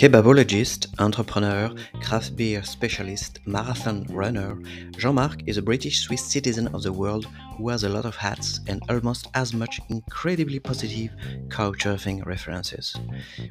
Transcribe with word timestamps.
Kebabologist, 0.00 0.86
entrepreneur, 0.98 1.74
craft 2.02 2.34
beer 2.34 2.62
specialist, 2.62 3.38
marathon 3.44 4.06
runner, 4.08 4.58
Jean 4.96 5.16
Marc 5.16 5.42
is 5.46 5.58
a 5.58 5.62
British 5.62 6.00
Swiss 6.00 6.24
citizen 6.24 6.68
of 6.68 6.82
the 6.82 6.92
world 6.92 7.26
who 7.58 7.68
has 7.68 7.84
a 7.84 7.88
lot 7.90 8.06
of 8.06 8.16
hats 8.16 8.60
and 8.66 8.82
almost 8.88 9.28
as 9.34 9.52
much 9.52 9.78
incredibly 9.90 10.58
positive 10.58 11.10
couchsurfing 11.48 12.24
references. 12.24 12.96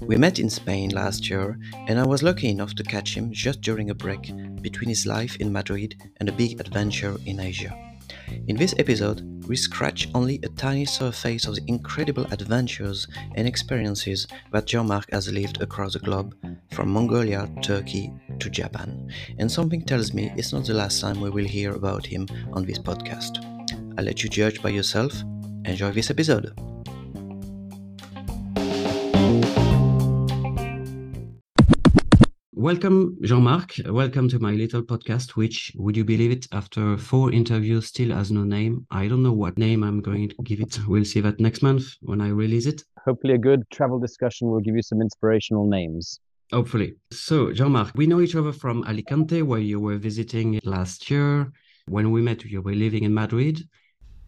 We 0.02 0.18
met 0.18 0.40
in 0.40 0.50
Spain 0.50 0.90
last 0.90 1.30
year, 1.30 1.60
and 1.88 2.00
I 2.00 2.08
was 2.08 2.24
lucky 2.24 2.50
enough 2.50 2.74
to 2.76 2.84
catch 2.84 3.16
him 3.16 3.32
just 3.32 3.62
during 3.62 3.92
a 3.92 3.94
break 3.94 4.34
between 4.60 4.90
his 4.90 5.06
life 5.06 5.36
in 5.36 5.54
Madrid 5.54 6.02
and 6.18 6.30
a 6.30 6.32
big 6.32 6.60
adventure 6.60 7.16
in 7.28 7.40
Asia. 7.40 7.89
In 8.48 8.56
this 8.56 8.74
episode, 8.78 9.22
we 9.48 9.56
scratch 9.56 10.10
only 10.14 10.40
a 10.44 10.50
tiny 10.50 10.86
surface 10.86 11.48
of 11.48 11.56
the 11.56 11.64
incredible 11.68 12.26
adventures 12.32 13.08
and 13.36 13.48
experiences 13.48 14.28
that 14.52 14.68
Jean-Marc 14.68 15.12
has 15.12 15.32
lived 15.32 15.62
across 15.62 15.94
the 15.94 16.00
globe, 16.00 16.36
from 16.72 16.90
Mongolia, 16.90 17.50
Turkey 17.64 18.14
to 18.40 18.50
Japan. 18.50 19.12
And 19.40 19.52
something 19.52 19.84
tells 19.84 20.14
me 20.14 20.32
it's 20.36 20.54
not 20.54 20.66
the 20.66 20.74
last 20.74 21.02
time 21.02 21.20
we 21.20 21.30
will 21.30 21.46
hear 21.46 21.74
about 21.74 22.06
him 22.06 22.28
on 22.54 22.66
this 22.66 22.80
podcast. 22.80 23.44
I'll 23.98 24.06
let 24.06 24.24
you 24.24 24.30
judge 24.30 24.62
by 24.62 24.70
yourself. 24.70 25.14
Enjoy 25.66 25.92
this 25.92 26.10
episode. 26.10 26.54
Welcome, 32.60 33.16
Jean 33.22 33.44
Marc. 33.44 33.76
Welcome 33.86 34.28
to 34.28 34.38
my 34.38 34.52
little 34.52 34.84
podcast, 34.84 35.38
which, 35.38 35.72
would 35.78 35.96
you 35.96 36.04
believe 36.04 36.32
it, 36.32 36.46
after 36.52 36.98
four 36.98 37.32
interviews, 37.32 37.88
still 37.88 38.14
has 38.14 38.34
no 38.34 38.44
name. 38.44 38.86
I 38.92 39.08
don't 39.08 39.24
know 39.24 39.32
what 39.32 39.58
name 39.58 39.82
I'm 39.82 40.02
going 40.02 40.28
to 40.28 40.36
give 40.44 40.60
it. 40.60 40.78
We'll 40.86 41.06
see 41.06 41.22
that 41.22 41.40
next 41.40 41.64
month 41.64 41.86
when 42.02 42.20
I 42.20 42.28
release 42.28 42.66
it. 42.66 42.84
Hopefully, 43.06 43.36
a 43.36 43.38
good 43.38 43.64
travel 43.72 43.98
discussion 43.98 44.50
will 44.50 44.60
give 44.60 44.76
you 44.76 44.82
some 44.82 45.00
inspirational 45.00 45.68
names. 45.68 46.20
Hopefully. 46.52 46.96
So, 47.12 47.54
Jean 47.54 47.72
Marc, 47.72 47.94
we 47.96 48.08
know 48.08 48.20
each 48.20 48.36
other 48.36 48.52
from 48.52 48.84
Alicante, 48.84 49.42
where 49.42 49.62
you 49.62 49.80
were 49.80 49.98
visiting 49.98 50.60
last 50.66 51.10
year. 51.10 51.54
When 51.88 52.12
we 52.12 52.22
met, 52.22 52.44
you 52.44 52.62
were 52.62 52.74
living 52.74 53.06
in 53.06 53.14
Madrid. 53.14 53.70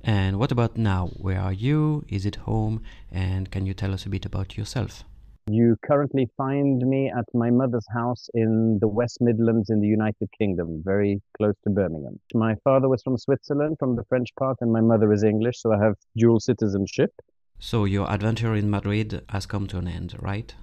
And 0.05 0.39
what 0.39 0.53
about 0.53 0.77
now? 0.77 1.07
Where 1.17 1.41
are 1.41 1.51
you? 1.51 2.05
Is 2.07 2.25
it 2.25 2.37
home? 2.37 2.81
And 3.11 3.51
can 3.51 3.65
you 3.65 3.73
tell 3.73 3.93
us 3.93 4.05
a 4.05 4.09
bit 4.09 4.25
about 4.25 4.55
yourself? 4.55 5.03
You 5.51 5.75
currently 5.85 6.29
find 6.37 6.81
me 6.87 7.11
at 7.11 7.25
my 7.33 7.49
mother's 7.49 7.85
house 7.93 8.29
in 8.33 8.79
the 8.79 8.87
West 8.87 9.17
Midlands 9.19 9.69
in 9.69 9.81
the 9.81 9.87
United 9.87 10.29
Kingdom, 10.39 10.81
very 10.81 11.21
close 11.35 11.55
to 11.65 11.69
Birmingham. 11.69 12.21
My 12.33 12.55
father 12.63 12.87
was 12.87 13.03
from 13.03 13.17
Switzerland, 13.17 13.75
from 13.77 13.97
the 13.97 14.05
French 14.05 14.29
part, 14.39 14.59
and 14.61 14.71
my 14.71 14.79
mother 14.79 15.11
is 15.11 15.23
English, 15.23 15.59
so 15.59 15.73
I 15.73 15.83
have 15.83 15.95
dual 16.15 16.39
citizenship. 16.39 17.11
So 17.59 17.83
your 17.83 18.09
adventure 18.09 18.55
in 18.55 18.69
Madrid 18.69 19.23
has 19.27 19.45
come 19.45 19.67
to 19.67 19.77
an 19.77 19.89
end, 19.89 20.15
right? 20.21 20.55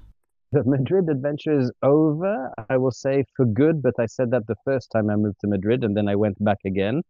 The 0.53 0.64
Madrid 0.64 1.11
adventure 1.11 1.61
is 1.61 1.70
over, 1.83 2.50
I 2.70 2.78
will 2.78 2.91
say 2.91 3.25
for 3.36 3.44
good, 3.44 3.83
but 3.83 3.92
I 3.98 4.06
said 4.06 4.31
that 4.31 4.47
the 4.47 4.56
first 4.64 4.91
time 4.91 5.11
I 5.11 5.16
moved 5.16 5.41
to 5.42 5.48
Madrid 5.48 5.84
and 5.84 5.94
then 5.94 6.09
I 6.09 6.16
went 6.16 6.42
back 6.42 6.61
again. 6.64 7.03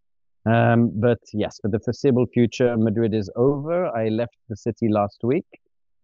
Um, 0.46 0.90
but 0.94 1.20
yes, 1.32 1.58
for 1.62 1.68
the 1.68 1.78
foreseeable 1.78 2.26
future, 2.26 2.76
Madrid 2.76 3.14
is 3.14 3.30
over. 3.36 3.86
I 3.86 4.08
left 4.08 4.36
the 4.48 4.56
city 4.56 4.88
last 4.88 5.20
week. 5.22 5.46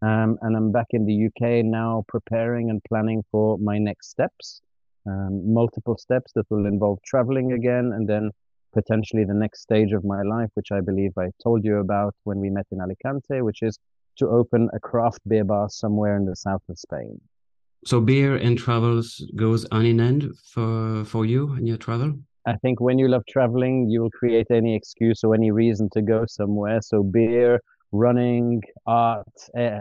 Um, 0.05 0.37
and 0.43 0.55
I'm 0.55 0.71
back 0.71 0.89
in 0.91 1.07
the 1.07 1.27
UK 1.27 1.65
now 1.65 2.05
preparing 2.09 2.69
and 2.69 2.83
planning 2.85 3.23
for 3.31 3.57
my 3.59 3.79
next 3.79 4.11
steps. 4.11 4.61
Um, 5.07 5.55
multiple 5.55 5.97
steps 5.97 6.33
that 6.35 6.45
will 6.51 6.67
involve 6.67 6.99
traveling 7.07 7.53
again 7.53 7.93
and 7.95 8.07
then 8.07 8.31
potentially 8.75 9.25
the 9.25 9.41
next 9.45 9.63
stage 9.63 9.93
of 9.93 10.05
my 10.05 10.21
life, 10.23 10.51
which 10.55 10.73
I 10.73 10.81
believe 10.83 11.13
I 11.17 11.31
told 11.43 11.65
you 11.65 11.77
about 11.79 12.15
when 12.25 12.39
we 12.39 12.51
met 12.51 12.67
in 12.71 12.81
Alicante, 12.83 13.41
which 13.41 13.63
is 13.63 13.79
to 14.19 14.29
open 14.29 14.69
a 14.75 14.81
craft 14.81 15.21
beer 15.27 15.45
bar 15.45 15.69
somewhere 15.71 16.17
in 16.19 16.27
the 16.27 16.37
south 16.37 16.63
of 16.69 16.79
Spain. 16.79 17.19
So 17.87 18.01
beer 18.01 18.37
and 18.37 18.59
travels 18.59 19.25
goes 19.37 19.65
on 19.71 19.87
in 19.87 20.01
end 20.01 20.33
for 20.53 21.05
for 21.05 21.25
you 21.25 21.53
and 21.53 21.67
your 21.67 21.79
travel? 21.79 22.15
I 22.47 22.57
think 22.57 22.81
when 22.81 22.99
you 22.99 23.09
love 23.09 23.25
traveling, 23.27 23.89
you 23.89 24.03
will 24.03 24.11
create 24.11 24.49
any 24.51 24.75
excuse 24.75 25.25
or 25.25 25.35
any 25.35 25.51
reason 25.51 25.89
to 25.95 26.03
go 26.03 26.27
somewhere. 26.27 26.81
So 26.83 27.03
beer, 27.03 27.61
running, 27.95 28.61
art, 28.87 29.27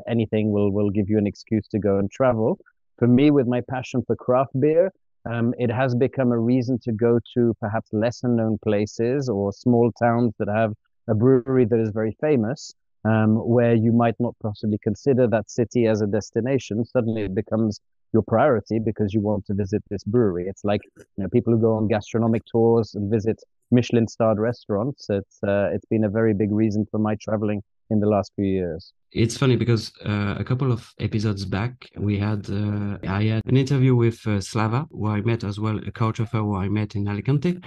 anything 0.08 0.52
will 0.52 0.72
will 0.72 0.92
give 0.92 1.10
you 1.10 1.18
an 1.18 1.28
excuse 1.28 1.68
to 1.70 1.80
go 1.80 1.98
and 1.98 2.10
travel. 2.12 2.60
For 3.00 3.08
me, 3.08 3.32
with 3.32 3.48
my 3.48 3.62
passion 3.62 4.04
for 4.06 4.16
craft 4.16 4.58
beer, 4.60 4.92
um, 5.30 5.54
it 5.58 5.72
has 5.72 5.96
become 5.96 6.32
a 6.32 6.40
reason 6.40 6.78
to 6.84 6.92
go 6.92 7.20
to 7.34 7.54
perhaps 7.60 7.90
lesser 7.92 8.28
known 8.28 8.58
places 8.64 9.30
or 9.30 9.52
small 9.52 9.92
towns 9.94 10.34
that 10.38 10.48
have 10.48 10.74
a 11.08 11.16
brewery 11.16 11.66
that 11.66 11.80
is 11.80 11.90
very 11.90 12.16
famous, 12.22 12.74
um, 13.04 13.36
where 13.36 13.74
you 13.74 13.92
might 13.92 14.16
not 14.20 14.36
possibly 14.42 14.78
consider 14.84 15.28
that 15.28 15.50
city 15.50 15.88
as 15.88 16.02
a 16.02 16.08
destination. 16.08 16.86
Suddenly 16.86 17.24
it 17.24 17.36
becomes 17.36 17.80
your 18.14 18.24
priority 18.24 18.78
because 18.80 19.12
you 19.14 19.22
want 19.22 19.44
to 19.48 19.56
visit 19.56 19.82
this 19.90 20.04
brewery. 20.04 20.48
It's 20.48 20.64
like 20.64 20.82
you 20.98 21.24
know 21.24 21.30
people 21.30 21.52
who 21.54 21.60
go 21.60 21.74
on 21.74 21.88
gastronomic 21.88 22.44
tours 22.46 22.94
and 22.94 23.10
visit 23.12 23.42
Michelin 23.72 24.08
starred 24.08 24.40
restaurants. 24.40 25.08
It's 25.10 25.42
uh, 25.44 25.70
it's 25.74 25.86
been 25.86 26.04
a 26.04 26.10
very 26.10 26.34
big 26.34 26.52
reason 26.52 26.86
for 26.92 27.00
my 27.00 27.16
traveling 27.16 27.64
in 27.90 28.00
the 28.00 28.08
last 28.08 28.32
few 28.36 28.46
years. 28.46 28.94
It's 29.12 29.38
funny 29.38 29.56
because 29.56 29.92
uh, 30.06 30.36
a 30.40 30.44
couple 30.44 30.72
of 30.72 30.92
episodes 31.00 31.46
back, 31.46 31.90
we 31.98 32.18
had 32.18 32.50
uh, 32.50 32.98
I 33.08 33.24
had 33.26 33.46
an 33.46 33.58
interview 33.58 33.96
with 33.96 34.26
uh, 34.26 34.42
Slava, 34.42 34.88
who 34.92 35.08
I 35.08 35.22
met 35.22 35.44
as 35.44 35.60
well, 35.60 35.78
a 35.78 35.92
couchsurfer 35.92 36.40
who 36.40 36.56
I 36.56 36.68
met 36.68 36.96
in 36.96 37.08
Alicante. 37.08 37.60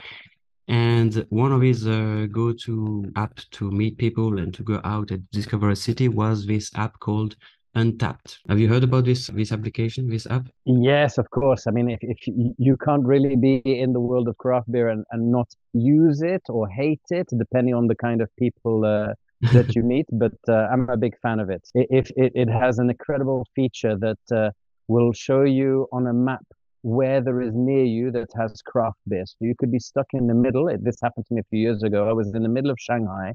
And 0.68 1.24
one 1.28 1.52
of 1.52 1.62
his 1.62 1.86
uh, 1.86 2.26
go-to 2.32 3.12
app 3.14 3.38
to 3.52 3.70
meet 3.70 3.98
people 3.98 4.40
and 4.40 4.52
to 4.54 4.64
go 4.64 4.80
out 4.82 5.12
and 5.12 5.30
discover 5.30 5.70
a 5.70 5.76
city 5.76 6.08
was 6.08 6.44
this 6.44 6.72
app 6.74 6.98
called 6.98 7.36
Untappd 7.76 8.38
Have 8.48 8.58
you 8.58 8.68
heard 8.68 8.84
about 8.84 9.04
this 9.04 9.26
this 9.26 9.52
application, 9.52 10.08
this 10.08 10.26
app? 10.26 10.48
Yes, 10.64 11.18
of 11.18 11.30
course. 11.30 11.66
I 11.66 11.70
mean, 11.72 11.90
if, 11.90 11.98
if 12.00 12.18
you 12.58 12.76
can't 12.78 13.04
really 13.04 13.36
be 13.36 13.56
in 13.58 13.92
the 13.92 14.00
world 14.00 14.28
of 14.28 14.38
craft 14.38 14.72
beer 14.72 14.88
and, 14.88 15.04
and 15.10 15.30
not 15.30 15.48
use 15.74 16.22
it 16.22 16.42
or 16.48 16.66
hate 16.68 17.06
it, 17.10 17.28
depending 17.36 17.74
on 17.74 17.86
the 17.86 17.94
kind 17.94 18.22
of 18.22 18.34
people 18.36 18.86
uh, 18.86 19.12
that 19.52 19.74
you 19.76 19.82
meet, 19.82 20.06
but 20.12 20.34
uh, 20.48 20.68
I'm 20.72 20.88
a 20.88 20.96
big 20.96 21.18
fan 21.20 21.40
of 21.40 21.50
it. 21.50 21.68
If 21.74 22.10
it, 22.16 22.32
it, 22.34 22.48
has 22.48 22.78
an 22.78 22.90
incredible 22.90 23.46
feature 23.54 23.96
that 23.98 24.36
uh, 24.36 24.50
will 24.88 25.12
show 25.12 25.42
you 25.42 25.88
on 25.92 26.06
a 26.06 26.12
map 26.12 26.44
where 26.82 27.20
there 27.20 27.40
is 27.40 27.52
near 27.54 27.84
you 27.84 28.10
that 28.12 28.28
has 28.38 28.62
craft 28.62 28.98
beer. 29.08 29.24
So 29.26 29.36
you 29.40 29.54
could 29.58 29.72
be 29.72 29.80
stuck 29.80 30.06
in 30.12 30.26
the 30.26 30.34
middle. 30.34 30.70
This 30.80 30.96
happened 31.02 31.26
to 31.26 31.34
me 31.34 31.40
a 31.40 31.44
few 31.50 31.58
years 31.58 31.82
ago. 31.82 32.08
I 32.08 32.12
was 32.12 32.32
in 32.34 32.42
the 32.42 32.48
middle 32.48 32.70
of 32.70 32.76
Shanghai. 32.78 33.32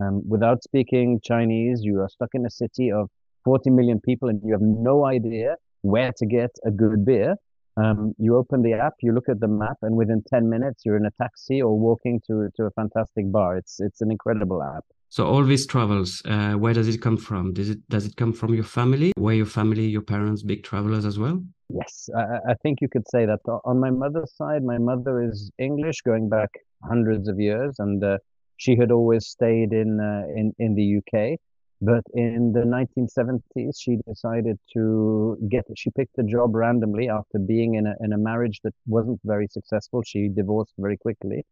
Um, 0.00 0.22
without 0.28 0.62
speaking 0.62 1.20
Chinese, 1.22 1.80
you 1.82 2.00
are 2.00 2.08
stuck 2.08 2.30
in 2.34 2.46
a 2.46 2.50
city 2.50 2.90
of 2.92 3.08
40 3.44 3.70
million 3.70 4.00
people 4.00 4.28
and 4.28 4.40
you 4.44 4.52
have 4.52 4.62
no 4.62 5.04
idea 5.04 5.56
where 5.82 6.12
to 6.16 6.26
get 6.26 6.50
a 6.64 6.70
good 6.70 7.04
beer. 7.04 7.36
Um, 7.76 8.12
you 8.18 8.36
open 8.36 8.62
the 8.62 8.74
app, 8.74 8.94
you 9.00 9.12
look 9.12 9.28
at 9.28 9.40
the 9.40 9.48
map, 9.48 9.78
and 9.80 9.96
within 9.96 10.22
10 10.28 10.48
minutes, 10.48 10.82
you're 10.84 10.96
in 10.96 11.06
a 11.06 11.10
taxi 11.20 11.62
or 11.62 11.78
walking 11.78 12.20
to, 12.26 12.50
to 12.56 12.64
a 12.64 12.70
fantastic 12.72 13.32
bar. 13.32 13.56
It's, 13.56 13.80
it's 13.80 14.02
an 14.02 14.10
incredible 14.10 14.62
app. 14.62 14.84
So 15.12 15.26
all 15.26 15.44
these 15.44 15.66
travels, 15.66 16.22
uh, 16.24 16.54
where 16.54 16.72
does 16.72 16.88
it 16.88 17.02
come 17.02 17.18
from? 17.18 17.52
Does 17.52 17.68
it 17.68 17.86
does 17.90 18.06
it 18.06 18.16
come 18.16 18.32
from 18.32 18.54
your 18.54 18.64
family? 18.64 19.12
Were 19.18 19.34
your 19.34 19.50
family, 19.58 19.86
your 19.86 20.00
parents, 20.00 20.42
big 20.42 20.62
travelers 20.62 21.04
as 21.04 21.18
well? 21.18 21.44
Yes, 21.68 22.08
I, 22.16 22.52
I 22.52 22.54
think 22.62 22.80
you 22.80 22.88
could 22.88 23.06
say 23.10 23.26
that. 23.26 23.40
On 23.66 23.78
my 23.78 23.90
mother's 23.90 24.34
side, 24.34 24.64
my 24.64 24.78
mother 24.78 25.22
is 25.22 25.50
English, 25.58 26.00
going 26.00 26.30
back 26.30 26.48
hundreds 26.82 27.28
of 27.28 27.38
years, 27.38 27.74
and 27.78 28.02
uh, 28.02 28.16
she 28.56 28.74
had 28.74 28.90
always 28.90 29.26
stayed 29.26 29.74
in 29.74 30.00
uh, 30.00 30.24
in 30.34 30.54
in 30.58 30.74
the 30.76 30.86
UK. 31.00 31.38
But 31.82 32.04
in 32.14 32.52
the 32.54 32.64
1970s, 32.76 33.74
she 33.78 33.98
decided 34.08 34.58
to 34.72 35.36
get. 35.50 35.64
She 35.76 35.90
picked 35.90 36.16
a 36.16 36.22
job 36.22 36.54
randomly 36.54 37.10
after 37.10 37.38
being 37.38 37.74
in 37.74 37.86
a 37.86 37.94
in 38.00 38.14
a 38.14 38.18
marriage 38.30 38.60
that 38.64 38.74
wasn't 38.86 39.20
very 39.24 39.48
successful. 39.48 40.02
She 40.06 40.30
divorced 40.30 40.72
very 40.78 40.96
quickly, 40.96 41.44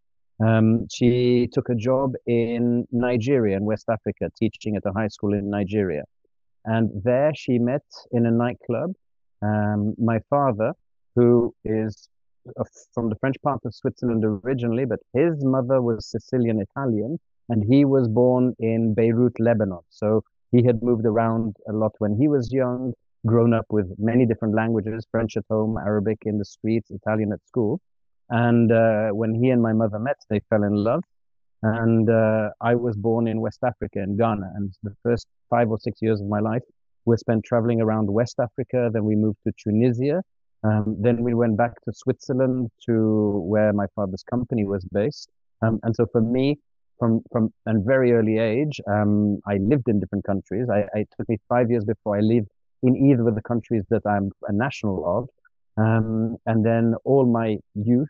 um, 0.44 0.86
she 0.92 1.48
took 1.52 1.68
a 1.68 1.74
job 1.74 2.14
in 2.26 2.86
Nigeria, 2.92 3.56
in 3.56 3.64
West 3.64 3.88
Africa, 3.88 4.30
teaching 4.38 4.76
at 4.76 4.82
a 4.86 4.92
high 4.92 5.08
school 5.08 5.34
in 5.34 5.50
Nigeria. 5.50 6.04
And 6.64 6.90
there 7.02 7.32
she 7.34 7.58
met 7.58 7.84
in 8.12 8.26
a 8.26 8.30
nightclub 8.30 8.92
um, 9.42 9.94
my 9.98 10.20
father, 10.30 10.72
who 11.14 11.54
is 11.64 12.08
from 12.92 13.08
the 13.10 13.16
French 13.16 13.36
part 13.42 13.60
of 13.64 13.74
Switzerland 13.74 14.24
originally, 14.24 14.84
but 14.84 15.00
his 15.12 15.44
mother 15.44 15.82
was 15.82 16.06
Sicilian 16.06 16.60
Italian, 16.60 17.18
and 17.48 17.64
he 17.64 17.84
was 17.84 18.08
born 18.08 18.54
in 18.58 18.94
Beirut, 18.94 19.38
Lebanon. 19.38 19.80
So 19.90 20.22
he 20.52 20.64
had 20.64 20.82
moved 20.82 21.06
around 21.06 21.56
a 21.68 21.72
lot 21.72 21.92
when 21.98 22.16
he 22.16 22.28
was 22.28 22.52
young, 22.52 22.92
grown 23.26 23.52
up 23.52 23.66
with 23.70 23.92
many 23.98 24.24
different 24.24 24.54
languages 24.54 25.06
French 25.10 25.36
at 25.36 25.44
home, 25.50 25.76
Arabic 25.78 26.18
in 26.24 26.38
the 26.38 26.44
streets, 26.44 26.90
Italian 26.90 27.32
at 27.32 27.46
school. 27.46 27.80
And 28.30 28.70
uh, 28.72 29.08
when 29.10 29.34
he 29.34 29.50
and 29.50 29.60
my 29.60 29.72
mother 29.72 29.98
met, 29.98 30.16
they 30.28 30.40
fell 30.50 30.62
in 30.62 30.74
love. 30.74 31.02
And 31.62 32.08
uh, 32.08 32.50
I 32.60 32.74
was 32.74 32.96
born 32.96 33.28
in 33.28 33.40
West 33.40 33.60
Africa, 33.62 34.00
in 34.00 34.16
Ghana. 34.16 34.52
And 34.54 34.72
the 34.82 34.94
first 35.02 35.26
five 35.50 35.70
or 35.70 35.78
six 35.78 36.00
years 36.00 36.20
of 36.20 36.26
my 36.26 36.40
life 36.40 36.62
were 37.04 37.16
spent 37.16 37.44
traveling 37.44 37.80
around 37.80 38.10
West 38.10 38.38
Africa. 38.40 38.88
Then 38.92 39.04
we 39.04 39.16
moved 39.16 39.38
to 39.46 39.52
Tunisia. 39.62 40.22
Um, 40.62 40.96
then 40.98 41.22
we 41.22 41.34
went 41.34 41.56
back 41.56 41.72
to 41.84 41.92
Switzerland 41.92 42.70
to 42.86 43.42
where 43.46 43.72
my 43.72 43.86
father's 43.94 44.22
company 44.22 44.64
was 44.64 44.84
based. 44.92 45.28
Um, 45.62 45.80
and 45.82 45.94
so 45.94 46.06
for 46.12 46.20
me, 46.20 46.58
from 46.98 47.22
from 47.32 47.52
a 47.66 47.72
very 47.78 48.12
early 48.12 48.38
age, 48.38 48.80
um, 48.86 49.40
I 49.46 49.56
lived 49.56 49.88
in 49.88 50.00
different 50.00 50.24
countries. 50.24 50.68
I, 50.70 50.80
I, 50.94 51.00
it 51.00 51.08
took 51.16 51.28
me 51.28 51.38
five 51.48 51.70
years 51.70 51.84
before 51.84 52.16
I 52.16 52.20
lived 52.20 52.48
in 52.82 52.94
either 52.96 53.26
of 53.28 53.34
the 53.34 53.42
countries 53.42 53.84
that 53.90 54.02
I'm 54.06 54.30
a 54.46 54.52
national 54.52 54.98
of. 55.16 55.28
Um, 55.82 56.36
and 56.46 56.64
then 56.64 56.94
all 57.04 57.24
my 57.24 57.56
youth 57.74 58.08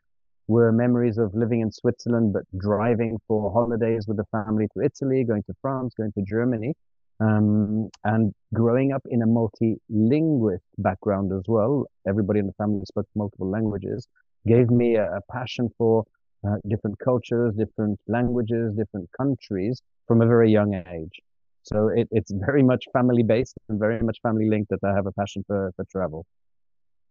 were 0.51 0.73
memories 0.73 1.17
of 1.17 1.33
living 1.33 1.61
in 1.61 1.71
Switzerland, 1.71 2.33
but 2.33 2.43
driving 2.59 3.19
for 3.29 3.53
holidays 3.53 4.07
with 4.09 4.17
the 4.17 4.29
family 4.33 4.67
to 4.75 4.83
Italy, 4.83 5.23
going 5.23 5.45
to 5.45 5.55
France, 5.63 5.95
going 5.97 6.13
to 6.19 6.23
Germany, 6.23 6.75
um, 7.21 7.89
and 8.03 8.33
growing 8.53 8.91
up 8.93 9.03
in 9.15 9.23
a 9.23 9.27
multilingual 9.27 10.59
background 10.79 11.33
as 11.39 11.45
well. 11.47 11.87
Everybody 12.09 12.41
in 12.41 12.47
the 12.47 12.53
family 12.55 12.85
spoke 12.85 13.07
multiple 13.15 13.49
languages, 13.49 14.09
gave 14.45 14.71
me 14.71 14.97
a, 14.97 15.07
a 15.19 15.21
passion 15.31 15.69
for 15.79 16.05
uh, 16.47 16.57
different 16.69 16.99
cultures, 16.99 17.55
different 17.55 18.01
languages, 18.09 18.75
different 18.77 19.09
countries 19.17 19.81
from 20.09 20.21
a 20.21 20.27
very 20.27 20.51
young 20.51 20.75
age. 20.75 21.17
So 21.63 21.89
it, 21.95 22.09
it's 22.11 22.33
very 22.33 22.65
much 22.65 22.83
family 22.93 23.23
based 23.23 23.55
and 23.69 23.79
very 23.79 24.01
much 24.01 24.19
family 24.21 24.49
linked 24.49 24.71
that 24.71 24.83
I 24.83 24.93
have 24.95 25.07
a 25.07 25.13
passion 25.13 25.45
for, 25.47 25.71
for 25.77 25.85
travel. 25.93 26.27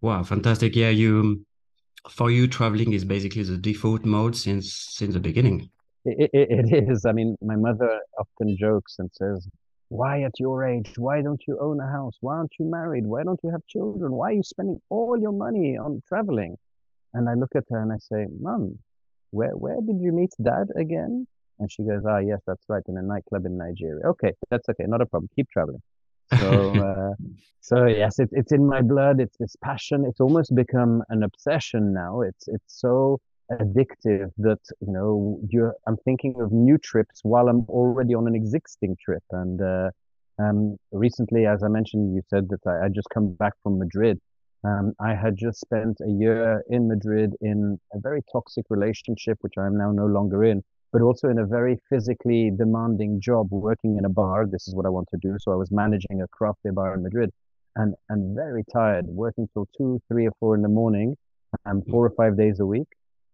Wow, 0.02 0.24
fantastic. 0.24 0.76
Yeah, 0.76 0.90
you 0.90 1.46
for 2.10 2.32
you 2.32 2.48
traveling 2.48 2.94
is 2.94 3.04
basically 3.04 3.44
the 3.44 3.58
default 3.58 4.06
mode 4.06 4.36
since 4.36 4.74
since 4.74 5.14
the 5.14 5.20
beginning. 5.20 5.70
It, 6.06 6.30
it, 6.34 6.48
it 6.50 6.90
is. 6.90 7.06
I 7.06 7.12
mean, 7.12 7.36
my 7.42 7.56
mother 7.56 8.00
often 8.18 8.56
jokes 8.58 8.96
and 9.00 9.10
says, 9.14 9.48
why 9.90 10.22
at 10.22 10.40
your 10.40 10.66
age, 10.66 10.94
why 10.98 11.22
don't 11.22 11.42
you 11.48 11.58
own 11.60 11.80
a 11.80 11.88
house? 11.88 12.16
Why 12.22 12.36
aren't 12.38 12.54
you 12.60 12.66
married? 12.66 13.06
Why 13.06 13.24
don't 13.24 13.40
you 13.44 13.50
have 13.52 13.66
children? 13.68 14.12
Why 14.14 14.30
are 14.30 14.34
you 14.34 14.44
spending 14.44 14.80
all 14.90 15.18
your 15.20 15.34
money 15.34 15.78
on 15.78 16.02
traveling? 16.08 16.56
And 17.14 17.28
I 17.28 17.34
look 17.34 17.54
at 17.56 17.66
her 17.72 17.82
and 17.82 17.92
I 17.92 17.98
say, 17.98 18.28
Mom, 18.40 18.80
where 19.32 19.52
where 19.52 19.82
did 19.82 20.00
you 20.00 20.12
meet 20.12 20.32
dad 20.42 20.68
again? 20.76 21.28
And 21.60 21.72
she 21.72 21.84
goes, 21.84 22.04
ah, 22.08 22.20
yes, 22.20 22.40
that's 22.48 22.64
right, 22.70 22.84
in 22.88 22.98
a 22.98 23.02
nightclub 23.02 23.46
in 23.46 23.58
Nigeria. 23.58 24.06
Okay, 24.08 24.32
that's 24.50 24.70
okay, 24.70 24.86
not 24.88 25.02
a 25.02 25.06
problem. 25.06 25.30
Keep 25.36 25.50
traveling. 25.52 25.82
So, 26.38 26.70
uh, 27.20 27.24
so 27.62 27.86
yes, 27.86 28.20
it, 28.20 28.30
it's 28.32 28.52
in 28.52 28.66
my 28.66 28.82
blood. 28.82 29.20
It's 29.20 29.38
this 29.38 29.56
passion. 29.64 30.06
It's 30.08 30.20
almost 30.20 30.54
become 30.56 31.04
an 31.10 31.24
obsession 31.24 31.94
now. 31.94 32.22
It's 32.22 32.48
it's 32.48 32.80
so 32.80 33.20
addictive 33.52 34.30
that 34.38 34.60
you 34.80 34.94
know 34.94 35.40
you 35.50 35.72
I'm 35.88 35.98
thinking 35.98 36.36
of 36.40 36.52
new 36.52 36.78
trips 36.78 37.22
while 37.24 37.48
I'm 37.48 37.66
already 37.70 38.14
on 38.14 38.28
an 38.28 38.36
existing 38.36 38.98
trip. 39.04 39.24
And 39.32 39.62
uh, 39.62 39.90
um, 40.40 40.78
recently, 40.92 41.46
as 41.46 41.64
I 41.64 41.68
mentioned, 41.68 42.16
you 42.16 42.22
said 42.30 42.48
that 42.50 42.66
I, 42.66 42.86
I 42.86 42.90
just 42.90 43.10
come 43.14 43.34
back 43.34 43.54
from 43.64 43.78
Madrid. 43.78 44.20
Um, 44.64 44.94
I 45.00 45.16
had 45.16 45.38
just 45.38 45.60
spent 45.60 45.98
a 46.06 46.10
year 46.10 46.64
in 46.70 46.88
Madrid 46.88 47.34
in 47.40 47.80
a 47.94 48.00
very 48.00 48.22
toxic 48.32 48.66
relationship, 48.70 49.38
which 49.42 49.54
I 49.58 49.66
am 49.66 49.78
now 49.78 49.92
no 49.92 50.06
longer 50.06 50.44
in, 50.44 50.64
but 50.92 51.02
also 51.02 51.30
in 51.30 51.40
a 51.40 51.46
very 51.46 51.78
physically 51.90 52.52
demanding 52.58 53.22
job, 53.22 53.48
working 53.52 53.98
in 53.98 54.06
a 54.06 54.10
bar. 54.10 54.46
This 54.46 54.68
is 54.68 54.76
what 54.76 54.86
I 54.86 54.90
want 54.90 55.08
to 55.10 55.18
do. 55.22 55.38
So 55.40 55.52
I 55.52 55.56
was 55.56 55.72
managing 55.72 56.22
a 56.22 56.28
craft 56.28 56.60
beer 56.64 56.74
bar 56.74 56.94
in 56.96 57.04
Madrid, 57.04 57.32
and 57.76 57.94
and 58.10 58.36
very 58.36 58.64
tired, 58.74 59.06
working 59.08 59.48
till 59.54 59.68
two, 59.78 60.02
three, 60.08 60.28
or 60.28 60.34
four 60.40 60.56
in 60.56 60.62
the 60.62 60.70
morning, 60.70 61.16
and 61.66 61.86
four 61.88 62.06
or 62.06 62.14
five 62.22 62.38
days 62.38 62.60
a 62.60 62.66
week, 62.66 62.88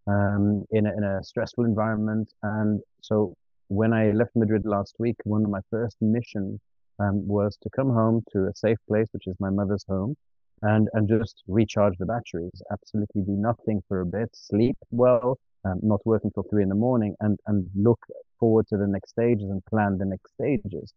um, 0.06 0.64
in 0.70 0.86
a, 0.86 0.92
in 0.96 1.04
a 1.04 1.24
stressful 1.24 1.64
environment. 1.64 2.32
And 2.42 2.80
so 3.02 3.34
when 3.68 3.92
I 3.92 4.10
left 4.10 4.36
Madrid 4.36 4.64
last 4.64 4.94
week, 4.98 5.16
one 5.24 5.44
of 5.44 5.50
my 5.50 5.60
first 5.70 5.96
missions 6.00 6.60
um, 6.98 7.26
was 7.26 7.56
to 7.62 7.70
come 7.70 7.90
home 7.90 8.22
to 8.32 8.46
a 8.46 8.54
safe 8.54 8.78
place, 8.88 9.08
which 9.12 9.26
is 9.26 9.36
my 9.40 9.50
mother's 9.50 9.84
home, 9.88 10.16
and 10.62 10.88
and 10.92 11.08
just 11.08 11.42
recharge 11.46 11.96
the 11.98 12.06
batteries. 12.06 12.62
Absolutely 12.70 13.22
do 13.22 13.32
nothing 13.32 13.82
for 13.88 14.00
a 14.00 14.06
bit, 14.06 14.30
sleep 14.34 14.76
well, 14.90 15.38
um, 15.64 15.80
not 15.82 16.04
work 16.06 16.22
until 16.24 16.44
three 16.48 16.62
in 16.62 16.68
the 16.68 16.74
morning, 16.74 17.14
and 17.20 17.38
and 17.46 17.68
look 17.74 17.98
forward 18.38 18.66
to 18.68 18.76
the 18.76 18.86
next 18.86 19.10
stages 19.10 19.48
and 19.50 19.64
plan 19.66 19.98
the 19.98 20.04
next 20.04 20.32
stages. 20.34 20.92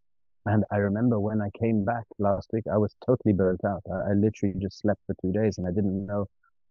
And 0.45 0.63
I 0.71 0.77
remember 0.77 1.19
when 1.19 1.41
I 1.41 1.49
came 1.59 1.83
back 1.83 2.05
last 2.17 2.49
week, 2.53 2.63
I 2.71 2.77
was 2.77 2.95
totally 3.05 3.33
burnt 3.33 3.63
out. 3.65 3.83
I, 3.91 4.11
I 4.11 4.13
literally 4.13 4.55
just 4.59 4.79
slept 4.79 5.01
for 5.05 5.15
two 5.21 5.31
days, 5.31 5.57
and 5.57 5.67
I 5.67 5.71
didn't 5.71 6.05
know 6.05 6.25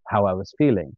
how 0.07 0.27
I 0.27 0.33
was 0.33 0.55
feeling. 0.59 0.97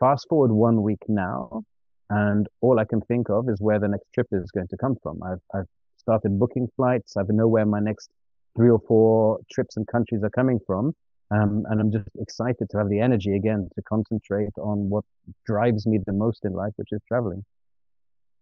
Fast 0.00 0.26
forward 0.28 0.52
one 0.52 0.82
week 0.82 1.02
now, 1.08 1.62
and 2.10 2.46
all 2.60 2.78
I 2.78 2.84
can 2.84 3.00
think 3.02 3.30
of 3.30 3.48
is 3.48 3.60
where 3.60 3.78
the 3.78 3.88
next 3.88 4.06
trip 4.14 4.28
is 4.32 4.50
going 4.50 4.68
to 4.68 4.76
come 4.76 4.96
from. 5.02 5.20
I've 5.22 5.42
I've 5.54 5.68
started 5.96 6.38
booking 6.38 6.68
flights. 6.76 7.16
I 7.16 7.22
know 7.28 7.48
where 7.48 7.66
my 7.66 7.80
next 7.80 8.10
three 8.56 8.70
or 8.70 8.80
four 8.88 9.38
trips 9.52 9.76
and 9.76 9.86
countries 9.86 10.22
are 10.22 10.30
coming 10.30 10.58
from. 10.66 10.94
Um, 11.30 11.64
and 11.68 11.80
I'm 11.80 11.92
just 11.92 12.08
excited 12.18 12.70
to 12.70 12.78
have 12.78 12.88
the 12.88 13.00
energy 13.00 13.36
again 13.36 13.68
to 13.74 13.82
concentrate 13.82 14.56
on 14.56 14.88
what 14.88 15.04
drives 15.46 15.86
me 15.86 15.98
the 16.06 16.12
most 16.12 16.44
in 16.44 16.52
life, 16.52 16.72
which 16.76 16.88
is 16.92 17.00
traveling. 17.06 17.44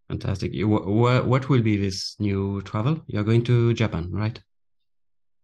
Fantastic. 0.08 0.52
What, 0.54 1.26
what 1.26 1.48
will 1.48 1.62
be 1.62 1.76
this 1.76 2.14
new 2.20 2.62
travel? 2.62 3.00
You're 3.08 3.24
going 3.24 3.42
to 3.44 3.74
Japan, 3.74 4.08
right? 4.12 4.40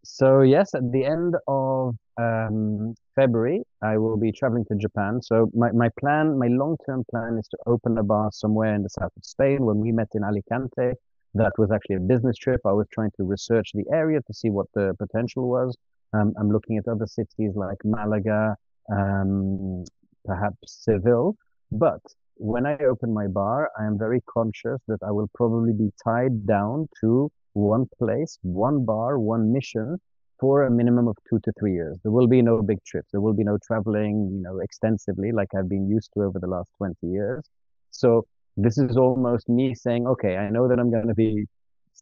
So, 0.04 0.42
yes, 0.42 0.74
at 0.74 0.90
the 0.92 1.04
end 1.04 1.34
of 1.48 1.94
um, 2.20 2.94
February, 3.14 3.62
I 3.82 3.98
will 3.98 4.16
be 4.16 4.32
traveling 4.32 4.64
to 4.66 4.76
Japan. 4.76 5.20
So, 5.22 5.48
my, 5.54 5.70
my 5.72 5.88
plan, 5.98 6.38
my 6.38 6.48
long 6.48 6.76
term 6.86 7.04
plan 7.10 7.38
is 7.38 7.48
to 7.48 7.58
open 7.66 7.98
a 7.98 8.02
bar 8.02 8.30
somewhere 8.32 8.74
in 8.74 8.82
the 8.82 8.88
south 8.88 9.12
of 9.16 9.24
Spain. 9.24 9.64
When 9.64 9.78
we 9.78 9.92
met 9.92 10.08
in 10.14 10.22
Alicante, 10.24 10.94
that 11.34 11.52
was 11.56 11.70
actually 11.70 11.96
a 11.96 12.00
business 12.00 12.36
trip. 12.36 12.60
I 12.64 12.72
was 12.72 12.86
trying 12.92 13.10
to 13.16 13.24
research 13.24 13.70
the 13.74 13.84
area 13.92 14.20
to 14.20 14.34
see 14.34 14.50
what 14.50 14.66
the 14.74 14.94
potential 14.98 15.48
was. 15.48 15.76
Um, 16.14 16.34
I'm 16.38 16.50
looking 16.50 16.76
at 16.76 16.88
other 16.88 17.06
cities 17.06 17.52
like 17.54 17.78
Malaga, 17.84 18.56
um, 18.90 19.84
perhaps 20.24 20.84
Seville. 20.84 21.36
But 21.70 22.02
when 22.36 22.66
I 22.66 22.76
open 22.78 23.14
my 23.14 23.26
bar, 23.28 23.70
I 23.78 23.86
am 23.86 23.98
very 23.98 24.22
conscious 24.28 24.80
that 24.88 24.98
I 25.06 25.10
will 25.10 25.30
probably 25.34 25.72
be 25.72 25.90
tied 26.04 26.46
down 26.46 26.88
to 27.00 27.30
one 27.54 27.86
place, 27.98 28.38
one 28.42 28.84
bar, 28.84 29.18
one 29.18 29.52
mission 29.52 29.98
for 30.40 30.64
a 30.64 30.70
minimum 30.70 31.06
of 31.06 31.16
two 31.28 31.38
to 31.44 31.52
three 31.58 31.72
years. 31.72 31.96
There 32.02 32.10
will 32.10 32.26
be 32.26 32.42
no 32.42 32.62
big 32.62 32.82
trips. 32.84 33.08
There 33.12 33.20
will 33.20 33.34
be 33.34 33.44
no 33.44 33.58
traveling, 33.64 34.28
you 34.32 34.42
know, 34.42 34.58
extensively 34.58 35.30
like 35.30 35.48
I've 35.56 35.68
been 35.68 35.88
used 35.88 36.10
to 36.14 36.24
over 36.24 36.40
the 36.40 36.48
last 36.48 36.68
20 36.78 36.96
years. 37.02 37.44
So 37.90 38.26
this 38.56 38.76
is 38.76 38.96
almost 38.96 39.48
me 39.48 39.74
saying, 39.74 40.06
okay, 40.06 40.36
I 40.36 40.50
know 40.50 40.68
that 40.68 40.78
I'm 40.78 40.90
going 40.90 41.08
to 41.08 41.14
be 41.14 41.46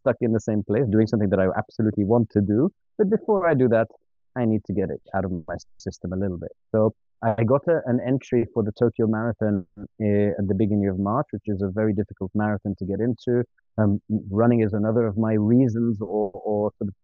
stuck 0.00 0.17
in 0.20 0.32
the 0.32 0.41
same 0.41 0.62
place 0.62 0.85
doing 0.91 1.06
something 1.06 1.31
that 1.31 1.41
I 1.41 1.47
absolutely 1.56 2.05
want 2.05 2.31
to 2.31 2.41
do. 2.41 2.70
But 2.99 3.11
before 3.11 3.49
I 3.49 3.55
do 3.55 3.69
that, 3.69 3.88
I 4.37 4.44
need 4.44 4.64
to 4.67 4.73
get 4.73 4.91
it 4.91 5.02
out 5.14 5.25
of 5.25 5.32
my 5.47 5.56
system 5.79 6.12
a 6.12 6.17
little 6.17 6.38
bit. 6.38 6.52
So 6.73 6.94
I 7.23 7.44
got 7.44 7.62
a, 7.69 7.81
an 7.87 8.00
entry 8.06 8.47
for 8.55 8.62
the 8.62 8.73
Tokyo 8.73 9.06
Marathon 9.06 9.67
uh, 9.79 10.41
at 10.41 10.49
the 10.49 10.55
beginning 10.56 10.88
of 10.88 10.99
March, 10.99 11.26
which 11.32 11.43
is 11.47 11.61
a 11.62 11.69
very 11.69 11.93
difficult 11.93 12.31
marathon 12.35 12.75
to 12.79 12.85
get 12.85 13.00
into. 13.00 13.44
Um, 13.76 14.00
running 14.31 14.61
is 14.61 14.73
another 14.73 15.06
of 15.06 15.17
my 15.19 15.35
reasons 15.35 16.00
or, 16.00 16.31
or 16.32 16.70
sort 16.79 16.88
of 16.88 16.95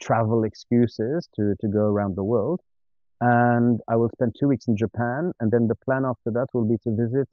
travel 0.00 0.44
excuses 0.44 1.28
to, 1.36 1.54
to 1.60 1.68
go 1.68 1.80
around 1.80 2.16
the 2.16 2.24
world. 2.24 2.60
And 3.20 3.80
I 3.88 3.96
will 3.96 4.10
spend 4.10 4.34
two 4.38 4.48
weeks 4.48 4.66
in 4.68 4.76
Japan. 4.76 5.32
And 5.40 5.50
then 5.50 5.68
the 5.68 5.74
plan 5.74 6.04
after 6.04 6.30
that 6.32 6.46
will 6.54 6.66
be 6.66 6.76
to 6.84 6.96
visit 6.96 7.28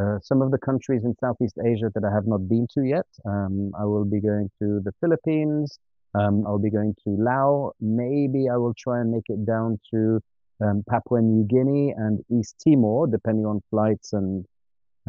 uh, 0.00 0.18
some 0.20 0.42
of 0.42 0.50
the 0.50 0.58
countries 0.58 1.04
in 1.04 1.14
Southeast 1.20 1.58
Asia 1.64 1.90
that 1.94 2.04
I 2.04 2.12
have 2.12 2.26
not 2.26 2.48
been 2.48 2.66
to 2.74 2.82
yet. 2.82 3.06
Um, 3.24 3.72
I 3.78 3.84
will 3.84 4.04
be 4.04 4.20
going 4.20 4.50
to 4.60 4.80
the 4.84 4.92
Philippines, 5.00 5.78
um, 6.14 6.46
I'll 6.46 6.58
be 6.58 6.70
going 6.70 6.94
to 7.04 7.10
Laos. 7.10 7.72
Maybe 7.80 8.48
I 8.48 8.56
will 8.56 8.74
try 8.74 9.00
and 9.00 9.10
make 9.10 9.28
it 9.28 9.44
down 9.44 9.78
to 9.92 10.20
um, 10.64 10.84
Papua 10.88 11.20
New 11.20 11.44
Guinea 11.44 11.94
and 11.96 12.24
East 12.30 12.56
Timor, 12.62 13.06
depending 13.06 13.44
on 13.44 13.60
flights 13.70 14.12
and 14.12 14.44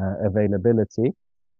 uh, 0.01 0.15
availability. 0.25 1.13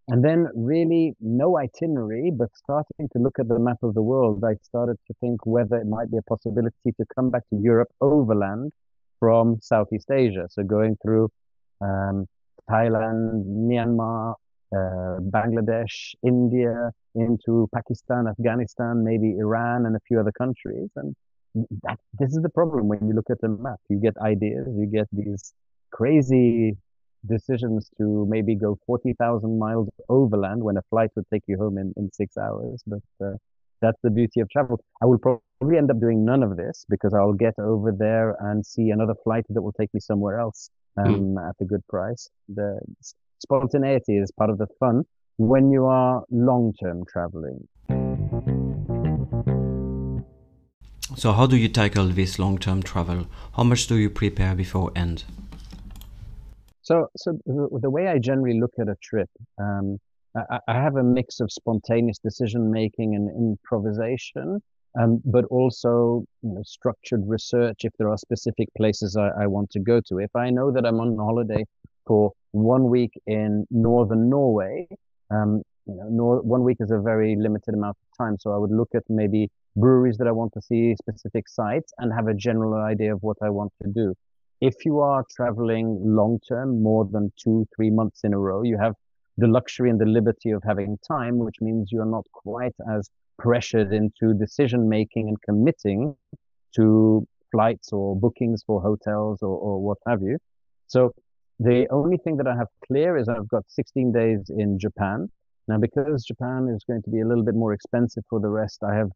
And 0.10 0.24
then 0.24 0.48
really 0.56 1.16
no 1.20 1.58
itinerary, 1.58 2.32
but 2.32 2.50
starting 2.56 3.10
to 3.12 3.20
look 3.20 3.40
at 3.40 3.48
the 3.50 3.60
map 3.60 3.78
of 3.84 3.94
the 3.94 4.02
world, 4.02 4.44
I 4.44 4.56
started 4.64 4.98
to 5.08 5.14
think 5.20 5.46
whether 5.46 5.76
it 5.76 5.86
might 5.86 6.10
be 6.10 6.18
a 6.18 6.22
possibility 6.22 6.92
to 6.98 7.06
come 7.14 7.30
back 7.30 7.44
to 7.50 7.60
Europe 7.60 7.90
overland 8.00 8.72
from 9.20 9.60
Southeast 9.62 10.10
Asia. 10.10 10.48
So 10.50 10.64
going 10.64 10.98
through 11.02 11.30
um, 11.82 12.26
Thailand, 12.70 13.46
Myanmar, 13.46 14.36
uh, 14.76 15.20
Bangladesh, 15.22 16.16
India, 16.26 16.92
into 17.16 17.68
Pakistan, 17.74 18.28
Afghanistan, 18.28 19.04
maybe 19.04 19.38
Iran, 19.38 19.86
and 19.86 19.96
a 19.96 20.00
few 20.08 20.20
other 20.20 20.32
countries. 20.32 20.90
And 20.96 21.16
that, 21.84 22.00
this 22.20 22.32
is 22.32 22.42
the 22.42 22.50
problem 22.50 22.88
when 22.88 23.08
you 23.08 23.14
look 23.14 23.30
at 23.30 23.42
the 23.42 23.50
map. 23.50 23.80
You 23.90 24.00
get 24.00 24.18
ideas, 24.18 24.68
you 24.78 24.86
get 24.86 25.08
these 25.12 25.54
crazy 25.92 26.78
decisions 27.26 27.90
to 27.98 28.26
maybe 28.30 28.56
go 28.56 28.78
40,000 28.86 29.58
miles 29.58 29.90
overland 30.10 30.64
when 30.64 30.78
a 30.78 30.84
flight 30.90 31.10
would 31.16 31.26
take 31.34 31.44
you 31.48 31.58
home 31.58 31.78
in, 31.78 31.94
in 31.98 32.12
six 32.14 32.38
hours. 32.38 32.84
But 32.86 33.02
uh, 33.24 33.34
that's 33.82 33.98
the 34.04 34.10
beauty 34.10 34.40
of 34.40 34.50
travel. 34.50 34.80
I 35.02 35.06
will 35.06 35.18
probably 35.18 35.78
end 35.78 35.92
up 35.92 36.00
doing 36.00 36.26
none 36.26 36.44
of 36.44 36.58
this 36.58 36.86
because 36.90 37.14
I'll 37.14 37.34
get 37.34 37.54
over 37.60 37.92
there 37.92 38.36
and 38.40 38.66
see 38.66 38.90
another 38.90 39.16
flight 39.24 39.46
that 39.50 39.62
will 39.62 39.74
take 39.74 39.94
me 39.94 40.00
somewhere 40.00 40.40
else. 40.40 40.70
Um, 40.98 41.36
mm. 41.36 41.50
at 41.50 41.56
a 41.62 41.66
good 41.66 41.86
price. 41.88 42.30
The 42.50 42.80
spontaneity 43.40 44.18
is 44.18 44.32
part 44.32 44.50
of 44.50 44.58
the 44.58 44.68
fun 44.80 45.04
when 45.38 45.72
you 45.72 45.86
are 45.86 46.24
long 46.32 46.74
term 46.74 47.06
traveling. 47.06 47.68
So, 51.16 51.32
how 51.32 51.48
do 51.48 51.58
you 51.58 51.68
tackle 51.68 52.10
this 52.10 52.38
long 52.38 52.58
term 52.58 52.84
travel? 52.84 53.28
How 53.56 53.64
much 53.64 53.88
do 53.88 53.96
you 53.96 54.10
prepare 54.10 54.54
before 54.54 54.92
end? 54.96 55.24
So, 56.82 57.08
so 57.18 57.38
the 57.46 57.90
way 57.90 58.08
I 58.08 58.18
generally 58.18 58.60
look 58.60 58.74
at 58.80 58.88
a 58.88 58.96
trip, 59.04 59.30
um, 59.58 60.00
I, 60.36 60.60
I 60.68 60.74
have 60.74 60.96
a 60.96 61.04
mix 61.04 61.40
of 61.40 61.52
spontaneous 61.52 62.18
decision 62.20 62.72
making 62.72 63.16
and 63.16 63.30
improvisation, 63.30 64.62
um, 65.00 65.22
but 65.26 65.46
also 65.46 66.24
you 66.42 66.54
know, 66.54 66.64
structured 66.64 67.22
research 67.26 67.82
if 67.84 67.94
there 67.98 68.10
are 68.10 68.18
specific 68.18 68.70
places 68.76 69.16
I, 69.16 69.44
I, 69.44 69.48
want 69.48 69.70
to 69.72 69.80
go 69.80 70.02
to. 70.08 70.20
If 70.20 70.36
I 70.36 70.50
know 70.50 70.72
that 70.72 70.86
I'm 70.86 71.00
on 71.00 71.18
holiday 71.18 71.66
for 72.06 72.32
one 72.52 72.90
week 72.90 73.12
in 73.28 73.66
northern 73.70 74.30
Norway, 74.30 74.88
um, 75.30 75.62
you 75.86 75.96
know, 75.96 76.08
nor- 76.10 76.42
one 76.42 76.64
week 76.64 76.78
is 76.80 76.92
a 76.92 77.00
very 77.00 77.36
limited 77.36 77.74
amount 77.74 77.98
of 78.02 78.26
time, 78.26 78.38
so 78.40 78.52
I 78.54 78.58
would 78.58 78.72
look 78.72 78.90
at 78.96 79.04
maybe 79.10 79.50
breweries 79.76 80.18
that 80.18 80.28
I 80.28 80.32
want 80.32 80.54
to 80.54 80.62
see, 80.62 80.96
specific 80.96 81.48
sites, 81.48 81.94
and 82.00 82.12
have 82.14 82.28
a 82.28 82.34
general 82.34 82.74
idea 82.76 83.14
of 83.14 83.22
what 83.22 83.38
I 83.44 83.50
want 83.50 83.72
to 83.84 83.90
do. 83.90 84.14
If 84.60 84.86
you 84.86 85.00
are 85.00 85.24
traveling 85.36 86.00
long 86.04 86.40
term, 86.48 86.82
more 86.82 87.06
than 87.06 87.32
two, 87.38 87.68
three 87.76 87.92
months 87.92 88.22
in 88.24 88.34
a 88.34 88.40
row, 88.40 88.64
you 88.64 88.78
have 88.78 88.96
the 89.38 89.48
luxury 89.48 89.92
and 89.92 90.02
the 90.02 90.06
liberty 90.06 90.50
of 90.50 90.64
having 90.66 90.98
time, 91.08 91.38
which 91.38 91.58
means 91.62 91.90
you're 91.92 92.06
not 92.06 92.26
quite 92.34 92.74
as 92.92 93.08
pressured 93.38 93.94
into 93.94 94.34
decision 94.34 94.90
making 94.90 95.28
and 95.28 95.42
committing 95.42 96.16
to 96.76 97.28
flights 97.52 97.92
or 97.92 98.16
bookings 98.16 98.64
for 98.66 98.82
hotels 98.82 99.42
or, 99.42 99.58
or 99.58 99.82
what 99.82 99.98
have 100.08 100.22
you. 100.22 100.38
So 100.88 101.14
the 101.60 101.88
only 101.90 102.18
thing 102.18 102.38
that 102.38 102.48
I 102.48 102.56
have 102.56 102.68
clear 102.86 103.18
is 103.18 103.28
I've 103.28 103.48
got 103.48 103.64
16 103.70 104.12
days 104.12 104.50
in 104.50 104.78
Japan. 104.78 105.30
Now, 105.68 105.78
because 105.78 106.24
Japan 106.26 106.70
is 106.74 106.84
going 106.88 107.02
to 107.04 107.10
be 107.10 107.22
a 107.22 107.26
little 107.26 107.44
bit 107.44 107.56
more 107.56 107.74
expensive 107.74 108.24
for 108.30 108.40
the 108.40 108.50
rest, 108.50 108.84
I 108.84 108.96
have 108.96 109.10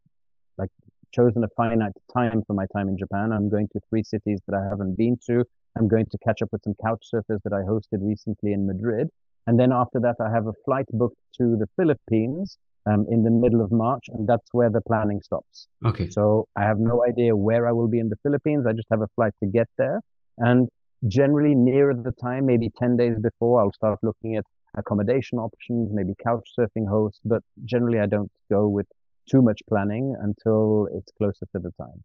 like 0.58 0.70
chosen 1.14 1.44
a 1.44 1.48
finite 1.56 1.94
time 2.14 2.44
for 2.46 2.54
my 2.54 2.66
time 2.76 2.90
in 2.90 2.98
Japan. 2.98 3.32
I'm 3.32 3.50
going 3.50 3.68
to 3.70 3.80
three 3.90 4.04
cities 4.04 4.40
that 4.48 4.56
I 4.56 4.64
haven't 4.68 4.98
been 4.98 5.18
to. 5.28 5.46
I'm 5.78 5.88
going 5.88 6.08
to 6.08 6.18
catch 6.18 6.42
up 6.42 6.50
with 6.52 6.64
some 6.64 6.76
couch 6.84 7.06
surfers 7.14 7.40
that 7.44 7.54
I 7.54 7.62
hosted 7.62 8.00
recently 8.02 8.54
in 8.54 8.68
Madrid. 8.68 9.10
And 9.48 9.60
then 9.60 9.72
after 9.72 10.00
that, 10.02 10.18
I 10.20 10.30
have 10.30 10.48
a 10.48 10.54
flight 10.66 10.86
booked 10.92 11.18
to 11.38 11.58
the 11.58 11.68
Philippines 11.78 12.58
um, 12.86 13.06
in 13.10 13.24
the 13.24 13.32
middle 13.32 13.62
of 13.62 13.72
March, 13.72 14.06
and 14.10 14.28
that's 14.28 14.48
where 14.52 14.70
the 14.70 14.82
planning 14.82 15.22
stops. 15.22 15.68
Okay. 15.86 16.10
So 16.10 16.48
I 16.56 16.64
have 16.64 16.80
no 16.80 17.04
idea 17.08 17.36
where 17.36 17.68
I 17.68 17.72
will 17.72 17.88
be 17.88 18.00
in 18.00 18.10
the 18.10 18.18
Philippines. 18.24 18.66
I 18.68 18.74
just 18.74 18.88
have 18.92 19.02
a 19.02 19.08
flight 19.16 19.34
to 19.44 19.50
get 19.50 19.68
there. 19.78 20.02
And 20.38 20.70
generally, 21.08 21.56
nearer 21.56 21.94
the 21.94 22.14
time, 22.14 22.46
maybe 22.46 22.72
10 22.80 22.98
days 22.98 23.18
before, 23.22 23.62
I'll 23.62 23.74
start 23.74 24.00
looking 24.02 24.36
at 24.36 24.46
accommodation 24.78 25.38
options, 25.38 25.90
maybe 25.94 26.14
couch 26.24 26.48
surfing 26.58 26.88
hosts. 26.88 27.20
But 27.26 27.44
generally, 27.66 28.00
I 28.00 28.06
don't 28.06 28.32
go 28.50 28.68
with 28.68 28.88
too 29.30 29.42
much 29.42 29.62
planning 29.70 30.16
until 30.22 30.88
it's 30.94 31.12
closer 31.18 31.46
to 31.56 31.60
the 31.60 31.72
time. 31.80 32.04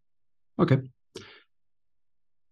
Okay. 0.59 0.79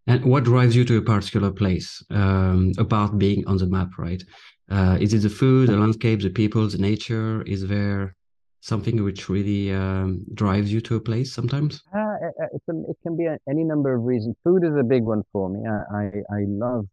And 0.06 0.24
what 0.26 0.44
drives 0.44 0.76
you 0.76 0.84
to 0.84 0.98
a 0.98 1.02
particular 1.02 1.50
place 1.50 2.04
um, 2.10 2.72
apart 2.76 3.18
being 3.18 3.46
on 3.46 3.56
the 3.56 3.66
map, 3.66 3.90
right? 3.98 4.22
Uh, 4.70 4.96
is 5.00 5.12
it 5.12 5.18
the 5.18 5.28
food, 5.28 5.68
the 5.68 5.76
landscape, 5.76 6.22
the 6.22 6.30
people, 6.30 6.66
the 6.68 6.78
nature? 6.78 7.42
Is 7.42 7.66
there 7.66 8.14
something 8.60 9.04
which 9.04 9.28
really 9.28 9.72
um, 9.72 10.24
drives 10.32 10.72
you 10.72 10.80
to 10.80 10.96
a 10.96 11.00
place 11.00 11.32
sometimes? 11.32 11.82
Uh, 11.94 11.98
a, 11.98 12.46
it 12.54 12.96
can 13.02 13.16
be 13.16 13.26
a, 13.26 13.36
any 13.48 13.62
number 13.62 13.94
of 13.94 14.02
reasons. 14.04 14.36
Food 14.42 14.64
is 14.64 14.74
a 14.78 14.82
big 14.82 15.02
one 15.02 15.22
for 15.32 15.50
me. 15.50 15.60
I, 15.68 15.96
I, 15.96 16.04
I 16.38 16.44
love, 16.48 16.86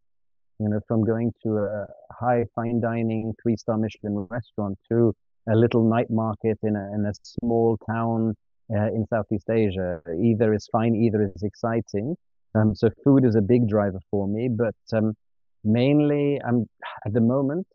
you 0.60 0.68
know, 0.68 0.82
from 0.88 1.06
going 1.06 1.34
to 1.44 1.58
a 1.60 1.88
high 2.12 2.46
fine 2.56 2.82
dining 2.82 3.34
three 3.42 3.56
star 3.56 3.78
Michelin 3.78 4.28
restaurant 4.30 4.78
to 4.92 5.16
a 5.50 5.56
little 5.56 5.88
night 5.90 6.10
market 6.10 6.60
in 6.64 6.76
a, 6.76 6.94
in 6.94 7.06
a 7.06 7.14
small 7.24 7.78
town 7.90 8.36
uh, 8.76 8.88
in 8.88 9.06
Southeast 9.10 9.50
Asia. 9.50 10.02
Either 10.22 10.54
is 10.54 10.68
fine, 10.72 10.94
either 10.96 11.32
is 11.34 11.44
exciting. 11.44 12.16
Um, 12.54 12.76
so 12.76 12.90
food 13.04 13.24
is 13.24 13.36
a 13.36 13.42
big 13.42 13.70
driver 13.70 14.00
for 14.12 14.28
me, 14.28 14.50
but 14.50 14.76
um, 14.92 15.16
mainly 15.64 16.40
I'm 16.46 16.68
at 17.06 17.14
the 17.14 17.22
moment. 17.22 17.68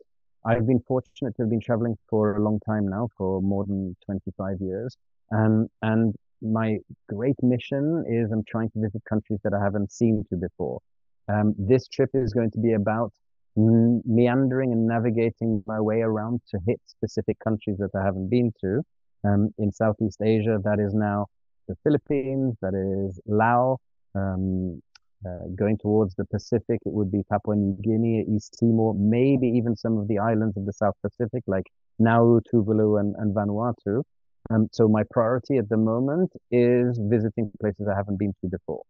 I've 0.45 0.65
been 0.65 0.79
fortunate 0.87 1.35
to 1.35 1.43
have 1.43 1.49
been 1.49 1.59
traveling 1.59 1.97
for 2.09 2.37
a 2.37 2.41
long 2.41 2.59
time 2.65 2.87
now, 2.87 3.09
for 3.17 3.41
more 3.41 3.65
than 3.65 3.95
25 4.05 4.57
years, 4.61 4.95
and 5.31 5.69
and 5.81 6.15
my 6.41 6.77
great 7.09 7.35
mission 7.41 8.05
is 8.07 8.31
I'm 8.31 8.43
trying 8.47 8.69
to 8.71 8.79
visit 8.79 9.01
countries 9.09 9.39
that 9.43 9.53
I 9.53 9.61
haven't 9.61 9.91
seen 9.91 10.23
to 10.29 10.35
before. 10.37 10.79
Um, 11.27 11.55
this 11.57 11.87
trip 11.87 12.11
is 12.13 12.33
going 12.33 12.51
to 12.51 12.59
be 12.59 12.73
about 12.73 13.11
meandering 13.57 14.71
and 14.71 14.85
navigating 14.85 15.63
my 15.65 15.81
way 15.81 16.01
around 16.01 16.41
to 16.51 16.59
hit 16.67 16.79
specific 16.85 17.37
countries 17.43 17.77
that 17.79 17.89
I 17.95 18.03
haven't 18.03 18.29
been 18.29 18.53
to. 18.61 18.83
Um, 19.23 19.53
in 19.57 19.71
Southeast 19.71 20.21
Asia, 20.21 20.59
that 20.63 20.79
is 20.79 20.93
now 20.93 21.25
the 21.67 21.75
Philippines, 21.83 22.55
that 22.61 22.75
is 22.75 23.19
Laos, 23.25 23.79
um, 24.15 24.81
uh, 25.25 25.47
going 25.55 25.77
towards 25.77 26.15
the 26.15 26.25
Pacific, 26.25 26.79
it 26.85 26.93
would 26.93 27.11
be 27.11 27.23
Papua 27.23 27.55
New 27.55 27.77
Guinea, 27.81 28.25
East 28.29 28.57
Timor, 28.59 28.93
maybe 28.95 29.47
even 29.47 29.75
some 29.75 29.97
of 29.97 30.07
the 30.07 30.19
islands 30.19 30.57
of 30.57 30.65
the 30.65 30.73
South 30.73 30.95
Pacific, 31.01 31.43
like 31.47 31.65
Nauru, 31.99 32.41
Tuvalu, 32.53 32.99
and, 32.99 33.15
and 33.17 33.35
Vanuatu. 33.35 34.03
Um, 34.49 34.67
so 34.71 34.87
my 34.87 35.03
priority 35.11 35.57
at 35.57 35.69
the 35.69 35.77
moment 35.77 36.31
is 36.51 36.97
visiting 37.01 37.51
places 37.59 37.87
I 37.91 37.95
haven't 37.95 38.17
been 38.17 38.33
to 38.41 38.49
before. 38.49 38.83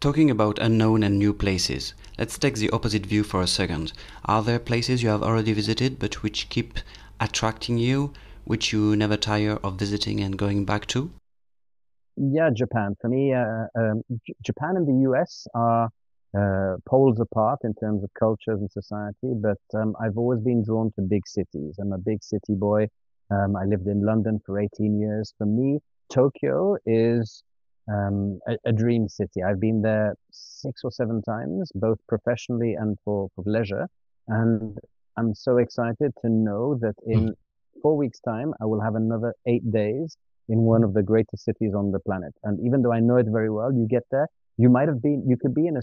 Talking 0.00 0.30
about 0.30 0.58
unknown 0.58 1.04
and 1.04 1.16
new 1.16 1.32
places, 1.32 1.94
let's 2.18 2.36
take 2.36 2.56
the 2.56 2.70
opposite 2.70 3.06
view 3.06 3.22
for 3.22 3.40
a 3.40 3.46
second. 3.46 3.92
Are 4.24 4.42
there 4.42 4.58
places 4.58 5.02
you 5.02 5.08
have 5.10 5.22
already 5.22 5.52
visited 5.52 6.00
but 6.00 6.22
which 6.24 6.48
keep 6.48 6.80
attracting 7.20 7.78
you, 7.78 8.12
which 8.44 8.72
you 8.72 8.96
never 8.96 9.16
tire 9.16 9.58
of 9.62 9.78
visiting 9.78 10.20
and 10.20 10.36
going 10.36 10.64
back 10.64 10.86
to? 10.86 11.12
Yeah, 12.16 12.50
Japan. 12.54 12.96
For 13.00 13.08
me, 13.08 13.32
uh, 13.32 13.66
um, 13.78 14.02
J- 14.26 14.34
Japan 14.42 14.76
and 14.76 14.86
the 14.86 15.10
US 15.10 15.46
are 15.54 15.90
uh, 16.36 16.76
poles 16.86 17.20
apart 17.20 17.60
in 17.64 17.74
terms 17.74 18.02
of 18.02 18.10
cultures 18.18 18.60
and 18.60 18.70
society, 18.70 19.32
but 19.34 19.60
um, 19.74 19.94
I've 20.00 20.16
always 20.16 20.40
been 20.40 20.64
drawn 20.64 20.90
to 20.96 21.02
big 21.02 21.26
cities. 21.26 21.76
I'm 21.80 21.92
a 21.92 21.98
big 21.98 22.22
city 22.22 22.54
boy. 22.54 22.88
Um, 23.30 23.56
I 23.56 23.64
lived 23.64 23.86
in 23.86 24.04
London 24.04 24.40
for 24.44 24.58
18 24.58 25.00
years. 25.00 25.34
For 25.38 25.46
me, 25.46 25.78
Tokyo 26.10 26.76
is 26.86 27.42
um, 27.88 28.40
a, 28.46 28.56
a, 28.66 28.72
dream 28.72 29.08
city. 29.08 29.42
I've 29.42 29.60
been 29.60 29.82
there 29.82 30.14
six 30.30 30.82
or 30.84 30.90
seven 30.90 31.22
times, 31.22 31.70
both 31.74 31.98
professionally 32.08 32.74
and 32.74 32.96
for, 33.04 33.28
for 33.34 33.44
leisure. 33.46 33.88
And 34.28 34.78
I'm 35.16 35.34
so 35.34 35.56
excited 35.56 36.12
to 36.22 36.28
know 36.28 36.78
that 36.80 36.94
in 37.06 37.30
mm. 37.30 37.32
four 37.82 37.96
weeks' 37.96 38.20
time, 38.20 38.54
I 38.60 38.66
will 38.66 38.80
have 38.80 38.94
another 38.94 39.34
eight 39.46 39.70
days 39.72 40.16
in 40.48 40.60
one 40.60 40.82
of 40.82 40.94
the 40.94 41.02
greatest 41.02 41.44
cities 41.44 41.74
on 41.74 41.92
the 41.92 42.00
planet. 42.00 42.34
And 42.44 42.58
even 42.64 42.82
though 42.82 42.92
I 42.92 43.00
know 43.00 43.16
it 43.16 43.26
very 43.28 43.50
well, 43.50 43.72
you 43.72 43.86
get 43.88 44.04
there, 44.10 44.28
you 44.58 44.68
might 44.68 44.88
have 44.88 45.00
been, 45.00 45.24
you 45.26 45.36
could 45.36 45.54
be 45.54 45.66
in 45.66 45.76
a 45.76 45.82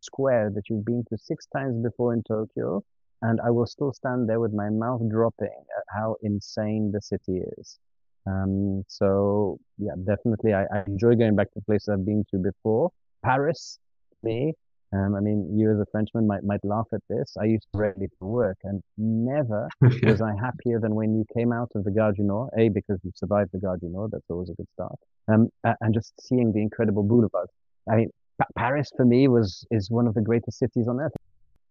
square 0.00 0.50
that 0.54 0.68
you've 0.68 0.84
been 0.84 1.04
to 1.08 1.16
six 1.18 1.46
times 1.46 1.82
before 1.82 2.12
in 2.12 2.22
Tokyo, 2.24 2.82
and 3.22 3.40
I 3.40 3.50
will 3.50 3.66
still 3.66 3.92
stand 3.92 4.28
there 4.28 4.40
with 4.40 4.52
my 4.52 4.68
mouth 4.68 5.02
dropping 5.08 5.46
at 5.46 5.84
how 5.88 6.16
insane 6.22 6.90
the 6.92 7.00
city 7.00 7.42
is. 7.58 7.78
Um, 8.26 8.84
so 8.88 9.58
yeah, 9.78 9.92
definitely, 10.04 10.54
I, 10.54 10.64
I 10.64 10.82
enjoy 10.86 11.14
going 11.14 11.36
back 11.36 11.52
to 11.54 11.60
places 11.60 11.88
I've 11.88 12.04
been 12.04 12.24
to 12.30 12.38
before. 12.38 12.90
Paris, 13.24 13.78
me, 14.22 14.54
um, 14.92 15.14
I 15.14 15.20
mean, 15.20 15.58
you 15.58 15.70
as 15.70 15.78
a 15.78 15.86
Frenchman 15.90 16.26
might 16.26 16.44
might 16.44 16.64
laugh 16.64 16.86
at 16.92 17.00
this. 17.08 17.34
I 17.40 17.44
used 17.44 17.66
to 17.72 17.78
ready 17.78 18.08
for 18.18 18.28
work, 18.28 18.58
and 18.64 18.82
never 18.98 19.68
was 20.02 20.20
I 20.20 20.34
happier 20.38 20.80
than 20.80 20.94
when 20.94 21.14
you 21.14 21.24
came 21.34 21.52
out 21.52 21.70
of 21.74 21.84
the 21.84 21.90
Gare 21.90 22.12
du 22.12 22.22
Nord. 22.22 22.50
A 22.58 22.68
because 22.68 22.98
you 23.02 23.10
survived 23.14 23.50
the 23.52 23.58
Gare 23.58 23.78
du 23.78 23.88
Nord, 23.88 24.10
that's 24.10 24.28
always 24.28 24.50
a 24.50 24.54
good 24.54 24.68
start. 24.74 24.98
Um, 25.28 25.48
and 25.64 25.94
just 25.94 26.12
seeing 26.20 26.52
the 26.52 26.60
incredible 26.60 27.02
boulevard. 27.02 27.48
I 27.90 27.96
mean, 27.96 28.10
Paris 28.56 28.90
for 28.94 29.06
me 29.06 29.28
was 29.28 29.66
is 29.70 29.90
one 29.90 30.06
of 30.06 30.14
the 30.14 30.20
greatest 30.20 30.58
cities 30.58 30.88
on 30.88 31.00
earth. 31.00 31.12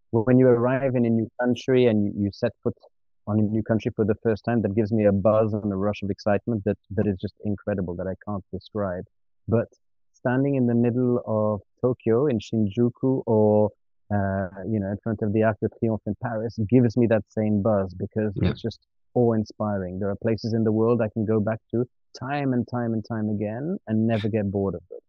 When 0.10 0.40
you 0.40 0.48
arrive 0.48 0.96
in 0.96 1.06
a 1.06 1.10
new 1.10 1.30
country 1.40 1.86
and 1.86 2.06
you, 2.06 2.14
you 2.18 2.30
set 2.34 2.52
foot 2.64 2.76
on 3.28 3.40
a 3.40 3.44
new 3.44 3.62
country 3.62 3.92
for 3.96 4.04
the 4.04 4.16
first 4.24 4.44
time, 4.46 4.64
that 4.64 4.76
gives 4.76 4.92
me 4.92 5.06
a 5.06 5.12
buzz 5.12 5.54
and 5.54 5.72
a 5.72 5.76
rush 5.76 6.02
of 6.02 6.10
excitement 6.10 6.64
that 6.66 6.78
that 6.92 7.06
is 7.06 7.18
just 7.22 7.36
incredible 7.46 7.96
that 7.98 8.08
I 8.08 8.16
can't 8.26 8.44
describe. 8.52 9.06
But 9.48 9.68
standing 10.14 10.56
in 10.56 10.66
the 10.66 10.76
middle 10.76 11.22
of 11.26 11.62
Tokyo 11.82 12.28
in 12.28 12.40
Shinjuku 12.40 13.24
or 13.26 13.70
uh, 14.14 14.48
you 14.70 14.80
know 14.80 14.90
in 14.92 14.98
front 15.04 15.22
of 15.22 15.34
the 15.34 15.44
Arc 15.44 15.58
de 15.62 15.70
Triomphe 15.70 16.02
in 16.06 16.16
Paris 16.22 16.58
gives 16.70 16.98
me 16.98 17.08
that 17.08 17.24
same 17.30 17.62
buzz 17.62 17.94
because 17.94 18.34
yeah. 18.36 18.50
it's 18.50 18.62
just 18.62 18.80
awe-inspiring. 19.14 20.00
There 20.00 20.10
are 20.10 20.16
places 20.16 20.54
in 20.54 20.64
the 20.64 20.72
world 20.72 21.02
I 21.02 21.10
can 21.10 21.26
go 21.26 21.40
back 21.40 21.60
to 21.72 21.86
time 22.20 22.54
and 22.54 22.68
time 22.70 22.94
and 22.94 23.04
time 23.06 23.30
again 23.30 23.78
and 23.88 24.08
never 24.08 24.30
get 24.30 24.50
bored 24.52 24.76
of 24.76 24.82
them. 24.90 25.00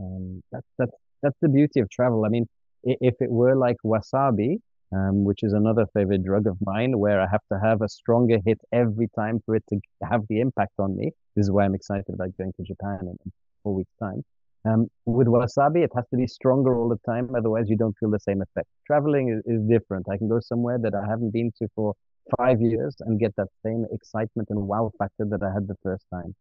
Um, 0.00 0.42
that's 0.52 0.66
that's 0.78 0.96
that's 1.22 1.36
the 1.42 1.48
beauty 1.48 1.80
of 1.80 1.90
travel. 1.90 2.24
I 2.24 2.28
mean, 2.28 2.46
if 2.84 3.14
it 3.20 3.30
were 3.30 3.56
like 3.56 3.76
wasabi, 3.84 4.60
um, 4.92 5.24
which 5.24 5.42
is 5.42 5.52
another 5.52 5.86
favorite 5.94 6.24
drug 6.24 6.46
of 6.46 6.56
mine, 6.60 6.98
where 6.98 7.20
I 7.20 7.26
have 7.30 7.42
to 7.52 7.58
have 7.58 7.82
a 7.82 7.88
stronger 7.88 8.38
hit 8.44 8.60
every 8.72 9.08
time 9.18 9.40
for 9.44 9.56
it 9.56 9.64
to 9.70 9.80
have 10.08 10.22
the 10.28 10.40
impact 10.40 10.74
on 10.78 10.96
me. 10.96 11.10
This 11.36 11.46
is 11.46 11.50
why 11.50 11.64
I'm 11.64 11.74
excited 11.74 12.12
about 12.12 12.36
going 12.38 12.52
to 12.56 12.62
Japan 12.62 13.00
in 13.02 13.32
four 13.62 13.74
weeks' 13.74 13.94
time. 14.00 14.24
Um, 14.64 14.88
with 15.06 15.28
wasabi, 15.28 15.84
it 15.84 15.92
has 15.94 16.04
to 16.10 16.16
be 16.16 16.26
stronger 16.26 16.74
all 16.76 16.88
the 16.88 16.98
time. 17.10 17.34
Otherwise, 17.36 17.68
you 17.68 17.76
don't 17.76 17.96
feel 17.98 18.10
the 18.10 18.20
same 18.20 18.42
effect. 18.42 18.68
Traveling 18.86 19.30
is, 19.30 19.40
is 19.46 19.62
different. 19.68 20.06
I 20.10 20.16
can 20.16 20.28
go 20.28 20.40
somewhere 20.40 20.78
that 20.78 20.94
I 20.94 21.06
haven't 21.08 21.30
been 21.30 21.52
to 21.58 21.68
for 21.74 21.94
five 22.36 22.60
years 22.60 22.96
and 23.00 23.18
get 23.18 23.34
that 23.36 23.48
same 23.64 23.86
excitement 23.92 24.48
and 24.50 24.60
wow 24.66 24.90
factor 24.98 25.24
that 25.26 25.42
I 25.42 25.52
had 25.52 25.68
the 25.68 25.76
first 25.82 26.04
time. 26.12 26.34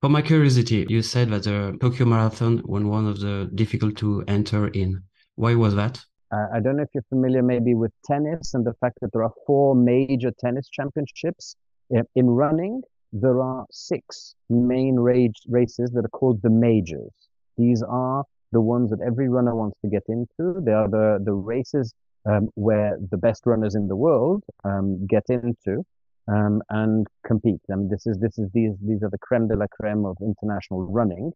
For 0.00 0.08
my 0.08 0.22
curiosity, 0.22 0.86
you 0.88 1.02
said 1.02 1.30
that 1.30 1.44
the 1.44 1.76
Tokyo 1.80 2.06
Marathon 2.06 2.62
was 2.64 2.84
one 2.84 3.06
of 3.06 3.20
the 3.20 3.50
difficult 3.54 3.96
to 3.96 4.24
enter 4.28 4.68
in. 4.68 5.02
Why 5.34 5.54
was 5.54 5.74
that? 5.74 6.04
uh, 6.32 6.46
I 6.52 6.60
don't 6.60 6.76
know 6.76 6.82
if 6.82 6.88
you're 6.92 7.04
familiar 7.08 7.42
maybe 7.42 7.74
with 7.74 7.92
tennis 8.04 8.54
and 8.54 8.64
the 8.64 8.74
fact 8.74 8.98
that 9.00 9.12
there 9.12 9.22
are 9.22 9.32
four 9.46 9.74
major 9.74 10.32
tennis 10.38 10.68
championships. 10.68 11.56
In 11.90 12.26
running, 12.26 12.82
there 13.12 13.40
are 13.40 13.64
six 13.70 14.34
main 14.50 14.96
races 14.96 15.90
that 15.92 16.04
are 16.04 16.08
called 16.08 16.42
the 16.42 16.50
majors. 16.50 17.12
These 17.56 17.82
are 17.82 18.24
the 18.52 18.60
ones 18.60 18.90
that 18.90 19.00
every 19.00 19.28
runner 19.28 19.54
wants 19.54 19.78
to 19.82 19.88
get 19.88 20.04
into. 20.08 20.60
They 20.60 20.72
are 20.72 20.88
the, 20.88 21.18
the 21.24 21.32
races 21.32 21.94
um, 22.28 22.48
where 22.54 22.98
the 23.10 23.16
best 23.16 23.42
runners 23.46 23.74
in 23.74 23.88
the 23.88 23.96
world 23.96 24.42
um, 24.64 25.06
get 25.06 25.24
into 25.28 25.84
um, 26.28 26.62
and 26.70 27.06
compete. 27.26 27.60
I 27.70 27.76
mean, 27.76 27.88
this 27.88 28.06
is 28.06 28.18
this 28.18 28.38
is 28.38 28.50
these 28.52 28.72
these 28.82 29.02
are 29.02 29.10
the 29.10 29.18
creme 29.18 29.48
de 29.48 29.56
la 29.56 29.66
creme 29.70 30.04
of 30.04 30.16
international 30.20 30.82
running, 30.82 31.32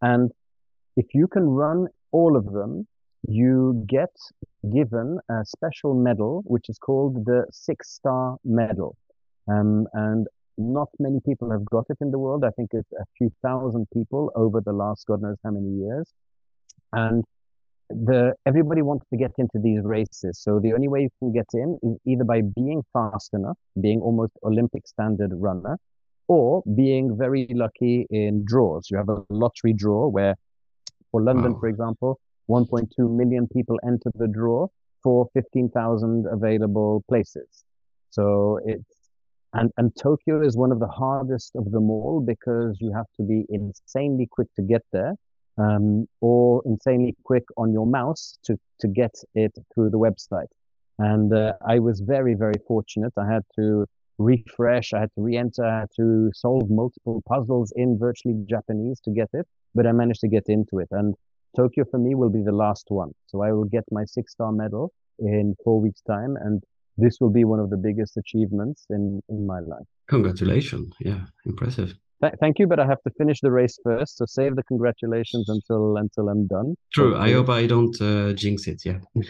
and 0.00 0.30
if 0.96 1.06
you 1.14 1.26
can 1.26 1.44
run 1.44 1.88
all 2.12 2.36
of 2.36 2.52
them, 2.52 2.86
you 3.28 3.84
get 3.88 4.14
given 4.72 5.18
a 5.30 5.44
special 5.44 5.94
medal, 5.94 6.42
which 6.46 6.68
is 6.68 6.78
called 6.78 7.24
the 7.24 7.46
Six 7.50 7.94
Star 7.94 8.36
Medal. 8.44 8.96
Um, 9.48 9.86
and 9.92 10.26
not 10.58 10.88
many 10.98 11.20
people 11.24 11.50
have 11.50 11.64
got 11.66 11.84
it 11.88 11.98
in 12.00 12.10
the 12.10 12.18
world. 12.18 12.44
I 12.44 12.50
think 12.50 12.70
it's 12.72 12.92
a 12.92 13.04
few 13.16 13.30
thousand 13.42 13.86
people 13.92 14.30
over 14.34 14.60
the 14.60 14.72
last 14.72 15.06
God 15.06 15.22
knows 15.22 15.36
how 15.44 15.50
many 15.50 15.70
years. 15.70 16.12
And 16.92 17.24
the 17.90 18.34
everybody 18.44 18.82
wants 18.82 19.06
to 19.10 19.16
get 19.16 19.32
into 19.38 19.58
these 19.62 19.80
races. 19.82 20.38
So 20.40 20.60
the 20.60 20.74
only 20.74 20.88
way 20.88 21.02
you 21.02 21.10
can 21.18 21.32
get 21.32 21.46
in 21.54 21.78
is 21.82 21.96
either 22.06 22.24
by 22.24 22.42
being 22.42 22.82
fast 22.92 23.32
enough, 23.32 23.56
being 23.80 24.00
almost 24.00 24.32
Olympic 24.44 24.86
standard 24.86 25.30
runner, 25.32 25.78
or 26.26 26.62
being 26.76 27.16
very 27.16 27.48
lucky 27.50 28.06
in 28.10 28.44
draws. 28.44 28.90
You 28.90 28.98
have 28.98 29.08
a 29.08 29.24
lottery 29.30 29.72
draw 29.72 30.08
where 30.08 30.36
for 31.10 31.22
London, 31.22 31.54
wow. 31.54 31.60
for 31.60 31.68
example, 31.68 32.20
1.2 32.50 32.88
million 33.10 33.48
people 33.48 33.78
enter 33.86 34.10
the 34.14 34.28
draw 34.28 34.66
for 35.02 35.28
15,000 35.32 36.26
available 36.30 37.02
places. 37.08 37.64
So 38.10 38.58
it's 38.64 38.97
and 39.54 39.70
and 39.76 39.92
Tokyo 39.96 40.42
is 40.42 40.56
one 40.56 40.72
of 40.72 40.80
the 40.80 40.88
hardest 40.88 41.52
of 41.56 41.70
them 41.70 41.90
all 41.90 42.20
because 42.20 42.76
you 42.80 42.92
have 42.92 43.06
to 43.16 43.22
be 43.22 43.44
insanely 43.48 44.28
quick 44.30 44.48
to 44.56 44.62
get 44.62 44.82
there, 44.92 45.14
um, 45.56 46.06
or 46.20 46.62
insanely 46.66 47.16
quick 47.24 47.44
on 47.56 47.72
your 47.72 47.86
mouse 47.86 48.38
to 48.44 48.56
to 48.80 48.88
get 48.88 49.14
it 49.34 49.52
through 49.74 49.90
the 49.90 49.98
website. 49.98 50.52
And 50.98 51.32
uh, 51.32 51.54
I 51.66 51.78
was 51.78 52.00
very 52.00 52.34
very 52.34 52.60
fortunate. 52.66 53.12
I 53.16 53.26
had 53.26 53.42
to 53.56 53.86
refresh, 54.18 54.92
I 54.92 55.00
had 55.00 55.10
to 55.14 55.22
re-enter, 55.22 55.64
I 55.64 55.80
had 55.80 55.88
to 55.96 56.30
solve 56.34 56.68
multiple 56.68 57.22
puzzles 57.26 57.72
in 57.76 57.98
virtually 57.98 58.34
Japanese 58.48 59.00
to 59.04 59.12
get 59.12 59.28
it, 59.32 59.46
but 59.76 59.86
I 59.86 59.92
managed 59.92 60.20
to 60.20 60.28
get 60.28 60.44
into 60.48 60.80
it. 60.80 60.88
And 60.90 61.14
Tokyo 61.56 61.84
for 61.90 61.98
me 61.98 62.16
will 62.16 62.30
be 62.30 62.42
the 62.42 62.52
last 62.52 62.86
one. 62.88 63.12
So 63.26 63.42
I 63.42 63.52
will 63.52 63.64
get 63.64 63.84
my 63.90 64.04
six 64.04 64.32
star 64.32 64.52
medal 64.52 64.92
in 65.20 65.54
four 65.64 65.80
weeks' 65.80 66.02
time, 66.02 66.36
and 66.40 66.62
this 66.98 67.18
will 67.20 67.30
be 67.30 67.44
one 67.44 67.60
of 67.60 67.70
the 67.70 67.76
biggest 67.76 68.16
achievements 68.16 68.86
in 68.90 69.22
in 69.28 69.46
my 69.46 69.60
life. 69.60 69.88
Congratulations! 70.08 70.92
Yeah, 71.00 71.22
impressive. 71.46 71.94
Th- 72.22 72.34
thank 72.40 72.58
you, 72.58 72.66
but 72.66 72.80
I 72.80 72.86
have 72.86 73.02
to 73.02 73.10
finish 73.16 73.40
the 73.40 73.50
race 73.50 73.78
first. 73.84 74.18
So 74.18 74.24
save 74.26 74.56
the 74.56 74.64
congratulations 74.64 75.48
until 75.48 75.96
until 75.96 76.28
I'm 76.28 76.46
done. 76.46 76.74
True. 76.92 77.16
I 77.16 77.32
hope 77.32 77.48
I 77.48 77.66
don't 77.66 77.96
uh, 78.00 78.32
jinx 78.32 78.66
it. 78.66 78.82
Yeah. 78.84 78.98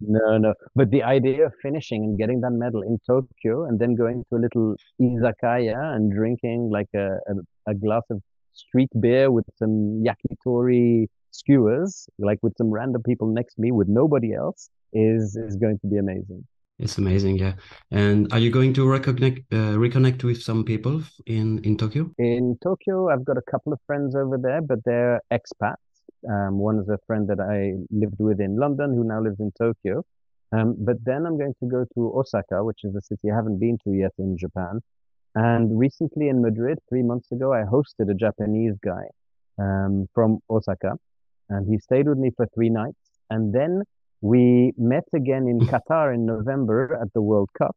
no, 0.00 0.38
no. 0.38 0.54
But 0.74 0.90
the 0.90 1.02
idea 1.02 1.46
of 1.46 1.52
finishing 1.62 2.04
and 2.04 2.18
getting 2.18 2.40
that 2.40 2.52
medal 2.52 2.82
in 2.82 2.98
Tokyo 3.06 3.64
and 3.66 3.78
then 3.78 3.94
going 3.94 4.24
to 4.30 4.36
a 4.36 4.42
little 4.46 4.76
izakaya 5.00 5.94
and 5.94 6.12
drinking 6.12 6.70
like 6.70 6.88
a, 6.94 7.08
a, 7.30 7.72
a 7.72 7.74
glass 7.74 8.02
of 8.10 8.20
street 8.52 8.90
beer 9.00 9.30
with 9.30 9.46
some 9.56 10.04
yakitori 10.04 11.06
skewers, 11.30 12.08
like 12.18 12.38
with 12.42 12.54
some 12.56 12.70
random 12.70 13.02
people 13.02 13.28
next 13.28 13.54
to 13.54 13.60
me 13.60 13.72
with 13.72 13.88
nobody 13.88 14.34
else, 14.34 14.70
is 14.92 15.36
is 15.36 15.56
going 15.56 15.78
to 15.80 15.86
be 15.86 15.98
amazing. 15.98 16.44
It's 16.78 16.96
amazing, 16.96 17.36
yeah. 17.36 17.54
And 17.90 18.32
are 18.32 18.38
you 18.38 18.50
going 18.50 18.72
to 18.74 18.82
reconnect 18.86 19.44
uh, 19.52 19.76
reconnect 19.76 20.24
with 20.24 20.42
some 20.42 20.64
people 20.64 21.02
in 21.26 21.58
in 21.64 21.76
Tokyo? 21.76 22.10
In 22.18 22.56
Tokyo, 22.62 23.10
I've 23.10 23.24
got 23.24 23.36
a 23.36 23.42
couple 23.50 23.72
of 23.72 23.80
friends 23.86 24.14
over 24.16 24.38
there, 24.38 24.62
but 24.62 24.78
they're 24.84 25.20
expats. 25.30 25.76
Um, 26.28 26.58
one 26.58 26.78
is 26.78 26.88
a 26.88 26.98
friend 27.06 27.28
that 27.28 27.40
I 27.40 27.74
lived 27.90 28.18
with 28.18 28.40
in 28.40 28.56
London, 28.56 28.94
who 28.94 29.04
now 29.04 29.20
lives 29.20 29.40
in 29.40 29.52
Tokyo. 29.58 30.04
Um, 30.52 30.74
but 30.78 30.96
then 31.04 31.26
I'm 31.26 31.38
going 31.38 31.54
to 31.60 31.66
go 31.66 31.86
to 31.94 32.18
Osaka, 32.18 32.64
which 32.64 32.80
is 32.82 32.94
a 32.96 33.00
city 33.00 33.30
I 33.30 33.36
haven't 33.36 33.58
been 33.58 33.78
to 33.84 33.92
yet 33.92 34.12
in 34.18 34.36
Japan. 34.36 34.80
And 35.34 35.78
recently 35.78 36.28
in 36.28 36.42
Madrid, 36.42 36.78
three 36.88 37.02
months 37.02 37.30
ago, 37.30 37.52
I 37.52 37.62
hosted 37.62 38.10
a 38.10 38.14
Japanese 38.14 38.74
guy 38.84 39.04
um, 39.58 40.08
from 40.14 40.40
Osaka, 40.50 40.98
and 41.50 41.66
he 41.68 41.78
stayed 41.78 42.08
with 42.08 42.18
me 42.18 42.30
for 42.36 42.46
three 42.54 42.70
nights. 42.70 42.98
And 43.28 43.52
then 43.52 43.82
we 44.20 44.72
met 44.78 45.04
again 45.14 45.46
in 45.48 45.60
Qatar 45.72 46.14
in 46.14 46.24
November 46.26 46.98
at 47.00 47.12
the 47.12 47.22
World 47.22 47.50
Cup 47.58 47.76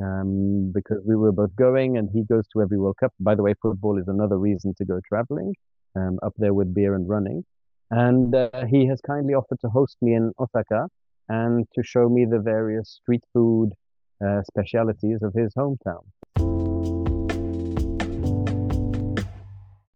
um, 0.00 0.72
because 0.74 0.98
we 1.06 1.16
were 1.16 1.32
both 1.32 1.54
going, 1.56 1.96
and 1.96 2.08
he 2.12 2.24
goes 2.24 2.44
to 2.52 2.62
every 2.62 2.78
World 2.78 2.96
Cup. 2.98 3.12
By 3.20 3.34
the 3.34 3.42
way, 3.42 3.54
football 3.62 3.98
is 3.98 4.08
another 4.08 4.38
reason 4.38 4.74
to 4.78 4.84
go 4.84 5.00
traveling 5.06 5.54
um, 5.96 6.18
up 6.22 6.34
there 6.38 6.54
with 6.54 6.74
beer 6.74 6.94
and 6.94 7.08
running. 7.08 7.44
And 7.90 8.34
uh, 8.34 8.64
he 8.70 8.86
has 8.86 9.00
kindly 9.06 9.34
offered 9.34 9.60
to 9.60 9.68
host 9.68 9.96
me 10.00 10.14
in 10.14 10.32
Osaka 10.40 10.88
and 11.28 11.66
to 11.74 11.82
show 11.82 12.08
me 12.08 12.24
the 12.24 12.38
various 12.38 12.98
street 13.02 13.22
food 13.32 13.72
uh, 14.24 14.42
specialities 14.44 15.18
of 15.22 15.34
his 15.34 15.52
hometown. 15.54 16.04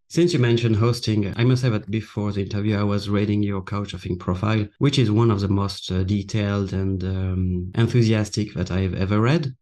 Since 0.09 0.33
you 0.33 0.39
mentioned 0.39 0.77
hosting, 0.77 1.35
I 1.37 1.43
must 1.43 1.63
say 1.63 1.69
that 1.69 1.91
before 1.91 2.31
the 2.31 2.43
interview, 2.43 2.77
I 2.79 2.85
was 2.85 3.09
reading 3.09 3.43
your 3.43 3.61
Couchsurfing 3.61 4.21
profile, 4.21 4.67
which 4.79 5.01
is 5.01 5.11
one 5.11 5.33
of 5.33 5.41
the 5.41 5.49
most 5.49 5.91
uh, 5.91 6.05
detailed 6.05 6.73
and 6.73 7.03
um, 7.03 7.73
enthusiastic 7.75 8.55
that 8.55 8.71
I've 8.71 8.95
ever 8.95 9.21
read. 9.21 9.55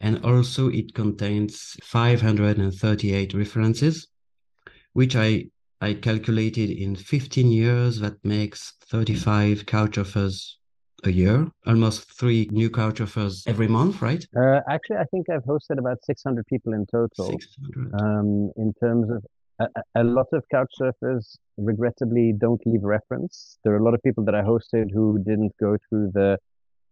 And 0.00 0.24
also, 0.24 0.68
it 0.68 0.94
contains 0.94 1.76
538 1.82 3.34
references, 3.34 4.06
which 4.92 5.16
I 5.16 5.46
I 5.80 5.94
calculated 5.94 6.70
in 6.70 6.94
15 6.94 7.50
years. 7.50 7.98
That 8.00 8.24
makes 8.24 8.74
35 8.90 9.66
couchsurfers 9.66 10.54
a 11.04 11.10
year, 11.10 11.50
almost 11.66 12.16
three 12.18 12.48
new 12.52 12.70
couchsurfers 12.70 13.42
every 13.46 13.68
month, 13.68 14.00
right? 14.00 14.24
Uh, 14.36 14.60
actually, 14.68 14.96
I 14.96 15.04
think 15.04 15.28
I've 15.28 15.44
hosted 15.44 15.78
about 15.78 16.04
600 16.04 16.46
people 16.46 16.72
in 16.72 16.86
total. 16.86 17.26
600. 17.26 17.92
Um, 18.00 18.52
in 18.56 18.72
terms 18.80 19.10
of 19.10 19.24
a, 19.58 19.66
a 19.94 20.04
lot 20.04 20.26
of 20.32 20.44
couch 20.50 20.72
surfers 20.80 21.36
regrettably 21.56 22.32
don't 22.32 22.60
leave 22.66 22.82
reference. 22.82 23.58
There 23.64 23.72
are 23.72 23.78
a 23.78 23.84
lot 23.84 23.94
of 23.94 24.02
people 24.02 24.24
that 24.24 24.34
I 24.34 24.42
hosted 24.42 24.90
who 24.92 25.18
didn't 25.24 25.52
go 25.60 25.76
through 25.88 26.10
the 26.14 26.38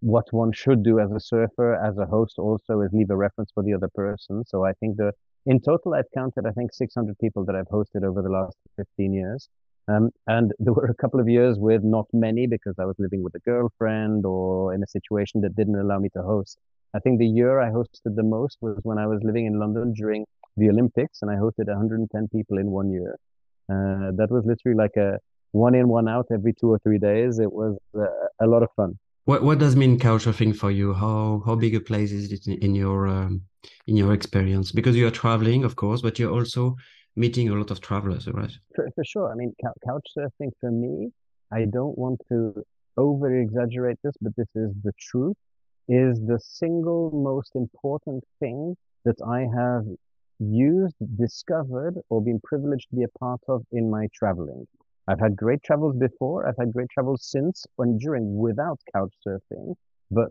what 0.01 0.27
one 0.33 0.53
should 0.53 0.83
do 0.83 0.99
as 0.99 1.13
a 1.13 1.21
surfer, 1.21 1.75
as 1.75 1.97
a 1.97 2.07
host 2.07 2.35
also 2.39 2.81
is 2.81 2.91
leave 2.93 3.11
a 3.11 3.17
reference 3.17 3.51
for 3.55 3.63
the 3.63 3.73
other 3.73 3.89
person. 3.95 4.45
So 4.47 4.65
I 4.65 4.73
think 4.75 4.97
the 4.97 5.13
in 5.47 5.61
total 5.61 5.95
I've 5.95 6.11
counted 6.15 6.47
I 6.47 6.53
think 6.53 6.73
600 6.73 7.19
people 7.19 7.45
that 7.45 7.55
I've 7.55 7.69
hosted 7.69 8.05
over 8.05 8.23
the 8.23 8.29
last 8.29 8.57
15 8.77 9.13
years. 9.13 9.49
Um, 9.89 10.11
and 10.27 10.53
there 10.59 10.73
were 10.73 10.87
a 10.87 10.95
couple 10.95 11.21
of 11.21 11.29
years 11.29 11.59
with 11.59 11.83
not 11.83 12.07
many 12.13 12.47
because 12.47 12.75
I 12.79 12.85
was 12.85 12.97
living 12.99 13.23
with 13.23 13.35
a 13.35 13.41
girlfriend 13.41 14.25
or 14.25 14.75
in 14.75 14.83
a 14.83 14.87
situation 14.87 15.41
that 15.43 15.57
didn't 15.57 15.79
allow 15.79 15.99
me 15.99 16.09
to 16.11 16.23
host. 16.23 16.59
I 16.95 16.99
think 16.99 17.19
the 17.19 17.27
year 17.27 17.61
I 17.61 17.71
hosted 17.71 18.15
the 18.17 18.23
most 18.23 18.59
was 18.61 18.79
when 18.83 18.99
I 18.99 19.07
was 19.07 19.21
living 19.23 19.47
in 19.47 19.59
London 19.59 19.95
during 19.95 20.27
the 20.57 20.69
Olympics, 20.69 21.23
and 21.23 21.31
I 21.31 21.35
hosted 21.35 21.67
110 21.67 22.29
people 22.29 22.59
in 22.59 22.71
one 22.71 22.91
year. 22.91 23.17
Uh, 23.71 24.11
that 24.19 24.29
was 24.31 24.45
literally 24.45 24.77
like 24.77 24.97
a 24.97 25.19
one 25.53 25.75
in, 25.75 25.89
one 25.89 26.09
out 26.09 26.27
every 26.33 26.55
two 26.55 26.71
or 26.71 26.79
three 26.81 26.99
days. 26.99 27.39
It 27.39 27.53
was 27.53 27.77
uh, 27.99 28.07
a 28.41 28.47
lot 28.47 28.63
of 28.63 28.69
fun. 28.77 28.99
What 29.25 29.45
what 29.45 29.59
does 29.61 29.77
mean 29.77 29.99
couchsurfing 30.01 30.57
for 30.57 30.71
you? 30.71 30.95
How 30.95 31.43
how 31.47 31.55
big 31.55 31.77
a 31.77 31.81
place 31.81 32.11
is 32.11 32.33
it 32.33 32.47
in 32.49 32.75
your 32.75 33.07
um, 33.07 33.43
in 33.87 33.97
your 33.97 34.13
experience? 34.13 34.73
Because 34.73 34.97
you 34.97 35.07
are 35.07 35.13
traveling, 35.13 35.63
of 35.63 35.77
course, 35.77 36.03
but 36.03 36.19
you're 36.19 36.33
also 36.33 36.77
meeting 37.15 37.49
a 37.49 37.55
lot 37.55 37.71
of 37.71 37.81
travelers, 37.81 38.27
right? 38.27 38.51
For, 38.75 38.89
for 38.95 39.05
sure. 39.05 39.31
I 39.31 39.35
mean, 39.37 39.55
couch 39.87 40.07
surfing 40.17 40.51
for 40.61 40.71
me, 40.71 41.13
I 41.53 41.67
don't 41.67 41.97
want 41.97 42.21
to 42.31 42.65
over 42.97 43.41
exaggerate 43.41 43.99
this, 44.03 44.15
but 44.21 44.35
this 44.37 44.49
is 44.57 44.71
the 44.83 44.93
truth. 44.99 45.37
Is 45.89 46.19
the 46.27 46.41
single 46.41 47.11
most 47.13 47.53
important 47.55 48.25
thing 48.41 48.77
that 49.05 49.17
I 49.27 49.41
have 49.41 49.85
used, 50.51 50.97
discovered, 51.19 51.95
or 52.11 52.23
been 52.23 52.41
privileged 52.45 52.91
to 52.91 52.97
be 52.97 53.05
a 53.05 53.19
part 53.19 53.41
of 53.49 53.65
in 53.73 53.91
my 53.91 54.09
traveling. 54.15 54.67
I've 55.09 55.21
had 55.21 55.37
great 55.37 55.63
travels 55.63 55.97
before, 55.97 56.47
I've 56.47 56.57
had 56.59 56.73
great 56.73 56.89
travels 56.91 57.25
since 57.25 57.67
and 57.79 57.99
during 57.99 58.39
without 58.39 58.79
couch 58.95 59.13
surfing, 59.27 59.75
but 60.11 60.31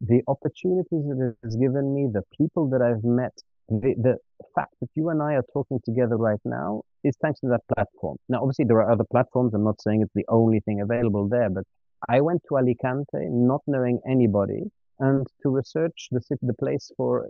the 0.00 0.22
opportunities 0.28 1.04
that 1.08 1.34
it 1.34 1.36
has 1.44 1.56
given 1.56 1.94
me, 1.94 2.08
the 2.12 2.22
people 2.36 2.68
that 2.70 2.82
I've 2.82 3.04
met, 3.04 3.32
the, 3.68 3.94
the 3.98 4.16
fact 4.54 4.74
that 4.80 4.88
you 4.94 5.08
and 5.10 5.22
I 5.22 5.34
are 5.34 5.44
talking 5.52 5.80
together 5.84 6.16
right 6.16 6.40
now 6.44 6.82
is 7.04 7.14
thanks 7.20 7.40
to 7.40 7.48
that 7.48 7.62
platform. 7.74 8.16
Now, 8.28 8.40
obviously, 8.40 8.64
there 8.66 8.78
are 8.78 8.90
other 8.90 9.04
platforms. 9.10 9.54
I'm 9.54 9.64
not 9.64 9.80
saying 9.80 10.02
it's 10.02 10.12
the 10.14 10.26
only 10.28 10.60
thing 10.60 10.80
available 10.80 11.28
there, 11.28 11.50
but 11.50 11.64
I 12.08 12.20
went 12.20 12.42
to 12.48 12.58
Alicante 12.58 13.28
not 13.28 13.62
knowing 13.66 14.00
anybody 14.08 14.64
and 14.98 15.26
to 15.42 15.50
research 15.50 16.08
the, 16.10 16.20
the 16.42 16.54
place 16.54 16.90
for 16.96 17.28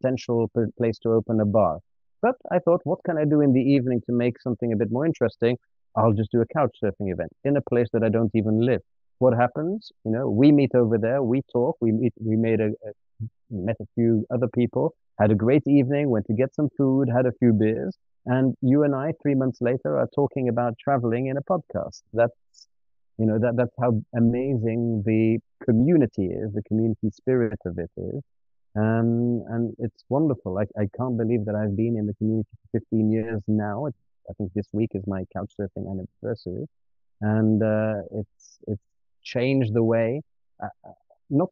potential 0.00 0.50
place 0.78 0.98
to 1.00 1.10
open 1.10 1.40
a 1.40 1.46
bar. 1.46 1.78
But 2.20 2.34
I 2.50 2.58
thought, 2.58 2.80
what 2.84 2.98
can 3.06 3.16
I 3.16 3.24
do 3.24 3.40
in 3.40 3.52
the 3.52 3.60
evening 3.60 4.00
to 4.06 4.12
make 4.12 4.40
something 4.40 4.72
a 4.72 4.76
bit 4.76 4.90
more 4.90 5.06
interesting? 5.06 5.56
I'll 5.96 6.12
just 6.12 6.32
do 6.32 6.40
a 6.40 6.46
couch 6.46 6.76
surfing 6.82 7.12
event 7.12 7.30
in 7.44 7.56
a 7.56 7.62
place 7.62 7.88
that 7.92 8.02
I 8.02 8.08
don't 8.08 8.30
even 8.34 8.60
live. 8.60 8.82
what 9.18 9.34
happens? 9.34 9.90
You 10.04 10.12
know, 10.12 10.30
we 10.30 10.52
meet 10.52 10.74
over 10.74 10.96
there, 10.96 11.22
we 11.22 11.42
talk, 11.52 11.76
we 11.80 11.90
meet, 11.90 12.12
we 12.20 12.36
made 12.36 12.60
a, 12.60 12.68
a 12.68 12.90
met 13.50 13.76
a 13.80 13.86
few 13.94 14.24
other 14.32 14.48
people, 14.48 14.94
had 15.18 15.30
a 15.30 15.34
great 15.34 15.66
evening, 15.66 16.10
went 16.10 16.26
to 16.26 16.34
get 16.34 16.54
some 16.54 16.68
food, 16.76 17.08
had 17.08 17.26
a 17.26 17.32
few 17.40 17.52
beers, 17.52 17.96
and 18.26 18.54
you 18.60 18.84
and 18.84 18.94
I, 18.94 19.12
three 19.22 19.34
months 19.34 19.60
later, 19.60 19.98
are 19.98 20.08
talking 20.14 20.48
about 20.48 20.74
traveling 20.78 21.26
in 21.26 21.36
a 21.36 21.42
podcast. 21.42 22.02
That's 22.12 22.68
you 23.18 23.26
know 23.26 23.38
that 23.38 23.56
that's 23.56 23.74
how 23.80 24.00
amazing 24.14 25.02
the 25.04 25.38
community 25.64 26.26
is, 26.26 26.52
the 26.52 26.62
community 26.68 27.10
spirit 27.10 27.58
of 27.64 27.78
it 27.78 27.90
is. 27.96 28.22
Um, 28.76 29.42
and 29.48 29.74
it's 29.78 30.04
wonderful. 30.08 30.58
I, 30.58 30.64
I 30.80 30.88
can't 30.96 31.16
believe 31.16 31.44
that 31.46 31.54
I've 31.54 31.76
been 31.76 31.96
in 31.96 32.06
the 32.06 32.14
community 32.14 32.48
for 32.72 32.80
15 32.80 33.10
years 33.10 33.42
now. 33.48 33.86
It's, 33.86 33.98
I 34.30 34.34
think 34.34 34.52
this 34.54 34.68
week 34.72 34.90
is 34.94 35.02
my 35.06 35.24
couchsurfing 35.34 35.90
anniversary, 35.90 36.66
and 37.22 37.62
uh, 37.62 38.02
it's 38.12 38.58
it's 38.66 38.82
changed 39.22 39.72
the 39.72 39.82
way, 39.82 40.20
uh, 40.62 40.68
uh 40.86 40.92
not 41.30 41.48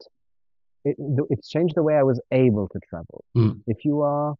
it, 0.84 0.96
it's 1.30 1.48
changed 1.48 1.74
the 1.74 1.82
way 1.82 1.94
I 1.94 2.02
was 2.02 2.20
able 2.30 2.68
to 2.68 2.78
travel. 2.88 3.24
Mm. 3.36 3.60
If 3.66 3.84
you 3.84 4.02
are 4.02 4.34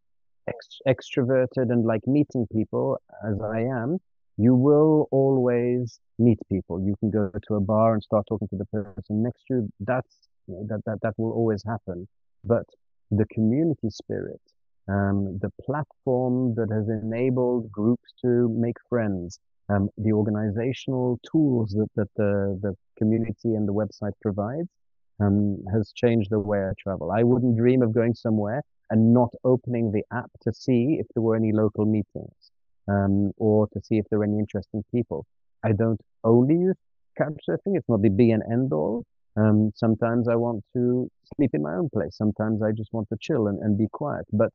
ex- 0.47 0.81
extroverted 0.87 1.71
and 1.71 1.85
like 1.85 2.07
meeting 2.07 2.47
people, 2.51 2.97
as 3.27 3.39
I 3.41 3.61
am, 3.61 3.97
you 4.37 4.55
will 4.55 5.07
always 5.11 5.99
meet 6.19 6.39
people. 6.49 6.79
You 6.79 6.95
can 6.99 7.09
go 7.09 7.31
to 7.47 7.55
a 7.55 7.59
bar 7.59 7.93
and 7.93 8.03
start 8.03 8.25
talking 8.29 8.47
to 8.49 8.55
the 8.55 8.65
person 8.65 9.23
next 9.23 9.43
to 9.47 9.55
you. 9.55 9.69
That's 9.79 10.15
that 10.47 10.81
that 10.85 10.99
that 11.01 11.13
will 11.17 11.31
always 11.31 11.63
happen. 11.65 12.07
But 12.43 12.65
the 13.11 13.25
community 13.25 13.89
spirit, 13.89 14.41
um, 14.87 15.39
the 15.41 15.51
platform 15.63 16.55
that 16.55 16.71
has 16.71 16.87
enabled 16.89 17.71
groups 17.71 18.13
to 18.21 18.49
make 18.49 18.77
friends, 18.89 19.39
um, 19.69 19.89
the 19.97 20.13
organizational 20.13 21.19
tools 21.29 21.71
that, 21.71 21.89
that 21.95 22.07
the, 22.15 22.57
the 22.61 22.75
community 22.97 23.53
and 23.55 23.67
the 23.67 23.73
website 23.73 24.13
provides 24.21 24.69
um, 25.19 25.63
has 25.73 25.91
changed 25.95 26.29
the 26.29 26.39
way 26.39 26.59
I 26.59 26.71
travel. 26.81 27.11
I 27.11 27.23
wouldn't 27.23 27.57
dream 27.57 27.81
of 27.81 27.93
going 27.93 28.13
somewhere 28.13 28.61
and 28.89 29.13
not 29.13 29.29
opening 29.43 29.91
the 29.91 30.03
app 30.15 30.31
to 30.43 30.53
see 30.53 30.97
if 30.99 31.07
there 31.13 31.23
were 31.23 31.35
any 31.35 31.51
local 31.51 31.85
meetings 31.85 32.51
um, 32.87 33.31
or 33.37 33.67
to 33.73 33.81
see 33.83 33.97
if 33.97 34.05
there 34.09 34.19
were 34.19 34.25
any 34.25 34.39
interesting 34.39 34.83
people. 34.93 35.25
I 35.63 35.73
don't 35.73 35.99
only 36.23 36.55
use 36.55 36.75
couchsurfing. 37.19 37.75
It's 37.75 37.89
not 37.89 38.01
the 38.01 38.09
be 38.09 38.31
and 38.31 38.43
end 38.51 38.71
all. 38.71 39.03
Um, 39.37 39.71
sometimes 39.75 40.27
I 40.27 40.35
want 40.35 40.63
to 40.75 41.09
sleep 41.35 41.51
in 41.53 41.61
my 41.61 41.75
own 41.75 41.89
place. 41.93 42.17
Sometimes 42.17 42.61
I 42.63 42.71
just 42.71 42.91
want 42.91 43.07
to 43.09 43.17
chill 43.21 43.47
and, 43.47 43.59
and 43.59 43.77
be 43.77 43.87
quiet. 43.91 44.25
But 44.33 44.49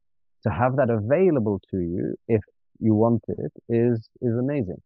to 0.44 0.50
have 0.50 0.76
that 0.76 0.90
available 0.90 1.60
to 1.70 1.78
you 1.78 2.14
if 2.28 2.40
you 2.80 2.94
want 2.94 3.22
it 3.28 3.52
is 3.68 4.08
is 4.20 4.36
amazing. 4.36 4.82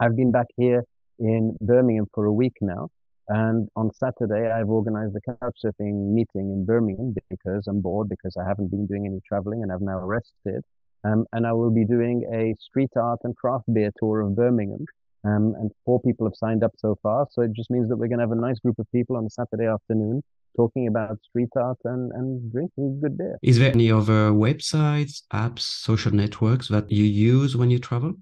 I've 0.00 0.16
been 0.16 0.32
back 0.32 0.46
here 0.56 0.84
in 1.18 1.56
Birmingham 1.60 2.06
for 2.14 2.24
a 2.24 2.32
week 2.32 2.54
now. 2.60 2.88
And 3.28 3.68
on 3.76 3.92
Saturday, 3.94 4.50
I've 4.50 4.68
organized 4.68 5.14
a 5.14 5.30
couchsurfing 5.30 6.12
meeting 6.12 6.50
in 6.50 6.64
Birmingham 6.64 7.14
because 7.28 7.68
I'm 7.68 7.80
bored 7.80 8.08
because 8.08 8.36
I 8.36 8.44
haven't 8.44 8.72
been 8.72 8.86
doing 8.86 9.06
any 9.06 9.20
traveling 9.28 9.62
and 9.62 9.70
I've 9.70 9.82
now 9.82 10.00
rested. 10.00 10.64
Um, 11.04 11.26
and 11.32 11.46
I 11.46 11.52
will 11.52 11.70
be 11.70 11.84
doing 11.84 12.24
a 12.34 12.54
street 12.60 12.90
art 12.96 13.20
and 13.22 13.36
craft 13.36 13.72
beer 13.72 13.90
tour 14.00 14.20
of 14.22 14.34
Birmingham. 14.34 14.84
Um, 15.22 15.54
and 15.60 15.70
four 15.84 16.00
people 16.00 16.26
have 16.26 16.34
signed 16.34 16.64
up 16.64 16.72
so 16.78 16.96
far. 17.02 17.26
So 17.30 17.42
it 17.42 17.52
just 17.52 17.70
means 17.70 17.88
that 17.88 17.96
we're 17.96 18.08
going 18.08 18.20
to 18.20 18.24
have 18.24 18.32
a 18.32 18.40
nice 18.40 18.58
group 18.58 18.78
of 18.78 18.86
people 18.90 19.16
on 19.16 19.26
a 19.26 19.30
Saturday 19.30 19.66
afternoon 19.66 20.22
talking 20.56 20.88
about 20.88 21.18
street 21.22 21.50
art 21.56 21.78
and, 21.84 22.10
and 22.12 22.50
drinking 22.50 23.00
good 23.00 23.16
beer. 23.18 23.38
Is 23.42 23.58
there 23.58 23.72
any 23.72 23.92
other 23.92 24.30
websites, 24.30 25.22
apps, 25.32 25.60
social 25.60 26.12
networks 26.12 26.68
that 26.68 26.90
you 26.90 27.04
use 27.04 27.56
when 27.56 27.70
you 27.70 27.78
travel? 27.78 28.14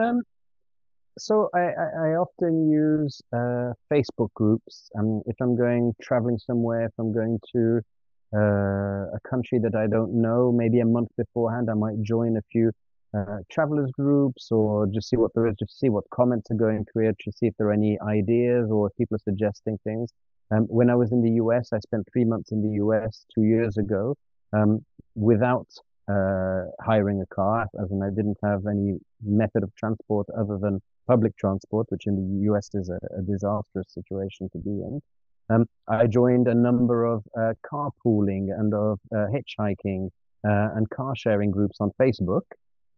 Um, 0.00 0.22
so 1.18 1.48
I, 1.54 1.60
I, 1.60 1.86
I 2.06 2.08
often 2.16 2.70
use 2.70 3.22
uh, 3.32 3.72
Facebook 3.90 4.32
groups. 4.34 4.90
Um, 4.98 5.22
if 5.26 5.36
I'm 5.40 5.56
going 5.56 5.94
traveling 6.02 6.38
somewhere, 6.38 6.86
if 6.86 6.92
I'm 6.98 7.12
going 7.12 7.38
to 7.54 7.80
uh, 8.34 9.14
a 9.14 9.20
country 9.28 9.58
that 9.60 9.74
I 9.74 9.86
don't 9.86 10.20
know, 10.20 10.52
maybe 10.52 10.80
a 10.80 10.84
month 10.84 11.08
beforehand, 11.16 11.70
I 11.70 11.74
might 11.74 12.02
join 12.02 12.36
a 12.36 12.42
few 12.50 12.72
uh, 13.16 13.38
travelers 13.50 13.90
groups 13.92 14.48
or 14.50 14.86
just 14.86 15.08
see 15.08 15.16
what 15.16 15.32
there 15.34 15.46
is, 15.46 15.54
just 15.58 15.78
see 15.78 15.88
what 15.88 16.04
comments 16.10 16.50
are 16.50 16.56
going 16.56 16.84
through 16.92 17.08
it, 17.08 17.16
to 17.20 17.32
see 17.32 17.46
if 17.46 17.54
there 17.58 17.68
are 17.68 17.72
any 17.72 17.98
ideas 18.00 18.70
or 18.70 18.88
if 18.88 18.96
people 18.96 19.14
are 19.14 19.24
suggesting 19.30 19.78
things. 19.84 20.10
Um, 20.50 20.64
when 20.64 20.90
I 20.90 20.94
was 20.94 21.12
in 21.12 21.22
the 21.22 21.32
US, 21.42 21.72
I 21.72 21.78
spent 21.78 22.06
three 22.12 22.24
months 22.24 22.52
in 22.52 22.62
the 22.62 22.76
US 22.84 23.24
two 23.34 23.42
years 23.42 23.76
ago 23.76 24.16
um, 24.52 24.84
without 25.14 25.68
uh, 26.08 26.64
hiring 26.80 27.22
a 27.22 27.34
car, 27.34 27.66
as 27.82 27.90
in 27.90 28.02
I 28.02 28.10
didn't 28.10 28.38
have 28.42 28.66
any 28.66 28.98
method 29.22 29.62
of 29.62 29.74
transport 29.76 30.26
other 30.36 30.58
than 30.58 30.80
public 31.06 31.36
transport, 31.36 31.86
which 31.90 32.06
in 32.06 32.16
the 32.16 32.52
US 32.52 32.68
is 32.74 32.88
a, 32.88 32.98
a 33.16 33.22
disastrous 33.22 33.92
situation 33.92 34.48
to 34.52 34.58
be 34.58 34.70
in. 34.70 35.00
Um, 35.50 35.66
I 35.88 36.06
joined 36.06 36.48
a 36.48 36.54
number 36.54 37.04
of 37.04 37.22
uh, 37.38 37.52
carpooling 37.70 38.48
and 38.58 38.72
of 38.72 38.98
uh, 39.14 39.26
hitchhiking 39.34 40.08
uh, 40.46 40.68
and 40.74 40.88
car 40.90 41.14
sharing 41.16 41.50
groups 41.50 41.78
on 41.80 41.90
Facebook. 42.00 42.42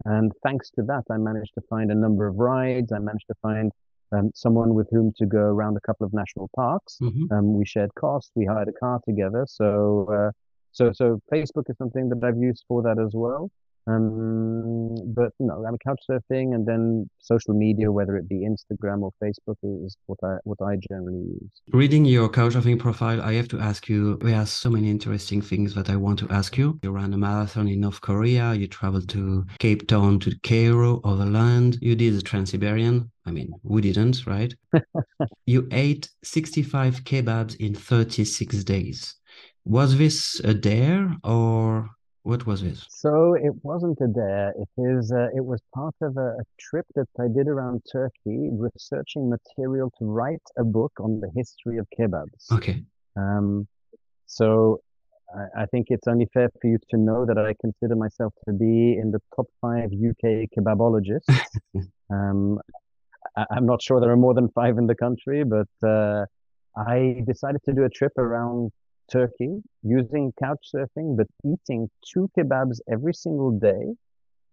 And 0.05 0.33
thanks 0.43 0.71
to 0.71 0.83
that, 0.83 1.05
I 1.11 1.17
managed 1.17 1.53
to 1.55 1.63
find 1.69 1.91
a 1.91 1.95
number 1.95 2.27
of 2.27 2.37
rides. 2.37 2.93
I 2.93 2.99
managed 2.99 3.27
to 3.29 3.35
find 3.43 3.73
um, 4.13 4.31
someone 4.35 4.75
with 4.75 4.89
whom 4.91 5.13
to 5.19 5.27
go 5.27 5.39
around 5.39 5.77
a 5.77 5.81
couple 5.81 6.07
of 6.07 6.13
national 6.13 6.51
parks. 6.55 6.99
Mm-hmm. 7.03 7.33
Um, 7.33 7.55
we 7.59 7.65
shared 7.65 7.95
costs. 7.95 8.31
We 8.35 8.45
hired 8.45 8.69
a 8.69 8.73
car 8.73 9.01
together. 9.05 9.47
So, 9.49 10.07
uh, 10.13 10.31
so, 10.73 10.93
so 10.93 11.21
Facebook 11.33 11.69
is 11.69 11.77
something 11.79 12.09
that 12.11 12.23
I've 12.23 12.39
used 12.39 12.65
for 12.69 12.83
that 12.83 12.99
as 12.99 13.13
well. 13.15 13.51
Um, 13.87 14.97
but 15.15 15.33
know, 15.39 15.65
I'm 15.67 15.79
couch 15.79 16.01
surfing 16.11 16.55
and 16.55 16.67
then 16.67 17.09
social 17.21 17.55
media, 17.55 17.91
whether 17.93 18.17
it 18.17 18.29
be 18.29 18.47
Instagram 18.47 19.03
or 19.03 19.13
Facebook, 19.23 19.57
is 19.63 19.97
what 20.07 20.19
I 20.25 20.37
what 20.45 20.61
I 20.61 20.77
generally 20.89 21.25
use. 21.41 21.51
Reading 21.73 22.05
your 22.05 22.29
couchsurfing 22.29 22.79
profile, 22.79 23.23
I 23.23 23.35
have 23.35 23.49
to 23.49 23.61
ask 23.61 23.89
you. 23.89 24.19
There 24.19 24.35
are 24.35 24.47
so 24.47 24.71
many 24.71 24.91
interesting 24.91 25.41
things 25.41 25.75
that 25.75 25.89
I 25.89 25.97
want 25.97 26.19
to 26.21 26.29
ask 26.31 26.59
you. 26.59 26.79
You 26.83 26.91
ran 26.91 27.15
a 27.15 27.19
marathon 27.19 27.69
in 27.69 27.81
North 27.81 28.01
Korea. 28.01 28.55
You 28.55 28.67
traveled 28.67 29.09
to 29.11 29.47
Cape 29.61 29.87
Town, 29.87 30.19
to 30.21 30.37
Cairo, 30.43 31.01
overland. 31.05 31.79
You 31.81 31.95
did 31.95 32.15
the 32.17 32.23
Trans-Siberian. 32.23 33.11
I 33.25 33.31
mean, 33.31 33.53
who 33.67 33.81
didn't, 33.81 34.27
right? 34.27 34.55
you 35.47 35.69
ate 35.71 36.09
65 36.25 37.05
kebabs 37.05 37.57
in 37.57 37.75
36 37.75 38.65
days. 38.65 39.15
Was 39.65 39.99
this 39.99 40.41
a 40.45 40.55
dare 40.55 41.11
or 41.25 41.91
what 42.27 42.45
was 42.45 42.63
it? 42.65 42.77
So 42.89 43.35
it 43.35 43.55
wasn't 43.63 43.99
a 44.01 44.09
dare. 44.09 44.53
It 44.59 44.83
is. 44.83 45.13
Uh, 45.13 45.29
it 45.35 45.45
was 45.45 45.61
part 45.73 45.95
of 46.03 46.17
a, 46.17 46.31
a, 46.43 46.45
trip 46.59 46.85
that 46.97 47.09
I 47.21 47.29
did 47.29 47.47
around 47.47 47.83
Turkey, 47.91 48.51
researching 48.51 49.31
material 49.31 49.93
to 49.99 50.05
write 50.05 50.47
a 50.59 50.65
book 50.65 50.93
on 50.99 51.21
the 51.21 51.31
history 51.37 51.79
of 51.79 51.87
kebabs. 51.97 52.51
Okay. 52.51 52.83
Um, 53.17 53.69
so 54.27 54.81
I, 55.33 55.63
I 55.63 55.67
think 55.67 55.87
it's 55.91 56.09
only 56.09 56.27
fair 56.35 56.51
for 56.61 56.67
you 56.67 56.79
to 56.91 56.97
know 56.97 57.27
that 57.27 57.39
I 57.39 57.55
consider 57.61 57.95
myself 57.95 58.35
to 58.47 58.53
be 58.53 58.99
in 59.01 59.13
the 59.13 59.21
top 59.37 59.47
five 59.61 59.91
UK 59.93 60.49
kebabologists. 60.53 61.29
um, 62.11 62.59
I, 63.37 63.47
am 63.57 63.67
not 63.67 63.81
sure 63.83 64.01
there 64.01 64.11
are 64.11 64.17
more 64.17 64.35
than 64.35 64.49
five 64.49 64.79
in 64.79 64.89
the 64.89 64.97
country, 64.97 65.45
but 65.45 65.69
uh, 65.89 66.25
I 66.77 67.23
decided 67.25 67.61
to 67.67 67.73
do 67.73 67.85
a 67.85 67.89
trip 67.89 68.19
around 68.19 68.73
Turkey 69.11 69.63
using 69.83 70.33
couch 70.39 70.69
surfing, 70.75 71.17
but 71.17 71.27
eating 71.45 71.89
two 72.05 72.29
kebabs 72.37 72.79
every 72.91 73.15
single 73.15 73.51
day 73.59 73.95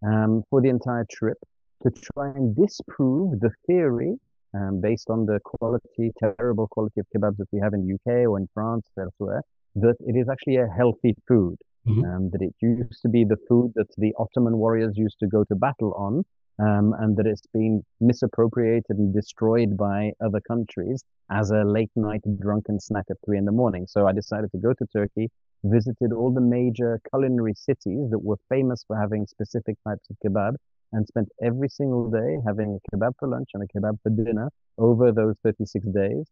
um, 0.05 0.43
for 0.49 0.61
the 0.61 0.69
entire 0.69 1.05
trip 1.11 1.37
to 1.83 1.91
try 2.13 2.29
and 2.29 2.55
disprove 2.55 3.39
the 3.39 3.51
theory 3.67 4.15
um, 4.53 4.79
based 4.81 5.09
on 5.09 5.25
the 5.25 5.39
quality, 5.43 6.11
terrible 6.19 6.67
quality 6.67 6.99
of 6.99 7.07
kebabs 7.15 7.37
that 7.37 7.47
we 7.51 7.59
have 7.59 7.73
in 7.73 7.87
the 7.87 7.95
UK 7.95 8.29
or 8.29 8.37
in 8.37 8.47
France, 8.53 8.87
elsewhere, 8.99 9.41
that 9.75 9.95
it 10.01 10.15
is 10.15 10.29
actually 10.29 10.57
a 10.57 10.67
healthy 10.67 11.15
food. 11.27 11.57
Mm-hmm. 11.85 12.05
Um, 12.05 12.29
that 12.31 12.41
it 12.41 12.55
used 12.61 13.01
to 13.01 13.09
be 13.09 13.25
the 13.25 13.35
food 13.49 13.73
that 13.75 13.87
the 13.97 14.13
Ottoman 14.17 14.57
warriors 14.57 14.93
used 14.95 15.17
to 15.19 15.27
go 15.27 15.43
to 15.43 15.55
battle 15.55 15.93
on, 15.97 16.23
um, 16.59 16.93
and 16.99 17.17
that 17.17 17.25
it's 17.25 17.47
been 17.53 17.83
misappropriated 17.99 18.97
and 18.97 19.13
destroyed 19.13 19.75
by 19.75 20.11
other 20.23 20.39
countries 20.41 21.03
as 21.31 21.51
a 21.51 21.63
late 21.63 21.91
night 21.95 22.21
drunken 22.39 22.79
snack 22.79 23.05
at 23.09 23.17
three 23.25 23.37
in 23.37 23.45
the 23.45 23.51
morning. 23.51 23.85
So 23.87 24.07
I 24.07 24.13
decided 24.13 24.51
to 24.51 24.57
go 24.57 24.73
to 24.73 24.85
Turkey, 24.93 25.29
visited 25.63 26.13
all 26.13 26.31
the 26.31 26.41
major 26.41 27.01
culinary 27.09 27.53
cities 27.55 28.09
that 28.11 28.19
were 28.19 28.37
famous 28.49 28.83
for 28.87 28.97
having 28.97 29.25
specific 29.25 29.77
types 29.87 30.07
of 30.09 30.17
kebab, 30.23 30.55
and 30.91 31.07
spent 31.07 31.27
every 31.41 31.69
single 31.69 32.09
day 32.09 32.37
having 32.45 32.77
a 32.77 32.95
kebab 32.95 33.13
for 33.19 33.27
lunch 33.27 33.49
and 33.55 33.63
a 33.63 33.67
kebab 33.67 33.97
for 34.03 34.11
dinner 34.11 34.49
over 34.77 35.11
those 35.11 35.35
36 35.43 35.87
days, 35.87 36.27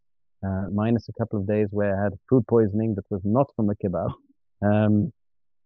uh, 0.46 0.66
minus 0.72 1.10
a 1.10 1.14
couple 1.14 1.40
of 1.40 1.48
days 1.48 1.68
where 1.72 2.00
I 2.00 2.04
had 2.04 2.14
food 2.30 2.46
poisoning 2.48 2.94
that 2.96 3.06
was 3.10 3.22
not 3.24 3.48
from 3.56 3.70
a 3.70 3.76
kebab. 3.76 4.14
Um, 4.62 5.12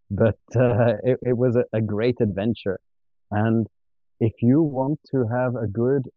but 0.10 0.40
uh, 0.56 0.94
it, 1.04 1.20
it 1.22 1.38
was 1.38 1.58
a, 1.58 1.66
a 1.74 1.82
great 1.82 2.22
adventure. 2.22 2.80
And 3.32 3.68
if 4.20 4.34
you 4.42 4.62
want 4.62 5.00
to 5.12 5.26
have 5.28 5.56
a 5.56 5.68
good 5.68 6.08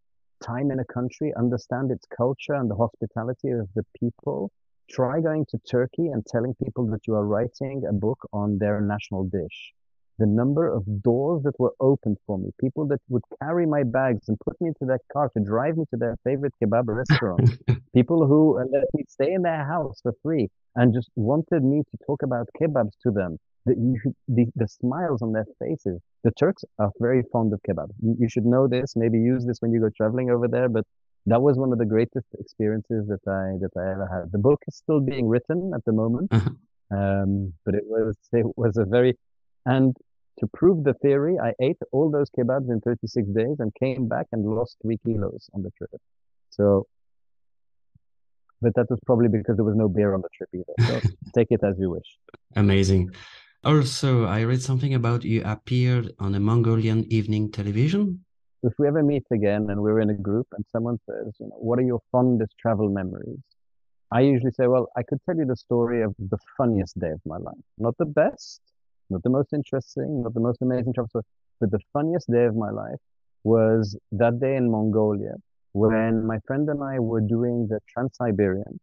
time 0.45 0.71
in 0.71 0.79
a 0.79 0.85
country, 0.85 1.33
understand 1.37 1.91
its 1.91 2.07
culture 2.17 2.55
and 2.55 2.71
the 2.71 2.77
hospitality 2.77 3.51
of 3.51 3.69
the 3.75 3.85
people, 3.99 4.51
try 4.89 5.21
going 5.21 5.45
to 5.51 5.59
Turkey 5.71 6.07
and 6.07 6.25
telling 6.27 6.55
people 6.65 6.87
that 6.87 7.01
you 7.07 7.15
are 7.15 7.27
writing 7.27 7.83
a 7.89 7.93
book 7.93 8.19
on 8.33 8.59
their 8.59 8.81
national 8.81 9.25
dish. 9.25 9.73
the 10.19 10.27
number 10.27 10.67
of 10.67 10.83
doors 11.03 11.43
that 11.45 11.59
were 11.61 11.75
opened 11.79 12.19
for 12.27 12.37
me, 12.39 12.51
people 12.61 12.85
that 12.89 13.01
would 13.09 13.23
carry 13.41 13.65
my 13.67 13.85
bags 13.85 14.29
and 14.29 14.37
put 14.41 14.61
me 14.61 14.67
into 14.69 14.85
their 14.85 14.99
car 15.13 15.29
to 15.29 15.41
drive 15.41 15.77
me 15.77 15.85
to 15.91 15.97
their 15.97 16.17
favorite 16.25 16.53
kebab 16.61 16.87
restaurant, 17.03 17.49
people 17.95 18.27
who 18.27 18.59
uh, 18.59 18.65
let 18.73 18.89
me 18.95 19.05
stay 19.09 19.33
in 19.33 19.43
their 19.43 19.65
house 19.65 20.01
for 20.03 20.13
free 20.23 20.49
and 20.75 20.93
just 20.93 21.09
wanted 21.15 21.63
me 21.63 21.83
to 21.91 21.97
talk 22.05 22.23
about 22.23 22.49
kebabs 22.61 22.97
to 23.05 23.11
them. 23.13 23.39
The, 23.67 23.75
the, 24.27 24.47
the 24.57 24.67
smiles 24.67 25.23
on 25.23 25.33
their 25.33 25.47
faces. 25.61 26.01
The 26.25 26.33
Turks 26.33 26.65
are 26.79 26.91
very 27.01 27.23
fond 27.33 27.53
of 27.53 27.61
kebab. 27.69 27.89
You, 28.03 28.17
you 28.19 28.29
should 28.29 28.45
know 28.45 28.67
this, 28.67 28.95
maybe 28.97 29.19
use 29.19 29.47
this 29.47 29.59
when 29.61 29.73
you 29.73 29.81
go 29.81 29.91
traveling 29.97 30.31
over 30.31 30.49
there, 30.49 30.69
but 30.69 30.85
that 31.27 31.41
was 31.41 31.57
one 31.57 31.73
of 31.73 31.79
the 31.79 31.87
greatest 31.87 32.27
experiences 32.39 33.07
that 33.09 33.21
I 33.27 33.59
that 33.61 33.71
I 33.77 33.91
ever 33.93 34.09
had. 34.11 34.33
The 34.33 34.39
book 34.39 34.61
is 34.67 34.77
still 34.77 35.01
being 35.01 35.29
written 35.29 35.73
at 35.75 35.85
the 35.85 35.93
moment, 35.93 36.29
uh-huh. 36.33 36.51
um, 36.97 37.53
but 37.65 37.75
it 37.75 37.85
was 37.87 38.17
it 38.33 38.47
was 38.57 38.77
a 38.77 38.85
very 38.85 39.17
and 39.67 39.95
to 40.39 40.47
prove 40.53 40.85
the 40.85 40.95
theory, 40.95 41.37
I 41.39 41.53
ate 41.61 41.79
all 41.93 42.11
those 42.11 42.31
kebabs 42.31 42.71
in 42.71 42.81
36 42.81 43.29
days 43.31 43.57
and 43.59 43.73
came 43.75 44.09
back 44.09 44.27
and 44.33 44.45
lost 44.45 44.77
three 44.83 44.99
kilos 45.05 45.51
on 45.53 45.63
the 45.63 45.71
trip. 45.77 45.91
So, 46.51 46.87
but 48.61 48.73
that 48.77 48.87
was 48.89 48.99
probably 49.05 49.29
because 49.29 49.57
there 49.57 49.65
was 49.65 49.77
no 49.77 49.89
beer 49.89 50.15
on 50.15 50.23
the 50.23 50.29
trip 50.37 50.49
either. 50.55 51.01
So 51.01 51.09
take 51.35 51.49
it 51.51 51.61
as 51.65 51.75
you 51.79 51.91
wish. 51.91 52.07
Amazing. 52.57 53.11
Also, 53.65 54.25
I 54.25 54.43
read 54.43 54.63
something 54.63 54.95
about 54.95 55.25
you 55.25 55.43
appeared 55.45 56.15
on 56.21 56.35
a 56.35 56.41
Mongolian 56.41 57.05
evening 57.13 57.51
television. 57.51 58.25
If 58.63 58.73
we 58.79 58.87
ever 58.87 59.03
meet 59.03 59.25
again 59.33 59.69
and 59.71 59.83
we're 59.83 60.01
in 60.01 60.11
a 60.11 60.15
group 60.15 60.47
and 60.53 60.65
someone 60.71 60.99
says, 61.07 61.35
you 61.41 61.47
know, 61.47 61.57
what 61.59 61.79
are 61.81 61.83
your 61.83 62.01
fondest 62.13 62.55
travel 62.61 62.89
memories? 62.89 63.41
I 64.13 64.21
usually 64.21 64.53
say, 64.53 64.69
well, 64.69 64.89
I 64.97 65.03
could 65.03 65.19
tell 65.27 65.37
you 65.37 65.45
the 65.45 65.57
story 65.57 66.03
of 66.03 66.15
the 66.19 66.39
funniest 66.57 66.99
day 67.01 67.11
of 67.11 67.21
my 67.27 67.37
life. 67.37 67.59
Not 67.79 67.97
the 67.99 68.07
best, 68.07 68.61
not 69.11 69.23
the 69.25 69.31
most 69.31 69.53
interesting, 69.53 70.23
not 70.23 70.35
the 70.35 70.41
most 70.41 70.63
amazing 70.63 70.93
travel 70.93 71.09
story, 71.09 71.25
but 71.61 71.73
the 71.73 71.81
funniest 71.93 72.31
day 72.31 72.45
of 72.45 72.55
my 72.55 72.71
life 72.71 73.01
was 73.43 73.99
that 74.13 74.41
day 74.41 74.55
in 74.55 74.71
Mongolia 74.71 75.35
when 75.73 76.25
my 76.25 76.39
friend 76.47 76.69
and 76.69 76.83
I 76.83 77.01
were 77.01 77.21
doing 77.21 77.67
the 77.69 77.81
Trans-Siberian 77.89 78.79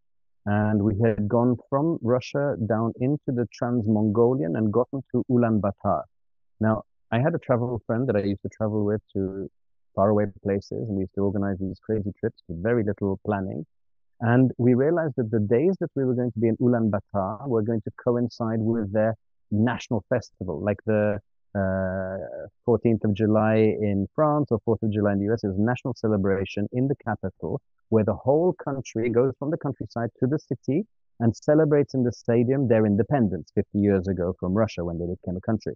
and 0.46 0.82
we 0.82 0.94
had 1.04 1.28
gone 1.28 1.58
from 1.70 1.98
Russia 2.02 2.56
down 2.68 2.94
into 3.00 3.28
the 3.28 3.48
Trans-Mongolian 3.52 4.56
and 4.56 4.72
gotten 4.72 5.02
to 5.12 5.24
Ulaanbaatar. 5.30 6.04
Now, 6.60 6.84
I 7.12 7.20
had 7.20 7.34
a 7.34 7.40
travel 7.40 7.82
friend 7.88 8.08
that 8.08 8.16
I 8.16 8.20
used 8.20 8.42
to 8.44 8.50
travel 8.50 8.86
with 8.86 9.02
to 9.14 9.50
faraway 9.96 10.26
places 10.44 10.88
and 10.88 10.96
we 10.98 11.02
used 11.02 11.16
to 11.16 11.22
organize 11.22 11.58
these 11.60 11.80
crazy 11.80 12.12
trips 12.20 12.44
with 12.48 12.62
very 12.62 12.84
little 12.84 13.20
planning. 13.26 13.66
And 14.22 14.52
we 14.58 14.74
realized 14.76 15.14
that 15.18 15.32
the 15.32 15.40
days 15.40 15.76
that 15.80 15.90
we 15.96 16.06
were 16.06 16.14
going 16.14 16.32
to 16.32 16.40
be 16.40 16.48
in 16.48 16.58
Ulaanbaatar 16.58 17.48
were 17.48 17.64
going 17.64 17.82
to 17.82 17.92
coincide 18.04 18.60
with 18.60 18.94
their 18.94 19.16
national 19.52 20.04
festival, 20.10 20.62
like 20.62 20.80
the 20.86 21.20
uh, 21.56 22.18
14th 22.68 23.04
of 23.04 23.14
July 23.14 23.56
in 23.56 24.08
France 24.14 24.50
or 24.52 24.60
4th 24.68 24.84
of 24.84 24.92
July 24.92 25.14
in 25.14 25.20
the 25.20 25.34
US. 25.34 25.44
It 25.44 25.48
was 25.48 25.58
a 25.58 25.62
national 25.62 25.96
celebration 25.96 26.68
in 26.72 26.88
the 26.88 26.96
capital 26.96 27.62
where 27.90 28.04
the 28.04 28.16
whole 28.16 28.54
country 28.54 29.10
goes 29.10 29.34
from 29.38 29.52
the 29.52 29.58
countryside 29.58 30.10
to 30.20 30.28
the 30.28 30.40
city 30.40 30.86
and 31.20 31.36
celebrates 31.36 31.94
in 31.94 32.04
the 32.04 32.12
stadium 32.12 32.68
their 32.68 32.86
independence 32.86 33.52
50 33.56 33.80
years 33.80 34.08
ago 34.08 34.36
from 34.40 34.54
Russia 34.54 34.84
when 34.84 34.98
they 35.00 35.06
became 35.06 35.38
a 35.38 35.42
country. 35.42 35.74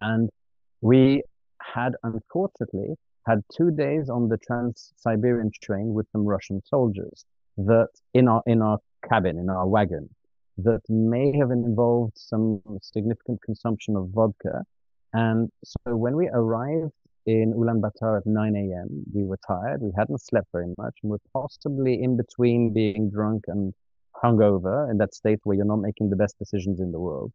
And 0.00 0.28
we 0.80 1.22
had 1.62 1.94
unfortunately 2.02 2.94
had 3.26 3.42
two 3.56 3.70
days 3.70 4.08
on 4.08 4.28
the 4.28 4.38
Trans-Siberian 4.38 5.50
train 5.62 5.92
with 5.92 6.06
some 6.10 6.24
Russian 6.24 6.62
soldiers 6.64 7.24
that 7.58 7.88
in 8.14 8.28
our 8.28 8.42
in 8.46 8.62
our 8.62 8.78
cabin, 9.08 9.38
in 9.38 9.50
our 9.50 9.68
wagon, 9.68 10.08
that 10.58 10.80
may 10.88 11.36
have 11.36 11.50
involved 11.50 12.12
some 12.16 12.62
significant 12.80 13.40
consumption 13.42 13.96
of 13.96 14.08
vodka. 14.10 14.64
And 15.12 15.50
so 15.64 15.96
when 15.96 16.16
we 16.16 16.28
arrived 16.28 16.92
in 17.26 17.52
Ulaanbaatar 17.54 18.18
at 18.18 18.26
9 18.26 18.56
a.m., 18.56 19.04
we 19.12 19.24
were 19.24 19.38
tired. 19.46 19.82
We 19.82 19.92
hadn't 19.96 20.20
slept 20.20 20.48
very 20.52 20.72
much 20.78 20.94
and 21.02 21.10
were 21.10 21.20
possibly 21.32 22.02
in 22.02 22.16
between 22.16 22.72
being 22.72 23.10
drunk 23.10 23.44
and 23.48 23.74
hungover 24.22 24.90
in 24.90 24.98
that 24.98 25.14
state 25.14 25.38
where 25.44 25.56
you're 25.56 25.64
not 25.64 25.76
making 25.76 26.10
the 26.10 26.16
best 26.16 26.38
decisions 26.38 26.80
in 26.80 26.92
the 26.92 27.00
world. 27.00 27.32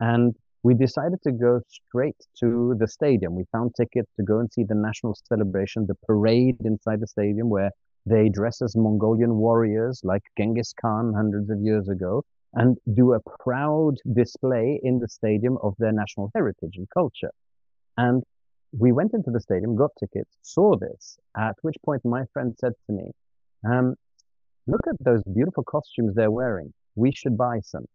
And 0.00 0.34
we 0.62 0.74
decided 0.74 1.22
to 1.22 1.32
go 1.32 1.60
straight 1.68 2.16
to 2.40 2.74
the 2.78 2.88
stadium. 2.88 3.36
We 3.36 3.44
found 3.52 3.74
tickets 3.76 4.10
to 4.16 4.24
go 4.24 4.40
and 4.40 4.52
see 4.52 4.64
the 4.64 4.74
national 4.74 5.16
celebration, 5.28 5.86
the 5.86 5.94
parade 6.06 6.56
inside 6.64 7.00
the 7.00 7.06
stadium 7.06 7.48
where 7.48 7.70
they 8.04 8.28
dress 8.28 8.62
as 8.62 8.76
Mongolian 8.76 9.36
warriors 9.36 10.00
like 10.04 10.22
Genghis 10.36 10.72
Khan 10.80 11.12
hundreds 11.14 11.50
of 11.50 11.60
years 11.60 11.88
ago 11.88 12.24
and 12.54 12.78
do 12.94 13.12
a 13.12 13.20
proud 13.40 13.96
display 14.14 14.80
in 14.82 14.98
the 14.98 15.08
stadium 15.08 15.58
of 15.62 15.74
their 15.78 15.92
national 15.92 16.30
heritage 16.34 16.74
and 16.76 16.88
culture. 16.90 17.30
And 17.96 18.22
we 18.78 18.92
went 18.92 19.14
into 19.14 19.30
the 19.30 19.40
stadium, 19.40 19.74
got 19.74 19.90
tickets, 19.98 20.36
saw 20.42 20.76
this, 20.76 21.18
at 21.36 21.56
which 21.62 21.76
point 21.84 22.04
my 22.04 22.24
friend 22.32 22.54
said 22.58 22.72
to 22.86 22.92
me, 22.92 23.04
um, 23.68 23.94
look 24.66 24.82
at 24.88 24.96
those 25.00 25.22
beautiful 25.34 25.64
costumes 25.64 26.14
they're 26.14 26.30
wearing. 26.30 26.72
We 26.94 27.12
should 27.12 27.36
buy 27.38 27.60
some. 27.60 27.86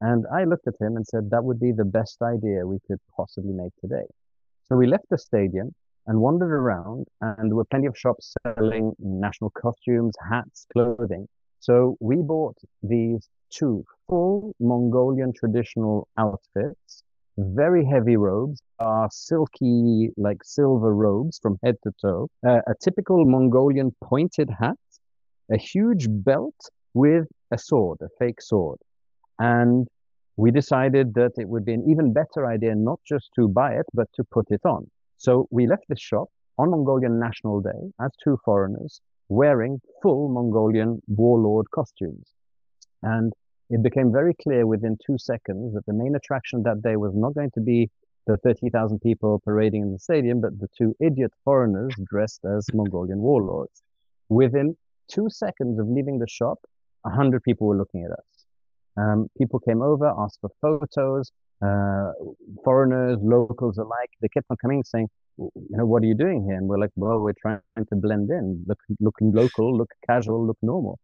And 0.00 0.24
I 0.32 0.44
looked 0.44 0.66
at 0.66 0.74
him 0.80 0.96
and 0.96 1.06
said, 1.06 1.30
that 1.30 1.44
would 1.44 1.60
be 1.60 1.72
the 1.72 1.84
best 1.84 2.20
idea 2.20 2.66
we 2.66 2.78
could 2.86 2.98
possibly 3.16 3.52
make 3.52 3.72
today. 3.80 4.06
So 4.64 4.76
we 4.76 4.86
left 4.86 5.04
the 5.10 5.18
stadium 5.18 5.74
and 6.06 6.20
wandered 6.20 6.52
around 6.52 7.06
and 7.20 7.50
there 7.50 7.56
were 7.56 7.64
plenty 7.64 7.86
of 7.86 7.96
shops 7.96 8.34
selling 8.42 8.92
national 8.98 9.50
costumes, 9.50 10.14
hats, 10.30 10.66
clothing. 10.72 11.26
So 11.60 11.96
we 12.00 12.16
bought 12.16 12.56
these 12.82 13.28
two 13.50 13.84
full 14.08 14.54
Mongolian 14.60 15.32
traditional 15.32 16.08
outfits, 16.18 17.02
very 17.36 17.84
heavy 17.84 18.16
robes, 18.16 18.60
are 18.78 19.08
silky, 19.10 20.10
like 20.16 20.38
silver 20.44 20.94
robes 20.94 21.38
from 21.42 21.58
head 21.64 21.76
to 21.84 21.90
toe, 22.00 22.28
uh, 22.46 22.60
a 22.66 22.74
typical 22.82 23.24
Mongolian 23.24 23.94
pointed 24.02 24.50
hat, 24.50 24.76
a 25.50 25.56
huge 25.56 26.06
belt 26.08 26.54
with 26.94 27.26
a 27.50 27.58
sword, 27.58 27.98
a 28.02 28.08
fake 28.18 28.40
sword. 28.40 28.78
And 29.38 29.86
we 30.36 30.50
decided 30.50 31.14
that 31.14 31.32
it 31.36 31.48
would 31.48 31.64
be 31.64 31.74
an 31.74 31.84
even 31.88 32.12
better 32.12 32.46
idea 32.46 32.74
not 32.74 33.00
just 33.06 33.30
to 33.36 33.48
buy 33.48 33.72
it, 33.74 33.86
but 33.92 34.08
to 34.14 34.24
put 34.24 34.46
it 34.50 34.62
on. 34.64 34.90
So 35.16 35.46
we 35.50 35.66
left 35.66 35.84
the 35.88 35.96
shop 35.96 36.28
on 36.58 36.70
Mongolian 36.70 37.18
National 37.18 37.60
Day 37.60 37.92
as 38.00 38.10
two 38.22 38.38
foreigners 38.44 39.00
wearing 39.28 39.80
full 40.02 40.28
Mongolian 40.28 41.00
warlord 41.08 41.70
costumes. 41.72 42.26
And 43.02 43.32
it 43.74 43.82
became 43.82 44.12
very 44.12 44.34
clear 44.34 44.68
within 44.68 44.96
two 45.04 45.18
seconds 45.18 45.74
that 45.74 45.84
the 45.86 45.92
main 45.92 46.14
attraction 46.14 46.62
that 46.62 46.80
day 46.80 46.94
was 46.94 47.12
not 47.12 47.34
going 47.34 47.50
to 47.54 47.60
be 47.60 47.90
the 48.28 48.36
30,000 48.36 49.00
people 49.00 49.42
parading 49.44 49.82
in 49.82 49.92
the 49.92 49.98
stadium, 49.98 50.40
but 50.40 50.60
the 50.60 50.68
two 50.78 50.94
idiot 51.00 51.32
foreigners 51.44 51.92
dressed 52.04 52.44
as 52.44 52.64
Mongolian 52.72 53.18
warlords. 53.18 53.82
Within 54.28 54.76
two 55.08 55.28
seconds 55.28 55.80
of 55.80 55.88
leaving 55.88 56.20
the 56.20 56.28
shop, 56.28 56.58
100 57.02 57.42
people 57.42 57.66
were 57.66 57.76
looking 57.76 58.04
at 58.04 58.12
us. 58.12 58.46
Um, 58.96 59.28
people 59.36 59.58
came 59.58 59.82
over, 59.82 60.06
asked 60.06 60.38
for 60.40 60.50
photos, 60.60 61.32
uh, 61.60 62.12
foreigners, 62.62 63.18
locals 63.22 63.76
alike. 63.78 64.10
They 64.20 64.28
kept 64.28 64.46
on 64.50 64.56
coming 64.62 64.84
saying, 64.84 65.08
you 65.36 65.50
know, 65.70 65.84
what 65.84 66.04
are 66.04 66.06
you 66.06 66.14
doing 66.14 66.44
here? 66.46 66.56
And 66.56 66.68
we're 66.68 66.78
like, 66.78 66.92
well, 66.94 67.18
we're 67.18 67.40
trying 67.42 67.58
to 67.76 67.96
blend 67.96 68.30
in, 68.30 68.64
look, 68.68 68.78
looking 69.00 69.32
local, 69.32 69.76
look 69.76 69.90
casual, 70.08 70.46
look 70.46 70.58
normal. 70.62 71.00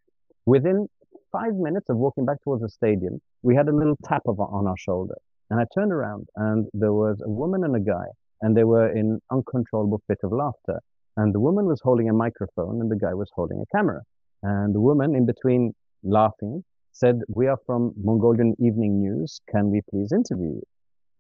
Within 0.47 0.87
five 1.33 1.55
minutes 1.55 1.89
of 1.89 1.97
walking 1.97 2.25
back 2.25 2.39
towards 2.43 2.63
the 2.63 2.69
stadium, 2.69 3.21
we 3.43 3.55
had 3.55 3.69
a 3.69 3.75
little 3.75 3.97
tap 4.05 4.23
of, 4.27 4.41
on 4.41 4.67
our 4.67 4.77
shoulder. 4.77 5.15
And 5.51 5.61
I 5.61 5.65
turned 5.75 5.93
around 5.93 6.29
and 6.37 6.69
there 6.73 6.93
was 6.93 7.21
a 7.25 7.29
woman 7.29 7.65
and 7.65 7.75
a 7.75 7.81
guy, 7.81 8.07
and 8.41 8.57
they 8.57 8.65
were 8.65 8.91
in 8.91 9.21
uncontrollable 9.31 10.01
fit 10.07 10.19
of 10.23 10.33
laughter. 10.33 10.81
And 11.17 11.35
the 11.35 11.41
woman 11.41 11.67
was 11.67 11.81
holding 11.83 12.09
a 12.09 12.13
microphone 12.13 12.81
and 12.81 12.91
the 12.91 12.97
guy 12.97 13.15
was 13.15 13.31
holding 13.35 13.61
a 13.61 13.77
camera. 13.77 14.01
And 14.43 14.75
the 14.75 14.81
woman, 14.81 15.15
in 15.15 15.27
between 15.27 15.75
laughing, 16.03 16.65
said, 16.93 17.21
We 17.29 17.47
are 17.47 17.59
from 17.67 17.93
Mongolian 18.03 18.55
Evening 18.59 19.01
News. 19.01 19.41
Can 19.51 19.71
we 19.71 19.83
please 19.91 20.13
interview 20.13 20.55
you? 20.55 20.63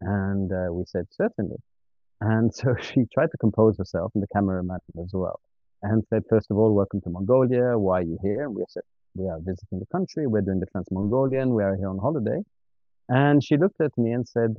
And 0.00 0.50
uh, 0.52 0.72
we 0.72 0.84
said, 0.86 1.06
Certainly. 1.10 1.56
And 2.20 2.54
so 2.58 2.76
she 2.80 3.04
tried 3.12 3.30
to 3.32 3.38
compose 3.38 3.76
herself 3.78 4.12
and 4.14 4.22
the 4.22 4.28
cameraman 4.32 4.78
as 5.02 5.10
well 5.12 5.40
and 5.82 6.04
said, 6.08 6.22
First 6.28 6.50
of 6.50 6.58
all, 6.58 6.74
welcome 6.74 7.00
to 7.02 7.10
Mongolia. 7.10 7.78
Why 7.78 8.00
are 8.00 8.02
you 8.02 8.18
here? 8.22 8.44
And 8.44 8.54
we 8.54 8.64
said, 8.68 8.82
we 9.14 9.28
are 9.28 9.38
visiting 9.40 9.78
the 9.78 9.86
country. 9.92 10.26
We're 10.26 10.42
doing 10.42 10.60
the 10.60 10.66
Trans-Mongolian. 10.66 11.54
We 11.54 11.62
are 11.62 11.76
here 11.76 11.88
on 11.88 11.98
holiday. 11.98 12.40
And 13.08 13.42
she 13.42 13.56
looked 13.56 13.80
at 13.80 13.96
me 13.98 14.12
and 14.12 14.26
said, 14.26 14.56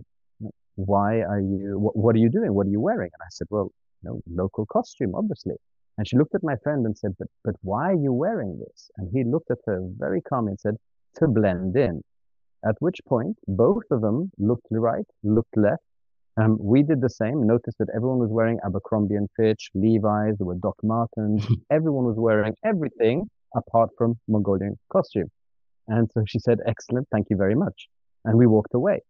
why 0.76 1.22
are 1.22 1.40
you, 1.40 1.78
what, 1.80 1.96
what, 1.96 2.16
are 2.16 2.20
you 2.20 2.30
doing? 2.30 2.54
What 2.54 2.68
are 2.68 2.70
you 2.70 2.82
wearing? 2.82 3.10
And 3.14 3.22
I 3.22 3.30
said, 3.30 3.48
well, 3.50 3.72
you 4.02 4.10
know, 4.10 4.22
local 4.30 4.66
costume, 4.66 5.16
obviously. 5.16 5.56
And 5.98 6.08
she 6.08 6.18
looked 6.18 6.36
at 6.36 6.44
my 6.44 6.56
friend 6.64 6.86
and 6.86 6.98
said, 6.98 7.12
but, 7.18 7.28
but 7.44 7.56
why 7.62 7.92
are 7.92 7.96
you 7.96 8.14
wearing 8.14 8.60
this? 8.60 8.90
And 8.98 9.10
he 9.14 9.24
looked 9.24 9.52
at 9.52 9.60
her 9.66 9.82
very 9.98 10.22
calmly 10.22 10.52
and 10.52 10.60
said, 10.60 10.76
to 11.18 11.28
blend 11.28 11.76
in. 11.76 12.02
At 12.66 12.76
which 12.80 13.00
point, 13.08 13.38
both 13.48 13.84
of 13.92 14.02
them 14.02 14.32
looked 14.38 14.68
right, 14.72 15.06
looked 15.24 15.56
left. 15.58 15.84
Um, 16.38 16.58
we 16.60 16.84
did 16.84 17.02
the 17.02 17.10
same, 17.10 17.46
noticed 17.46 17.78
that 17.80 17.90
everyone 17.94 18.20
was 18.20 18.30
wearing 18.32 18.60
Abercrombie 18.66 19.16
and 19.16 19.30
Fitch, 19.36 19.70
Levi's, 19.74 20.38
there 20.38 20.48
were 20.48 20.56
Doc 20.56 20.76
Martens, 20.82 21.46
everyone 21.70 22.06
was 22.06 22.18
wearing 22.18 22.54
everything 22.64 23.30
apart 23.56 23.90
from 23.98 24.20
Mongolian 24.28 24.78
costume. 24.92 25.30
And 25.88 26.10
so 26.14 26.24
she 26.28 26.40
said, 26.40 26.60
excellent, 26.66 27.08
thank 27.12 27.28
you 27.30 27.38
very 27.38 27.56
much. 27.56 27.88
And 28.26 28.38
we 28.38 28.48
walked 28.48 28.74
away. 28.74 29.02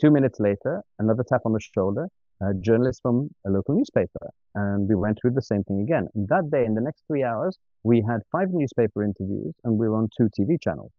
Two 0.00 0.10
minutes 0.10 0.38
later, 0.38 0.82
another 0.98 1.24
tap 1.28 1.40
on 1.44 1.52
the 1.52 1.60
shoulder, 1.74 2.08
a 2.40 2.54
journalist 2.54 3.00
from 3.02 3.30
a 3.46 3.50
local 3.50 3.74
newspaper. 3.74 4.30
And 4.54 4.88
we 4.88 4.94
went 4.94 5.18
through 5.20 5.32
the 5.32 5.42
same 5.42 5.64
thing 5.64 5.80
again. 5.80 6.06
And 6.14 6.28
that 6.28 6.50
day, 6.50 6.64
in 6.64 6.74
the 6.74 6.80
next 6.80 7.02
three 7.08 7.24
hours, 7.24 7.58
we 7.82 8.04
had 8.08 8.20
five 8.30 8.48
newspaper 8.52 9.02
interviews 9.02 9.54
and 9.64 9.78
we 9.78 9.88
were 9.88 9.96
on 9.96 10.08
two 10.16 10.28
TV 10.38 10.56
channels. 10.62 10.92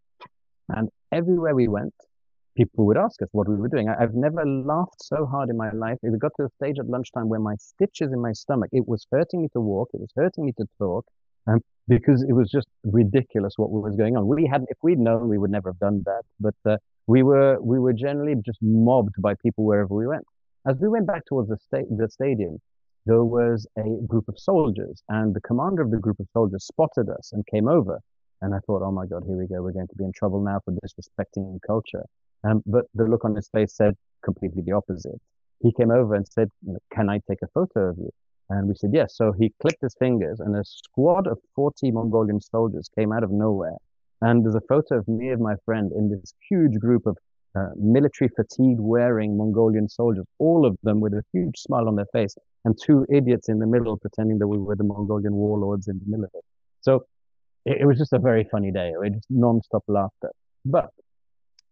And 0.70 0.90
everywhere 1.12 1.56
we 1.56 1.68
went, 1.68 1.94
people 2.58 2.86
would 2.88 2.98
ask 2.98 3.22
us 3.22 3.30
what 3.32 3.48
we 3.48 3.56
were 3.56 3.70
doing. 3.70 3.88
I, 3.88 4.00
have 4.02 4.14
never 4.14 4.46
laughed 4.46 5.02
so 5.02 5.26
hard 5.26 5.50
in 5.50 5.58
my 5.58 5.72
life. 5.72 5.98
It 6.04 6.20
got 6.20 6.34
to 6.38 6.46
a 6.46 6.50
stage 6.50 6.78
at 6.80 6.90
lunchtime 6.90 7.30
where 7.30 7.40
my 7.40 7.56
stitches 7.56 8.12
in 8.12 8.22
my 8.22 8.34
stomach, 8.34 8.70
it 8.74 8.88
was 8.88 9.06
hurting 9.12 9.42
me 9.42 9.48
to 9.54 9.62
walk, 9.62 9.90
it 9.94 10.02
was 10.02 10.12
hurting 10.16 10.46
me 10.46 10.54
to 10.58 10.66
talk, 10.78 11.06
um, 11.50 11.62
because 11.88 12.24
it 12.24 12.34
was 12.34 12.50
just 12.52 12.68
ridiculous 12.84 13.54
what 13.58 13.72
was 13.72 13.96
going 13.96 14.16
on. 14.16 14.28
We 14.28 14.46
had, 14.46 14.64
if 14.70 14.78
we'd 14.84 15.00
known, 15.00 15.28
we 15.28 15.38
would 15.38 15.52
never 15.52 15.70
have 15.70 15.80
done 15.80 16.04
that. 16.06 16.24
But 16.40 16.56
uh, 16.70 16.78
we 17.08 17.24
were 17.24 17.58
we 17.62 17.80
were 17.80 17.94
generally 17.94 18.36
just 18.46 18.60
mobbed 18.62 19.16
by 19.20 19.34
people 19.36 19.66
wherever 19.66 19.94
we 19.94 20.08
went. 20.08 20.24
As 20.68 20.78
we 20.80 20.88
went 20.88 21.08
back 21.08 21.26
towards 21.26 21.50
the 21.50 21.58
sta- 21.58 21.90
the 21.90 22.08
stadium, 22.10 22.60
there 23.06 23.24
was 23.24 23.68
a 23.78 24.06
group 24.08 24.28
of 24.28 24.36
soldiers, 24.38 25.02
and 25.10 25.34
the 25.34 25.42
commander 25.42 25.82
of 25.82 25.92
the 25.92 25.98
group 25.98 26.20
of 26.20 26.28
soldiers 26.34 26.66
spotted 26.66 27.10
us 27.10 27.32
and 27.34 27.46
came 27.48 27.68
over. 27.68 28.00
And 28.42 28.54
I 28.56 28.60
thought, 28.66 28.84
oh 28.84 28.92
my 28.92 29.06
God, 29.06 29.24
here 29.28 29.38
we 29.38 29.48
go. 29.48 29.62
We're 29.62 29.74
going 29.74 29.88
to 29.88 29.96
be 29.96 30.06
in 30.06 30.14
trouble 30.14 30.42
now 30.42 30.62
for 30.64 30.74
disrespecting 30.74 31.60
culture. 31.68 32.06
Um, 32.48 32.64
but 32.66 32.86
the 32.94 33.04
look 33.04 33.26
on 33.26 33.36
his 33.36 33.50
face 33.50 33.76
said 33.76 33.96
completely 34.24 34.62
the 34.66 34.72
opposite. 34.72 35.20
He 35.62 35.74
came 35.74 35.92
over 35.92 36.16
and 36.16 36.26
said, 36.28 36.50
Can 36.94 37.10
I 37.10 37.20
take 37.28 37.40
a 37.44 37.48
photo 37.48 37.90
of 37.90 37.98
you? 37.98 38.12
And 38.50 38.68
we 38.68 38.76
said, 38.76 38.92
Yes. 38.94 39.16
So 39.16 39.32
he 39.32 39.54
clicked 39.62 39.82
his 39.82 39.96
fingers, 40.00 40.40
and 40.40 40.56
a 40.56 40.64
squad 40.64 41.28
of 41.28 41.40
40 41.56 41.92
Mongolian 41.92 42.42
soldiers 42.42 42.90
came 42.98 43.12
out 43.12 43.24
of 43.24 43.32
nowhere. 43.32 43.78
And 44.22 44.44
there's 44.44 44.56
a 44.56 44.62
photo 44.68 44.98
of 44.98 45.08
me 45.08 45.30
and 45.30 45.42
my 45.42 45.56
friend 45.66 45.92
in 45.96 46.10
this 46.10 46.34
huge 46.50 46.78
group 46.80 47.06
of 47.06 47.18
uh, 47.56 47.70
military 47.76 48.30
fatigue 48.36 48.80
wearing 48.80 49.38
Mongolian 49.38 49.88
soldiers, 49.90 50.26
all 50.38 50.66
of 50.66 50.78
them 50.84 51.00
with 51.00 51.14
a 51.14 51.24
huge 51.34 51.58
smile 51.58 51.88
on 51.88 51.96
their 51.96 52.08
face, 52.12 52.36
and 52.66 52.78
two 52.78 53.06
idiots 53.10 53.50
in 53.50 53.60
the 53.60 53.66
middle 53.66 53.98
pretending 53.98 54.38
that 54.40 54.48
we 54.48 54.58
were 54.58 54.76
the 54.76 54.84
Mongolian 54.84 55.34
warlords 55.34 55.88
in 55.88 56.00
the 56.00 56.06
middle 56.06 56.26
of 56.26 56.32
it, 56.34 56.44
So 56.82 57.06
it 57.66 57.86
was 57.88 57.98
just 57.98 58.14
a 58.14 58.20
very 58.20 58.46
funny 58.52 58.72
day. 58.72 58.90
It 58.90 59.00
was 59.00 59.26
non-stop 59.30 59.84
laughter. 59.88 60.32
But 60.66 60.90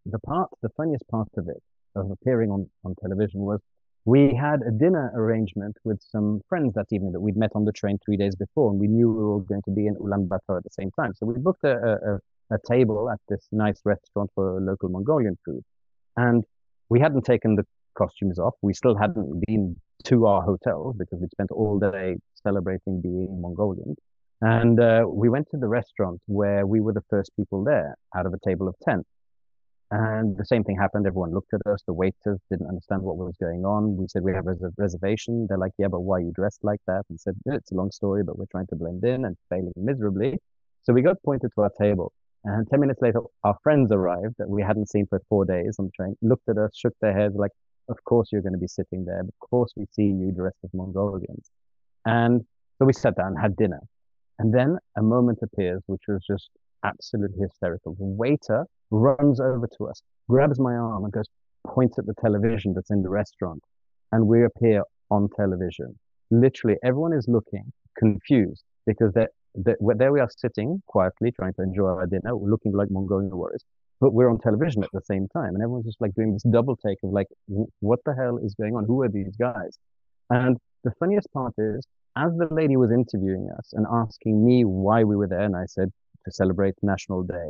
the 0.06 0.20
part, 0.20 0.50
the 0.62 0.70
funniest 0.70 1.08
part 1.10 1.30
of 1.38 1.48
it, 1.48 1.62
of 1.96 2.12
appearing 2.12 2.52
on, 2.52 2.70
on 2.84 2.96
television 3.02 3.42
was 3.42 3.60
we 4.08 4.34
had 4.34 4.62
a 4.62 4.72
dinner 4.72 5.12
arrangement 5.16 5.76
with 5.84 6.02
some 6.02 6.40
friends 6.48 6.74
that 6.76 6.86
evening 6.94 7.12
that 7.12 7.20
we'd 7.20 7.36
met 7.36 7.52
on 7.56 7.66
the 7.66 7.74
train 7.74 8.00
three 8.06 8.16
days 8.16 8.38
before, 8.38 8.72
and 8.72 8.80
we 8.80 8.88
knew 8.88 9.12
we 9.12 9.22
were 9.22 9.42
going 9.42 9.62
to 9.64 9.72
be 9.72 9.86
in 9.86 9.96
Ulaanbaatar 9.96 10.56
at 10.60 10.64
the 10.64 10.70
same 10.72 10.92
time. 10.92 11.14
So 11.14 11.26
we 11.26 11.38
booked 11.38 11.66
a, 11.66 11.76
a, 12.12 12.56
a 12.56 12.58
table 12.72 13.10
at 13.10 13.20
this 13.28 13.46
nice 13.52 13.82
restaurant 13.84 14.32
for 14.34 14.62
local 14.62 14.88
Mongolian 14.88 15.38
food. 15.44 15.62
And 16.16 16.46
we 16.88 17.02
hadn't 17.02 17.26
taken 17.26 17.56
the 17.56 17.66
costumes 17.98 18.40
off. 18.40 18.54
We 18.62 18.74
still 18.74 18.96
hadn't 18.96 19.44
been 19.46 19.76
to 20.06 20.26
our 20.26 20.42
hotel 20.42 20.96
because 20.98 21.20
we'd 21.20 21.32
spent 21.32 21.52
all 21.52 21.78
day 21.78 22.16
celebrating 22.42 23.02
being 23.02 23.42
Mongolian. 23.42 23.98
And 24.40 24.80
uh, 24.80 25.04
we 25.06 25.28
went 25.28 25.50
to 25.52 25.58
the 25.58 25.68
restaurant 25.68 26.22
where 26.28 26.66
we 26.66 26.80
were 26.80 26.94
the 26.94 27.04
first 27.10 27.32
people 27.36 27.66
there 27.66 27.98
out 28.16 28.26
of 28.26 28.34
a 28.34 28.40
table 28.48 28.70
of 28.70 28.76
10. 28.88 29.04
And 29.90 30.36
the 30.36 30.46
same 30.46 30.66
thing 30.66 30.76
happened. 30.76 31.08
Everyone 31.08 31.34
looked 31.34 31.54
at 31.54 31.66
us. 31.66 31.82
The 31.88 31.94
waiters 31.94 32.40
didn't 32.52 32.68
understand 32.68 33.02
what 33.04 33.16
was 33.16 33.38
going 33.40 33.64
on. 33.64 33.96
We 33.96 34.08
said, 34.10 34.22
we 34.22 34.34
have 34.34 34.48
a 34.48 34.56
reservation. 34.78 35.48
They're 35.48 35.58
like, 35.58 35.72
yeah, 35.78 35.88
but 35.88 36.02
why 36.02 36.18
are 36.18 36.22
you 36.22 36.34
dressed 36.36 36.64
like 36.64 36.82
that? 36.88 37.06
And 37.10 37.20
said, 37.20 37.36
it's 37.46 37.72
a 37.72 37.76
long 37.76 37.92
story, 37.92 38.24
but 38.24 38.38
we're 38.38 38.52
trying 38.52 38.68
to 38.68 38.76
blend 38.76 39.06
in 39.06 39.24
and 39.24 39.38
failing 39.50 39.72
miserably. 39.78 40.38
So 40.84 40.92
we 40.92 41.02
got 41.02 41.22
pointed 41.24 41.52
to 41.56 41.62
our 41.62 41.72
table. 41.80 42.12
And 42.44 42.70
10 42.70 42.80
minutes 42.80 43.02
later, 43.02 43.22
our 43.44 43.58
friends 43.64 43.92
arrived 43.92 44.36
that 44.40 44.50
we 44.50 44.62
hadn't 44.62 44.90
seen 44.90 45.06
for 45.08 45.22
four 45.30 45.46
days 45.46 45.78
on 45.80 45.86
the 45.86 45.92
train, 45.92 46.16
looked 46.22 46.50
at 46.50 46.58
us, 46.58 46.72
shook 46.76 46.94
their 47.02 47.18
heads, 47.18 47.36
like, 47.36 47.52
of 47.90 47.98
course 48.04 48.30
you're 48.32 48.42
going 48.42 48.54
to 48.54 48.60
be 48.60 48.68
sitting 48.68 49.06
there. 49.06 49.22
Of 49.22 49.50
course 49.50 49.72
we 49.78 49.86
see 49.92 50.04
you 50.04 50.32
dressed 50.36 50.58
as 50.64 50.70
Mongolians. 50.74 51.50
And 52.06 52.46
so 52.78 52.86
we 52.86 52.94
sat 52.94 53.16
down, 53.16 53.36
had 53.36 53.56
dinner. 53.56 53.82
And 54.40 54.54
then 54.54 54.78
a 54.98 55.02
moment 55.02 55.40
appears, 55.42 55.82
which 55.88 56.04
was 56.08 56.22
just 56.30 56.50
absolutely 56.84 57.40
hysterical. 57.42 57.96
The 57.96 58.06
waiter 58.06 58.66
runs 58.92 59.40
over 59.40 59.68
to 59.78 59.88
us, 59.88 60.02
grabs 60.30 60.60
my 60.60 60.74
arm, 60.74 61.04
and 61.04 61.14
goes, 61.14 61.26
points 61.66 62.00
at 62.00 62.06
the 62.06 62.14
television 62.22 62.74
that's 62.74 62.92
in 62.92 63.04
the 63.04 63.10
restaurant. 63.10 63.62
And 64.12 64.28
we 64.28 64.44
appear 64.44 64.84
on 65.12 65.30
television. 65.36 65.98
Literally, 66.32 66.78
everyone 66.84 67.14
is 67.14 67.28
looking 67.28 67.72
confused 67.98 68.64
because 68.86 69.14
they're, 69.14 69.30
they're, 69.56 69.78
there 69.96 70.12
we 70.12 70.20
are 70.20 70.30
sitting 70.36 70.82
quietly 70.88 71.32
trying 71.32 71.54
to 71.54 71.64
enjoy 71.64 71.88
our 71.88 72.06
dinner, 72.06 72.36
looking 72.36 72.74
like 72.74 72.90
Mongolian 72.92 73.36
warriors, 73.36 73.64
but 74.00 74.14
we're 74.14 74.30
on 74.30 74.40
television 74.40 74.84
at 74.84 74.90
the 74.94 75.02
same 75.02 75.28
time. 75.30 75.56
And 75.56 75.62
everyone's 75.64 75.86
just 75.86 76.00
like 76.00 76.14
doing 76.16 76.34
this 76.34 76.44
double 76.44 76.76
take 76.78 77.00
of 77.04 77.12
like, 77.12 77.28
what 77.80 78.00
the 78.06 78.14
hell 78.14 78.38
is 78.38 78.56
going 78.56 78.76
on? 78.76 78.86
Who 78.86 79.02
are 79.02 79.10
these 79.10 79.36
guys? 79.38 79.78
And 80.30 80.58
the 80.84 80.92
funniest 81.00 81.32
part 81.34 81.54
is, 81.58 81.86
as 82.16 82.32
the 82.38 82.48
lady 82.52 82.78
was 82.78 82.92
interviewing 82.92 83.50
us 83.58 83.74
and 83.74 83.86
asking 83.92 84.44
me 84.46 84.66
why 84.66 85.04
we 85.04 85.16
were 85.16 85.28
there, 85.28 85.42
and 85.42 85.56
I 85.56 85.66
said 85.66 85.92
to 86.28 86.32
celebrate 86.32 86.76
National 86.82 87.24
Day, 87.24 87.50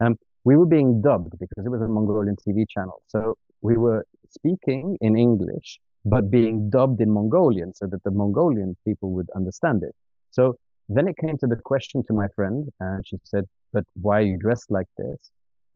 um, 0.00 0.16
we 0.44 0.56
were 0.56 0.66
being 0.66 1.00
dubbed 1.02 1.32
because 1.38 1.64
it 1.66 1.70
was 1.70 1.80
a 1.80 1.88
Mongolian 1.88 2.36
TV 2.36 2.64
channel. 2.68 3.02
So 3.08 3.36
we 3.62 3.76
were 3.76 4.04
speaking 4.30 4.96
in 5.00 5.16
English, 5.16 5.78
but 6.04 6.30
being 6.30 6.70
dubbed 6.70 7.00
in 7.00 7.10
Mongolian 7.10 7.74
so 7.74 7.86
that 7.86 8.02
the 8.04 8.10
Mongolian 8.10 8.76
people 8.86 9.10
would 9.12 9.28
understand 9.34 9.82
it. 9.82 9.94
So 10.30 10.56
then 10.88 11.08
it 11.08 11.16
came 11.16 11.36
to 11.38 11.46
the 11.46 11.56
question 11.56 12.02
to 12.06 12.12
my 12.12 12.28
friend, 12.36 12.68
and 12.80 13.06
she 13.06 13.16
said, 13.24 13.44
But 13.72 13.84
why 14.00 14.18
are 14.18 14.28
you 14.32 14.38
dressed 14.38 14.70
like 14.70 14.90
this? 14.96 15.18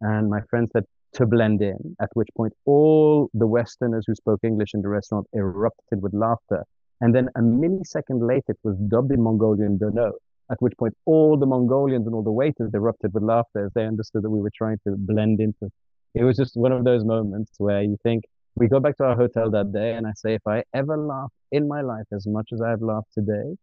And 0.00 0.30
my 0.30 0.40
friend 0.48 0.68
said, 0.72 0.84
To 1.14 1.26
blend 1.26 1.60
in, 1.60 1.96
at 2.00 2.10
which 2.14 2.28
point 2.36 2.52
all 2.64 3.28
the 3.34 3.46
Westerners 3.46 4.04
who 4.06 4.14
spoke 4.14 4.40
English 4.42 4.72
in 4.74 4.82
the 4.82 4.88
restaurant 4.88 5.26
erupted 5.34 6.00
with 6.02 6.14
laughter. 6.14 6.64
And 7.00 7.14
then 7.14 7.28
a 7.36 7.40
millisecond 7.40 8.26
later, 8.32 8.52
it 8.56 8.58
was 8.62 8.76
dubbed 8.92 9.12
in 9.12 9.20
Mongolian, 9.20 9.76
don't 9.76 9.94
know 9.94 10.12
at 10.50 10.60
which 10.60 10.74
point 10.78 10.94
all 11.06 11.36
the 11.36 11.46
Mongolians 11.46 12.06
and 12.06 12.14
all 12.14 12.22
the 12.22 12.32
waiters 12.32 12.70
erupted 12.74 13.14
with 13.14 13.22
laughter 13.22 13.66
as 13.66 13.72
they 13.74 13.86
understood 13.86 14.22
that 14.22 14.30
we 14.30 14.40
were 14.40 14.50
trying 14.56 14.78
to 14.86 14.96
blend 14.96 15.40
into. 15.40 15.70
It 16.14 16.24
was 16.24 16.36
just 16.36 16.56
one 16.56 16.72
of 16.72 16.84
those 16.84 17.04
moments 17.04 17.52
where 17.58 17.82
you 17.82 17.96
think, 18.02 18.24
we 18.54 18.68
go 18.68 18.80
back 18.80 18.98
to 18.98 19.04
our 19.04 19.16
hotel 19.16 19.50
that 19.50 19.72
day, 19.72 19.94
and 19.94 20.06
I 20.06 20.12
say, 20.14 20.34
if 20.34 20.46
I 20.46 20.62
ever 20.74 20.98
laugh 20.98 21.32
in 21.52 21.66
my 21.66 21.80
life 21.80 22.04
as 22.12 22.26
much 22.26 22.50
as 22.52 22.60
I've 22.60 22.82
laughed 22.82 23.12
today, 23.14 23.56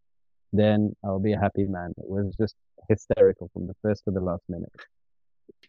then 0.51 0.95
I'll 1.03 1.19
be 1.19 1.33
a 1.33 1.39
happy 1.39 1.65
man. 1.65 1.93
It 1.97 2.09
was 2.09 2.33
just 2.39 2.55
hysterical 2.89 3.51
from 3.53 3.67
the 3.67 3.75
first 3.83 4.03
to 4.05 4.11
the 4.11 4.19
last 4.19 4.41
minute. 4.49 4.71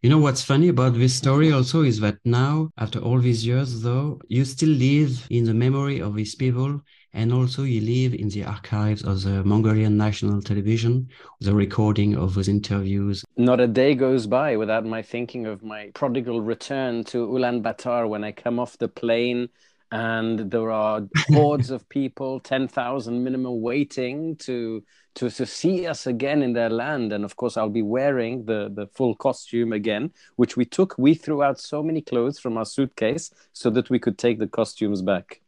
You 0.03 0.09
know 0.09 0.19
what's 0.19 0.43
funny 0.43 0.69
about 0.69 0.95
this 0.95 1.15
story 1.15 1.53
also 1.53 1.83
is 1.83 2.01
that 2.01 2.17
now, 2.25 2.71
after 2.79 2.99
all 2.99 3.19
these 3.19 3.47
years, 3.47 3.83
though, 3.83 4.19
you 4.29 4.47
still 4.47 4.71
live 4.71 5.27
in 5.29 5.45
the 5.45 5.53
memory 5.53 6.01
of 6.01 6.15
these 6.15 6.35
people 6.35 6.81
and 7.13 7.33
also 7.33 7.65
you 7.65 7.81
live 7.81 8.15
in 8.15 8.29
the 8.29 8.45
archives 8.45 9.03
of 9.03 9.23
the 9.23 9.43
Mongolian 9.45 9.97
National 9.97 10.41
Television, 10.41 11.09
the 11.41 11.55
recording 11.55 12.15
of 12.15 12.35
those 12.35 12.49
interviews. 12.49 13.25
Not 13.37 13.61
a 13.61 13.67
day 13.67 13.95
goes 13.95 14.27
by 14.27 14.57
without 14.57 14.85
my 14.85 15.03
thinking 15.03 15.47
of 15.47 15.63
my 15.63 15.91
prodigal 15.95 16.41
return 16.41 17.05
to 17.05 17.27
Ulaanbaatar 17.27 18.09
when 18.09 18.23
I 18.23 18.33
come 18.33 18.59
off 18.59 18.79
the 18.79 18.89
plane 18.89 19.49
and 19.93 20.51
there 20.51 20.71
are 20.71 21.03
hordes 21.29 21.71
of 21.71 21.89
people, 21.89 22.41
10,000 22.41 23.25
minimum 23.25 23.61
waiting 23.61 24.37
to, 24.37 24.85
to, 25.17 25.31
to 25.31 25.47
see 25.47 25.87
us 25.87 26.07
again 26.07 26.43
in 26.43 26.53
their 26.53 26.71
land. 26.71 27.13
And 27.13 27.25
of 27.25 27.37
course, 27.37 27.57
I'll 27.57 27.69
be 27.69 27.83
wearing 27.83 28.45
the, 28.45 28.71
the 28.73 28.87
full 28.95 29.17
costume 29.17 29.73
again, 29.73 30.13
which 30.37 30.57
we 30.57 30.65
took. 30.65 30.95
We 30.97 31.15
threw 31.15 31.43
out 31.43 31.59
so 31.59 31.83
many 31.83 32.03
clothes 32.03 32.39
from 32.39 32.57
our 32.57 32.65
suitcase 32.65 33.33
so 33.53 33.69
that 33.71 33.91
we 33.91 33.99
could 33.99 34.17
take 34.17 34.39
the 34.39 34.47
costumes 34.47 35.03
back. 35.03 35.41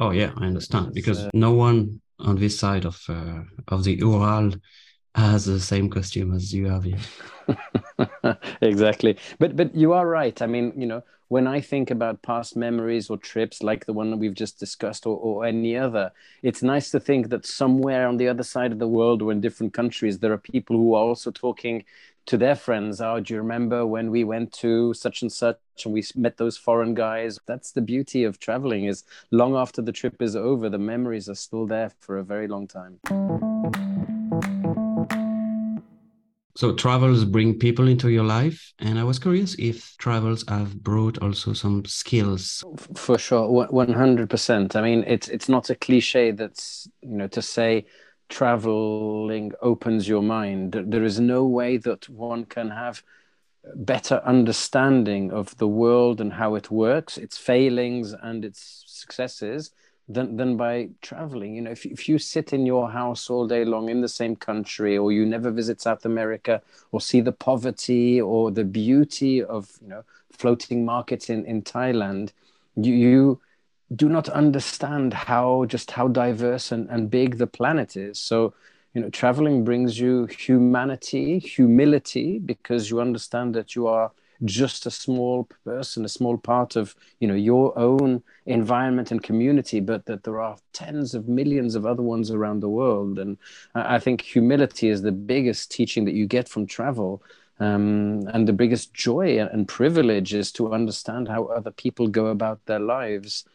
Oh 0.00 0.10
yeah, 0.10 0.32
I 0.36 0.46
understand 0.46 0.94
because 0.94 1.18
uh, 1.18 1.30
no 1.32 1.52
one 1.52 2.00
on 2.18 2.36
this 2.36 2.58
side 2.58 2.84
of 2.84 3.02
uh, 3.08 3.42
of 3.68 3.84
the 3.84 3.94
Ural 3.94 4.52
has 5.14 5.46
the 5.46 5.60
same 5.60 5.88
costume 5.88 6.34
as 6.34 6.52
you 6.52 6.66
have 6.68 6.84
here. 6.84 6.98
exactly, 8.60 9.16
but 9.38 9.56
but 9.56 9.74
you 9.74 9.92
are 9.92 10.06
right. 10.06 10.40
I 10.42 10.46
mean, 10.46 10.72
you 10.76 10.86
know, 10.86 11.02
when 11.28 11.46
I 11.46 11.60
think 11.60 11.90
about 11.90 12.22
past 12.22 12.56
memories 12.56 13.10
or 13.10 13.16
trips 13.16 13.62
like 13.62 13.86
the 13.86 13.92
one 13.92 14.10
that 14.10 14.18
we've 14.18 14.34
just 14.34 14.60
discussed 14.60 15.06
or, 15.06 15.16
or 15.16 15.44
any 15.44 15.76
other, 15.76 16.12
it's 16.42 16.62
nice 16.62 16.90
to 16.90 17.00
think 17.00 17.30
that 17.30 17.46
somewhere 17.46 18.06
on 18.06 18.18
the 18.18 18.28
other 18.28 18.42
side 18.44 18.72
of 18.72 18.78
the 18.78 18.88
world 18.88 19.22
or 19.22 19.32
in 19.32 19.40
different 19.40 19.72
countries, 19.72 20.18
there 20.18 20.32
are 20.32 20.38
people 20.38 20.76
who 20.76 20.94
are 20.94 21.02
also 21.02 21.30
talking 21.30 21.84
to 22.26 22.36
their 22.36 22.56
friends 22.56 23.00
oh 23.00 23.20
do 23.20 23.34
you 23.34 23.40
remember 23.40 23.86
when 23.86 24.10
we 24.10 24.24
went 24.24 24.52
to 24.52 24.92
such 24.94 25.22
and 25.22 25.32
such 25.32 25.58
and 25.84 25.94
we 25.94 26.02
met 26.14 26.36
those 26.36 26.56
foreign 26.56 26.94
guys? 26.94 27.38
That's 27.46 27.72
the 27.72 27.80
beauty 27.80 28.24
of 28.24 28.38
traveling 28.38 28.84
is 28.84 29.04
long 29.30 29.56
after 29.56 29.82
the 29.82 29.92
trip 29.92 30.20
is 30.20 30.34
over 30.34 30.68
the 30.68 30.78
memories 30.78 31.28
are 31.28 31.34
still 31.34 31.66
there 31.66 31.90
for 32.00 32.18
a 32.18 32.24
very 32.24 32.48
long 32.48 32.66
time. 32.66 32.98
So 36.56 36.72
travels 36.74 37.26
bring 37.26 37.58
people 37.58 37.86
into 37.86 38.08
your 38.08 38.24
life? 38.24 38.72
And 38.78 38.98
i 38.98 39.04
was 39.04 39.18
curious 39.18 39.54
if 39.58 39.94
travels 39.98 40.44
have 40.48 40.82
brought 40.82 41.18
also 41.18 41.52
some 41.52 41.84
skills. 41.84 42.64
For 42.94 43.18
sure 43.18 43.68
100% 43.68 44.76
i 44.76 44.80
mean 44.80 45.04
it's 45.06 45.28
it's 45.28 45.48
not 45.48 45.70
a 45.70 45.74
cliche 45.74 46.30
that's 46.30 46.88
you 47.02 47.16
know 47.16 47.28
to 47.28 47.42
say 47.42 47.84
traveling 48.28 49.52
opens 49.60 50.08
your 50.08 50.22
mind. 50.22 50.72
There 50.72 51.04
is 51.04 51.20
no 51.20 51.44
way 51.44 51.76
that 51.78 52.08
one 52.08 52.44
can 52.44 52.70
have 52.70 53.02
better 53.74 54.22
understanding 54.24 55.32
of 55.32 55.56
the 55.56 55.68
world 55.68 56.20
and 56.20 56.32
how 56.32 56.54
it 56.54 56.70
works, 56.70 57.18
its 57.18 57.36
failings 57.36 58.12
and 58.12 58.44
its 58.44 58.84
successes, 58.86 59.72
than, 60.08 60.36
than 60.36 60.56
by 60.56 60.88
traveling. 61.02 61.56
You 61.56 61.62
know, 61.62 61.70
if, 61.72 61.84
if 61.84 62.08
you 62.08 62.18
sit 62.18 62.52
in 62.52 62.64
your 62.64 62.90
house 62.90 63.28
all 63.28 63.46
day 63.46 63.64
long 63.64 63.88
in 63.88 64.00
the 64.00 64.08
same 64.08 64.36
country, 64.36 64.96
or 64.96 65.10
you 65.10 65.26
never 65.26 65.50
visit 65.50 65.80
South 65.80 66.04
America, 66.04 66.62
or 66.92 67.00
see 67.00 67.20
the 67.20 67.32
poverty 67.32 68.20
or 68.20 68.50
the 68.50 68.64
beauty 68.64 69.42
of, 69.42 69.70
you 69.82 69.88
know, 69.88 70.04
floating 70.30 70.84
markets 70.84 71.28
in, 71.28 71.44
in 71.44 71.62
Thailand, 71.62 72.32
you, 72.76 72.92
you 72.94 73.40
do 73.94 74.08
not 74.08 74.28
understand 74.28 75.14
how 75.14 75.64
just 75.66 75.92
how 75.92 76.08
diverse 76.08 76.72
and, 76.72 76.88
and 76.90 77.10
big 77.10 77.38
the 77.38 77.46
planet 77.46 77.96
is. 77.96 78.18
So, 78.18 78.54
you 78.94 79.00
know, 79.00 79.10
traveling 79.10 79.64
brings 79.64 79.98
you 79.98 80.26
humanity, 80.26 81.38
humility, 81.38 82.38
because 82.38 82.90
you 82.90 83.00
understand 83.00 83.54
that 83.54 83.76
you 83.76 83.86
are 83.86 84.10
just 84.44 84.84
a 84.86 84.90
small 84.90 85.48
person, 85.64 86.04
a 86.04 86.08
small 86.08 86.36
part 86.36 86.76
of 86.76 86.94
you 87.20 87.28
know 87.28 87.34
your 87.34 87.78
own 87.78 88.22
environment 88.44 89.10
and 89.10 89.22
community, 89.22 89.80
but 89.80 90.06
that 90.06 90.24
there 90.24 90.40
are 90.40 90.56
tens 90.72 91.14
of 91.14 91.28
millions 91.28 91.74
of 91.74 91.86
other 91.86 92.02
ones 92.02 92.30
around 92.30 92.60
the 92.60 92.68
world. 92.68 93.18
And 93.18 93.38
I 93.74 93.98
think 93.98 94.20
humility 94.20 94.88
is 94.88 95.02
the 95.02 95.12
biggest 95.12 95.70
teaching 95.70 96.04
that 96.06 96.14
you 96.14 96.26
get 96.26 96.48
from 96.48 96.66
travel. 96.66 97.22
Um, 97.58 98.28
and 98.34 98.46
the 98.46 98.52
biggest 98.52 98.92
joy 98.92 99.38
and 99.38 99.66
privilege 99.66 100.34
is 100.34 100.52
to 100.52 100.74
understand 100.74 101.28
how 101.28 101.44
other 101.46 101.70
people 101.70 102.06
go 102.08 102.26
about 102.26 102.66
their 102.66 102.80
lives. 102.80 103.46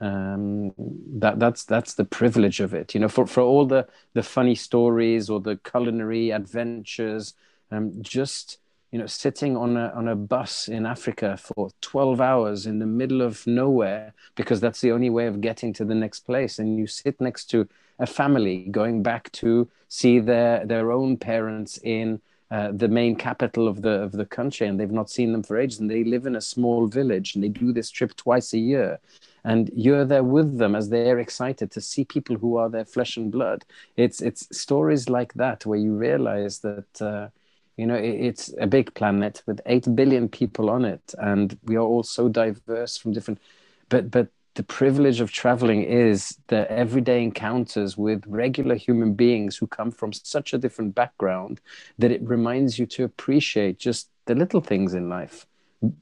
Um, 0.00 0.72
that 1.18 1.38
that's 1.38 1.64
that's 1.64 1.94
the 1.94 2.04
privilege 2.04 2.60
of 2.60 2.72
it. 2.72 2.94
You 2.94 3.00
know, 3.00 3.08
for 3.08 3.26
for 3.26 3.42
all 3.42 3.66
the 3.66 3.86
the 4.14 4.22
funny 4.22 4.54
stories 4.54 5.28
or 5.28 5.40
the 5.40 5.56
culinary 5.56 6.30
adventures, 6.30 7.34
um, 7.70 7.92
just 8.00 8.58
you 8.92 8.98
know, 8.98 9.06
sitting 9.06 9.56
on 9.56 9.76
a 9.76 9.92
on 9.94 10.08
a 10.08 10.16
bus 10.16 10.68
in 10.68 10.84
Africa 10.84 11.36
for 11.36 11.70
12 11.80 12.20
hours 12.20 12.66
in 12.66 12.78
the 12.78 12.86
middle 12.86 13.22
of 13.22 13.46
nowhere 13.46 14.14
because 14.34 14.60
that's 14.60 14.80
the 14.80 14.90
only 14.90 15.10
way 15.10 15.26
of 15.26 15.40
getting 15.40 15.72
to 15.74 15.84
the 15.84 15.94
next 15.94 16.20
place. 16.20 16.58
And 16.58 16.76
you 16.78 16.86
sit 16.86 17.20
next 17.20 17.46
to 17.46 17.68
a 17.98 18.06
family 18.06 18.66
going 18.70 19.02
back 19.02 19.30
to 19.32 19.68
see 19.88 20.18
their 20.18 20.66
their 20.66 20.90
own 20.90 21.16
parents 21.18 21.78
in 21.84 22.20
uh, 22.50 22.72
the 22.72 22.88
main 22.88 23.14
capital 23.14 23.68
of 23.68 23.82
the 23.82 24.02
of 24.02 24.12
the 24.12 24.26
country, 24.26 24.66
and 24.66 24.80
they've 24.80 24.90
not 24.90 25.08
seen 25.08 25.30
them 25.32 25.42
for 25.42 25.56
ages, 25.56 25.78
and 25.78 25.88
they 25.88 26.02
live 26.02 26.26
in 26.26 26.34
a 26.34 26.40
small 26.40 26.88
village, 26.88 27.34
and 27.34 27.44
they 27.44 27.48
do 27.48 27.72
this 27.72 27.90
trip 27.90 28.16
twice 28.16 28.52
a 28.52 28.58
year, 28.58 28.98
and 29.44 29.70
you're 29.74 30.04
there 30.04 30.24
with 30.24 30.58
them 30.58 30.74
as 30.74 30.88
they're 30.88 31.18
excited 31.18 31.70
to 31.72 31.80
see 31.80 32.04
people 32.04 32.36
who 32.36 32.56
are 32.56 32.68
their 32.68 32.84
flesh 32.84 33.16
and 33.16 33.30
blood. 33.30 33.64
It's 33.96 34.20
it's 34.20 34.46
stories 34.56 35.08
like 35.08 35.34
that 35.34 35.66
where 35.66 35.78
you 35.78 35.94
realize 35.94 36.60
that. 36.60 37.00
Uh, 37.00 37.28
you 37.76 37.86
know 37.86 37.94
it's 37.94 38.52
a 38.60 38.66
big 38.66 38.92
planet 38.94 39.42
with 39.46 39.60
8 39.64 39.94
billion 39.94 40.28
people 40.28 40.68
on 40.68 40.84
it 40.84 41.14
and 41.18 41.58
we 41.64 41.76
are 41.76 41.80
all 41.80 42.02
so 42.02 42.28
diverse 42.28 42.98
from 42.98 43.12
different 43.12 43.40
but 43.88 44.10
but 44.10 44.28
the 44.54 44.62
privilege 44.62 45.20
of 45.20 45.32
traveling 45.32 45.82
is 45.84 46.36
the 46.48 46.70
everyday 46.70 47.22
encounters 47.22 47.96
with 47.96 48.24
regular 48.26 48.74
human 48.74 49.14
beings 49.14 49.56
who 49.56 49.66
come 49.66 49.90
from 49.90 50.12
such 50.12 50.52
a 50.52 50.58
different 50.58 50.94
background 50.94 51.60
that 51.98 52.10
it 52.10 52.20
reminds 52.22 52.78
you 52.78 52.84
to 52.84 53.04
appreciate 53.04 53.78
just 53.78 54.10
the 54.26 54.34
little 54.34 54.60
things 54.60 54.92
in 54.92 55.08
life 55.08 55.46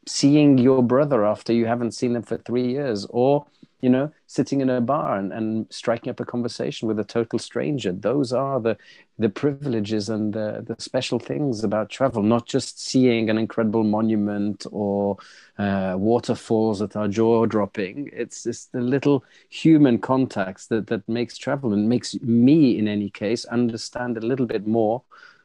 seeing 0.06 0.58
your 0.58 0.82
brother 0.82 1.24
after 1.24 1.52
you 1.52 1.66
haven't 1.66 1.92
seen 1.92 2.12
them 2.12 2.22
for 2.22 2.36
3 2.36 2.66
years 2.66 3.06
or 3.10 3.46
you 3.80 3.88
know, 3.88 4.10
sitting 4.26 4.60
in 4.60 4.70
a 4.70 4.80
bar 4.80 5.16
and, 5.16 5.32
and 5.32 5.66
striking 5.70 6.10
up 6.10 6.18
a 6.18 6.24
conversation 6.24 6.88
with 6.88 6.98
a 6.98 7.04
total 7.04 7.38
stranger. 7.38 7.92
Those 7.92 8.32
are 8.32 8.60
the 8.60 8.76
the 9.20 9.28
privileges 9.28 10.08
and 10.08 10.32
the, 10.32 10.64
the 10.66 10.80
special 10.80 11.18
things 11.18 11.64
about 11.64 11.90
travel, 11.90 12.22
not 12.22 12.46
just 12.46 12.80
seeing 12.80 13.30
an 13.30 13.38
incredible 13.38 13.82
monument 13.82 14.64
or 14.70 15.16
uh, 15.58 15.94
waterfalls 15.98 16.78
that 16.78 16.94
are 16.94 17.08
jaw 17.08 17.44
dropping. 17.46 18.10
It's 18.12 18.44
just 18.44 18.70
the 18.72 18.80
little 18.80 19.24
human 19.48 19.98
contacts 19.98 20.68
that, 20.68 20.86
that 20.88 21.08
makes 21.08 21.36
travel 21.36 21.72
and 21.72 21.88
makes 21.88 22.14
me, 22.20 22.78
in 22.78 22.86
any 22.86 23.10
case, 23.10 23.44
understand 23.46 24.16
a 24.16 24.26
little 24.26 24.46
bit 24.46 24.68
more 24.68 25.02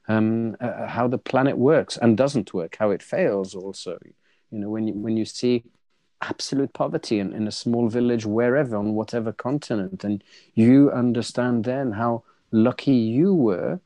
um, 0.07 0.55
uh, 0.59 0.85
how 0.87 1.07
the 1.07 1.17
planet 1.17 1.57
works 1.57 1.97
and 1.97 2.15
doesn't 2.15 2.53
work, 2.53 2.77
how 2.79 2.91
it 2.91 3.01
fails 3.01 3.55
also. 3.55 3.97
You 4.53 4.59
know, 4.59 4.69
when 4.69 4.87
you, 4.87 4.93
when 4.93 5.17
you 5.17 5.25
see 5.25 5.63
absolute 6.21 6.73
poverty 6.73 7.19
in, 7.19 7.33
in 7.33 7.47
a 7.47 7.51
small 7.51 7.89
village 7.89 8.23
wherever 8.23 8.75
on 8.77 8.93
whatever 8.93 9.33
continent 9.33 10.03
and 10.03 10.23
you 10.53 10.91
understand 10.91 11.63
then 11.63 11.91
how 11.93 12.23
lucky 12.51 12.93
you 12.93 13.33
were 13.33 13.79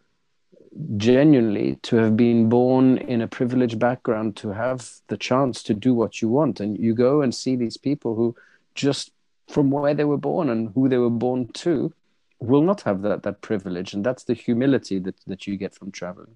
genuinely 0.97 1.77
to 1.83 1.95
have 1.95 2.17
been 2.17 2.49
born 2.49 2.97
in 2.97 3.21
a 3.21 3.27
privileged 3.27 3.79
background 3.79 4.35
to 4.35 4.49
have 4.49 4.91
the 5.07 5.15
chance 5.15 5.63
to 5.63 5.73
do 5.73 5.93
what 5.93 6.21
you 6.21 6.27
want. 6.27 6.59
And 6.59 6.77
you 6.77 6.93
go 6.93 7.21
and 7.21 7.33
see 7.33 7.55
these 7.55 7.77
people 7.77 8.15
who 8.15 8.35
just 8.75 9.11
from 9.47 9.71
where 9.71 9.93
they 9.93 10.03
were 10.03 10.17
born 10.17 10.49
and 10.49 10.71
who 10.75 10.89
they 10.89 10.97
were 10.97 11.09
born 11.09 11.47
to 11.53 11.93
will 12.39 12.61
not 12.61 12.81
have 12.81 13.01
that 13.03 13.23
that 13.23 13.41
privilege. 13.41 13.93
And 13.93 14.05
that's 14.05 14.25
the 14.25 14.33
humility 14.35 14.99
that, 14.99 15.15
that 15.25 15.47
you 15.47 15.55
get 15.55 15.73
from 15.73 15.91
traveling 15.91 16.35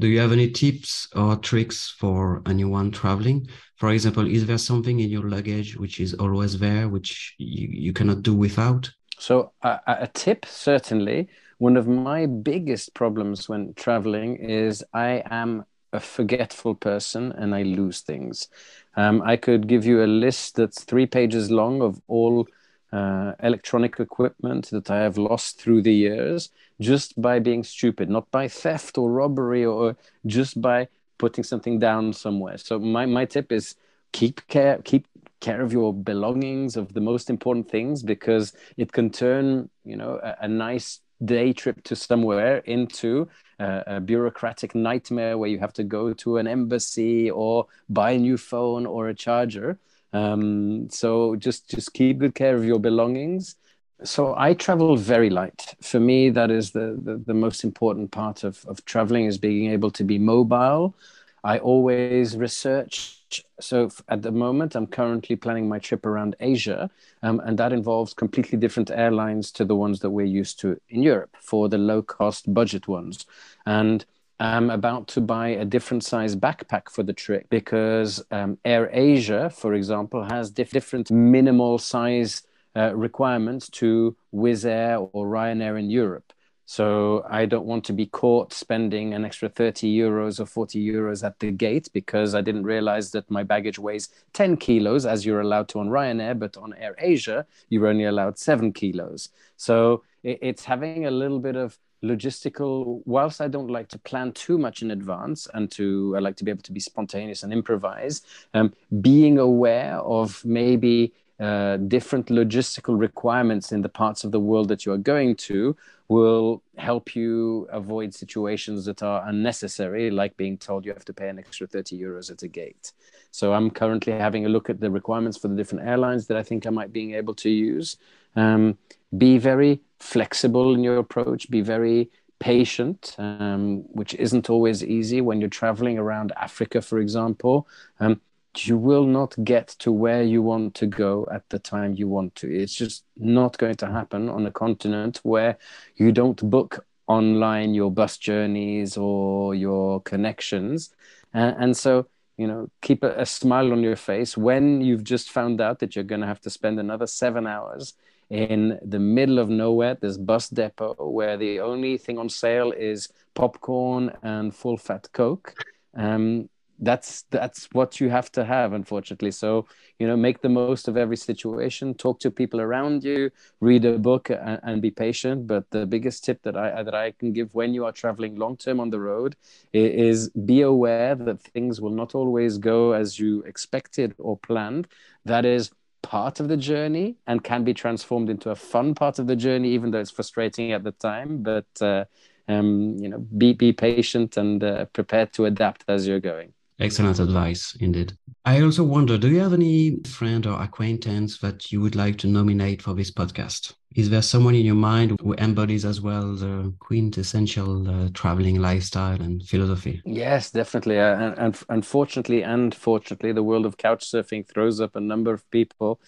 do 0.00 0.06
you 0.06 0.20
have 0.20 0.32
any 0.32 0.50
tips 0.50 1.08
or 1.14 1.36
tricks 1.36 1.94
for 1.98 2.42
anyone 2.46 2.90
traveling? 2.90 3.48
For 3.76 3.90
example, 3.90 4.26
is 4.26 4.46
there 4.46 4.58
something 4.58 5.00
in 5.00 5.10
your 5.10 5.28
luggage 5.28 5.76
which 5.76 6.00
is 6.00 6.14
always 6.14 6.58
there, 6.58 6.88
which 6.88 7.34
you, 7.38 7.68
you 7.70 7.92
cannot 7.92 8.22
do 8.22 8.34
without? 8.34 8.90
So, 9.18 9.52
uh, 9.62 9.78
a 9.86 10.06
tip 10.06 10.46
certainly. 10.46 11.28
One 11.58 11.76
of 11.76 11.88
my 11.88 12.26
biggest 12.26 12.94
problems 12.94 13.48
when 13.48 13.74
traveling 13.74 14.36
is 14.36 14.84
I 14.94 15.24
am 15.28 15.64
a 15.92 15.98
forgetful 15.98 16.76
person 16.76 17.32
and 17.32 17.54
I 17.54 17.62
lose 17.62 18.00
things. 18.00 18.48
Um, 18.96 19.22
I 19.22 19.36
could 19.36 19.66
give 19.66 19.84
you 19.84 20.04
a 20.04 20.06
list 20.06 20.56
that's 20.56 20.84
three 20.84 21.06
pages 21.06 21.50
long 21.50 21.82
of 21.82 22.00
all 22.06 22.46
uh, 22.92 23.32
electronic 23.42 24.00
equipment 24.00 24.70
that 24.70 24.90
I 24.90 24.98
have 24.98 25.18
lost 25.18 25.60
through 25.60 25.82
the 25.82 25.92
years 25.92 26.50
just 26.80 27.20
by 27.20 27.38
being 27.38 27.64
stupid, 27.64 28.08
not 28.08 28.30
by 28.30 28.48
theft 28.48 28.98
or 28.98 29.10
robbery 29.10 29.64
or 29.64 29.96
just 30.26 30.60
by 30.60 30.88
putting 31.18 31.44
something 31.44 31.78
down 31.78 32.12
somewhere. 32.12 32.56
So 32.56 32.78
my, 32.78 33.06
my 33.06 33.24
tip 33.24 33.52
is 33.52 33.74
keep 34.12 34.46
care 34.48 34.78
keep 34.84 35.06
care 35.40 35.60
of 35.60 35.72
your 35.72 35.92
belongings 35.92 36.76
of 36.76 36.94
the 36.94 37.00
most 37.00 37.30
important 37.30 37.70
things 37.70 38.02
because 38.02 38.52
it 38.76 38.90
can 38.92 39.10
turn 39.10 39.68
you 39.84 39.96
know 39.96 40.18
a, 40.22 40.36
a 40.42 40.48
nice 40.48 41.00
day 41.24 41.52
trip 41.52 41.82
to 41.84 41.96
somewhere 41.96 42.58
into 42.58 43.28
a, 43.58 43.82
a, 43.86 44.00
bureaucratic 44.00 44.74
nightmare 44.74 45.36
where 45.36 45.50
you 45.50 45.58
have 45.58 45.72
to 45.72 45.82
go 45.82 46.12
to 46.12 46.38
an 46.38 46.46
embassy 46.46 47.30
or 47.30 47.66
buy 47.88 48.12
a 48.12 48.18
new 48.18 48.36
phone 48.36 48.86
or 48.86 49.08
a 49.08 49.14
charger 49.14 49.78
um, 50.12 50.88
so 50.90 51.36
just 51.36 51.68
just 51.68 51.92
keep 51.92 52.18
good 52.18 52.34
care 52.34 52.56
of 52.56 52.64
your 52.64 52.78
belongings 52.78 53.56
so 54.04 54.34
I 54.36 54.54
travel 54.54 54.96
very 54.96 55.28
light. 55.30 55.74
For 55.82 55.98
me, 55.98 56.30
that 56.30 56.50
is 56.50 56.70
the, 56.70 56.98
the, 57.02 57.16
the, 57.16 57.34
most 57.34 57.64
important 57.64 58.10
part 58.12 58.44
of, 58.44 58.64
of 58.66 58.84
traveling 58.84 59.24
is 59.24 59.38
being 59.38 59.72
able 59.72 59.90
to 59.92 60.04
be 60.04 60.18
mobile. 60.18 60.94
I 61.42 61.58
always 61.58 62.36
research. 62.36 63.16
So 63.60 63.90
at 64.08 64.22
the 64.22 64.30
moment, 64.30 64.74
I'm 64.74 64.86
currently 64.86 65.36
planning 65.36 65.68
my 65.68 65.78
trip 65.78 66.06
around 66.06 66.36
Asia, 66.40 66.90
um, 67.22 67.40
and 67.40 67.58
that 67.58 67.72
involves 67.72 68.14
completely 68.14 68.56
different 68.56 68.90
airlines 68.90 69.50
to 69.52 69.64
the 69.64 69.76
ones 69.76 70.00
that 70.00 70.10
we're 70.10 70.26
used 70.26 70.60
to 70.60 70.80
in 70.88 71.02
Europe 71.02 71.36
for 71.40 71.68
the 71.68 71.78
low 71.78 72.00
cost 72.00 72.52
budget 72.54 72.86
ones. 72.86 73.26
And 73.66 74.04
I'm 74.40 74.70
about 74.70 75.08
to 75.08 75.20
buy 75.20 75.48
a 75.48 75.64
different 75.64 76.04
size 76.04 76.36
backpack 76.36 76.90
for 76.90 77.02
the 77.02 77.12
trip 77.12 77.46
because 77.50 78.22
um, 78.30 78.58
Air 78.64 78.88
Asia, 78.92 79.50
for 79.50 79.74
example, 79.74 80.22
has 80.22 80.50
diff- 80.50 80.70
different 80.70 81.10
minimal 81.10 81.78
size 81.78 82.42
uh, 82.76 82.94
requirements 82.94 83.68
to 83.70 84.16
Wizz 84.32 84.64
Air 84.64 84.98
or 84.98 85.26
Ryanair 85.26 85.78
in 85.78 85.90
Europe. 85.90 86.32
So 86.66 87.24
I 87.28 87.46
don't 87.46 87.64
want 87.64 87.84
to 87.86 87.94
be 87.94 88.04
caught 88.06 88.52
spending 88.52 89.14
an 89.14 89.24
extra 89.24 89.48
30 89.48 89.90
euros 89.96 90.38
or 90.38 90.44
40 90.46 90.86
euros 90.86 91.24
at 91.24 91.38
the 91.40 91.50
gate 91.50 91.88
because 91.94 92.34
I 92.34 92.42
didn't 92.42 92.64
realize 92.64 93.10
that 93.12 93.30
my 93.30 93.42
baggage 93.42 93.78
weighs 93.78 94.10
10 94.34 94.58
kilos 94.58 95.06
as 95.06 95.24
you're 95.24 95.40
allowed 95.40 95.68
to 95.70 95.80
on 95.80 95.88
Ryanair, 95.88 96.38
but 96.38 96.58
on 96.58 96.74
Air 96.74 96.94
Asia, 96.98 97.46
you're 97.70 97.86
only 97.86 98.04
allowed 98.04 98.38
seven 98.38 98.72
kilos. 98.74 99.30
So 99.56 100.04
it's 100.22 100.64
having 100.66 101.06
a 101.06 101.10
little 101.10 101.38
bit 101.40 101.56
of 101.56 101.78
logistical 102.02 103.02
whilst 103.04 103.40
i 103.40 103.48
don't 103.48 103.68
like 103.68 103.88
to 103.88 103.98
plan 103.98 104.32
too 104.32 104.58
much 104.58 104.82
in 104.82 104.90
advance 104.90 105.48
and 105.54 105.70
to 105.70 106.14
i 106.16 106.20
like 106.20 106.36
to 106.36 106.44
be 106.44 106.50
able 106.50 106.62
to 106.62 106.72
be 106.72 106.80
spontaneous 106.80 107.42
and 107.42 107.52
improvise 107.52 108.22
um, 108.54 108.72
being 109.00 109.38
aware 109.38 109.96
of 109.98 110.44
maybe 110.44 111.12
uh, 111.40 111.76
different 111.76 112.26
logistical 112.26 112.98
requirements 112.98 113.70
in 113.70 113.80
the 113.80 113.88
parts 113.88 114.24
of 114.24 114.32
the 114.32 114.40
world 114.40 114.66
that 114.68 114.84
you 114.84 114.92
are 114.92 114.98
going 114.98 115.36
to 115.36 115.76
will 116.08 116.62
help 116.78 117.14
you 117.14 117.68
avoid 117.70 118.14
situations 118.14 118.86
that 118.86 119.02
are 119.02 119.28
unnecessary, 119.28 120.10
like 120.10 120.36
being 120.36 120.56
told 120.56 120.84
you 120.84 120.92
have 120.92 121.04
to 121.04 121.12
pay 121.12 121.28
an 121.28 121.38
extra 121.38 121.66
30 121.66 122.00
euros 122.00 122.30
at 122.30 122.42
a 122.42 122.48
gate. 122.48 122.92
So 123.30 123.52
I'm 123.52 123.70
currently 123.70 124.14
having 124.14 124.46
a 124.46 124.48
look 124.48 124.70
at 124.70 124.80
the 124.80 124.90
requirements 124.90 125.36
for 125.36 125.48
the 125.48 125.54
different 125.54 125.86
airlines 125.86 126.26
that 126.26 126.36
I 126.36 126.42
think 126.42 126.66
I 126.66 126.70
might 126.70 126.92
be 126.92 127.14
able 127.14 127.34
to 127.36 127.50
use. 127.50 127.98
Um, 128.36 128.78
be 129.16 129.38
very 129.38 129.80
flexible 129.98 130.74
in 130.74 130.82
your 130.84 130.98
approach, 130.98 131.50
be 131.50 131.60
very 131.60 132.10
patient, 132.38 133.16
um, 133.18 133.80
which 133.92 134.14
isn't 134.14 134.48
always 134.48 134.84
easy 134.84 135.20
when 135.20 135.40
you're 135.40 135.50
traveling 135.50 135.98
around 135.98 136.32
Africa, 136.36 136.80
for 136.80 136.98
example. 136.98 137.66
Um, 138.00 138.20
you 138.56 138.76
will 138.76 139.06
not 139.06 139.36
get 139.44 139.68
to 139.68 139.92
where 139.92 140.22
you 140.22 140.42
want 140.42 140.74
to 140.74 140.86
go 140.86 141.28
at 141.32 141.48
the 141.50 141.58
time 141.58 141.94
you 141.94 142.08
want 142.08 142.34
to. 142.36 142.52
It's 142.52 142.74
just 142.74 143.04
not 143.16 143.56
going 143.58 143.76
to 143.76 143.86
happen 143.86 144.28
on 144.28 144.46
a 144.46 144.50
continent 144.50 145.20
where 145.22 145.58
you 145.96 146.12
don't 146.12 146.50
book 146.50 146.84
online 147.06 147.74
your 147.74 147.90
bus 147.90 148.18
journeys 148.18 148.96
or 148.96 149.54
your 149.54 150.00
connections. 150.02 150.90
Uh, 151.34 151.52
and 151.58 151.76
so, 151.76 152.06
you 152.36 152.46
know, 152.46 152.68
keep 152.82 153.02
a, 153.02 153.20
a 153.20 153.26
smile 153.26 153.72
on 153.72 153.82
your 153.82 153.96
face 153.96 154.36
when 154.36 154.80
you've 154.80 155.04
just 155.04 155.30
found 155.30 155.60
out 155.60 155.78
that 155.78 155.94
you're 155.94 156.04
going 156.04 156.20
to 156.20 156.26
have 156.26 156.40
to 156.40 156.50
spend 156.50 156.80
another 156.80 157.06
seven 157.06 157.46
hours 157.46 157.94
in 158.30 158.78
the 158.84 158.98
middle 158.98 159.38
of 159.38 159.48
nowhere, 159.48 159.94
this 159.94 160.18
bus 160.18 160.48
depot 160.48 160.94
where 160.98 161.36
the 161.36 161.60
only 161.60 161.96
thing 161.96 162.18
on 162.18 162.28
sale 162.28 162.72
is 162.72 163.08
popcorn 163.34 164.12
and 164.22 164.54
full 164.54 164.76
fat 164.76 165.08
Coke. 165.12 165.54
Um, 165.96 166.48
that's 166.80 167.22
that's 167.30 167.68
what 167.72 168.00
you 168.00 168.08
have 168.08 168.30
to 168.32 168.44
have 168.44 168.72
unfortunately. 168.72 169.30
So 169.32 169.66
you 169.98 170.06
know 170.06 170.16
make 170.16 170.42
the 170.42 170.48
most 170.48 170.86
of 170.86 170.96
every 170.96 171.16
situation 171.16 171.94
talk 171.94 172.20
to 172.20 172.30
people 172.30 172.60
around 172.60 173.02
you 173.02 173.30
read 173.60 173.84
a 173.84 173.98
book 173.98 174.30
and, 174.30 174.60
and 174.62 174.82
be 174.82 174.90
patient. 174.90 175.46
But 175.46 175.68
the 175.70 175.86
biggest 175.86 176.24
tip 176.24 176.42
that 176.42 176.56
i 176.56 176.82
that 176.82 176.94
i 176.94 177.10
can 177.12 177.32
give 177.32 177.52
when 177.52 177.74
you 177.74 177.84
are 177.84 177.92
traveling 177.92 178.36
long 178.36 178.56
term 178.56 178.78
on 178.80 178.90
the 178.90 179.00
road 179.00 179.34
is 179.72 180.30
be 180.30 180.62
aware 180.62 181.14
that 181.14 181.40
things 181.40 181.80
will 181.80 181.90
not 181.90 182.14
always 182.14 182.58
go 182.58 182.92
as 182.92 183.18
you 183.18 183.42
expected 183.42 184.14
or 184.18 184.36
planned. 184.38 184.86
That 185.24 185.44
is 185.44 185.70
part 186.02 186.40
of 186.40 186.48
the 186.48 186.56
journey 186.56 187.16
and 187.26 187.42
can 187.44 187.64
be 187.64 187.74
transformed 187.74 188.30
into 188.30 188.50
a 188.50 188.54
fun 188.56 188.94
part 188.94 189.18
of 189.18 189.26
the 189.26 189.36
journey 189.36 189.70
even 189.70 189.90
though 189.90 190.00
it's 190.00 190.10
frustrating 190.10 190.72
at 190.72 190.84
the 190.84 190.92
time. 190.92 191.42
But 191.42 191.66
uh, 191.80 192.04
um, 192.48 192.96
you 192.98 193.08
know 193.08 193.18
be 193.18 193.52
be 193.52 193.72
patient 193.72 194.36
and 194.36 194.62
uh, 194.64 194.86
prepared 194.86 195.32
to 195.34 195.44
adapt 195.46 195.84
as 195.88 196.06
you're 196.08 196.20
going 196.20 196.54
Excellent 196.80 197.18
advice, 197.18 197.76
indeed. 197.80 198.12
I 198.44 198.62
also 198.62 198.84
wonder 198.84 199.18
do 199.18 199.28
you 199.28 199.40
have 199.40 199.52
any 199.52 199.96
friend 200.04 200.46
or 200.46 200.62
acquaintance 200.62 201.38
that 201.38 201.72
you 201.72 201.80
would 201.80 201.96
like 201.96 202.18
to 202.18 202.28
nominate 202.28 202.82
for 202.82 202.94
this 202.94 203.10
podcast? 203.10 203.74
Is 203.96 204.10
there 204.10 204.22
someone 204.22 204.54
in 204.54 204.64
your 204.64 204.76
mind 204.76 205.16
who 205.20 205.34
embodies 205.34 205.84
as 205.84 206.00
well 206.00 206.34
the 206.34 206.72
quintessential 206.78 207.88
uh, 207.88 208.08
traveling 208.14 208.60
lifestyle 208.60 209.20
and 209.20 209.42
philosophy? 209.42 210.00
Yes, 210.04 210.52
definitely. 210.52 211.00
Uh, 211.00 211.16
and, 211.16 211.38
and, 211.38 211.62
unfortunately 211.68 212.42
and 212.42 212.72
fortunately, 212.72 213.32
the 213.32 213.42
world 213.42 213.66
of 213.66 213.76
couch 213.76 214.08
surfing 214.08 214.46
throws 214.46 214.80
up 214.80 214.94
a 214.94 215.00
number 215.00 215.32
of 215.32 215.50
people. 215.50 216.00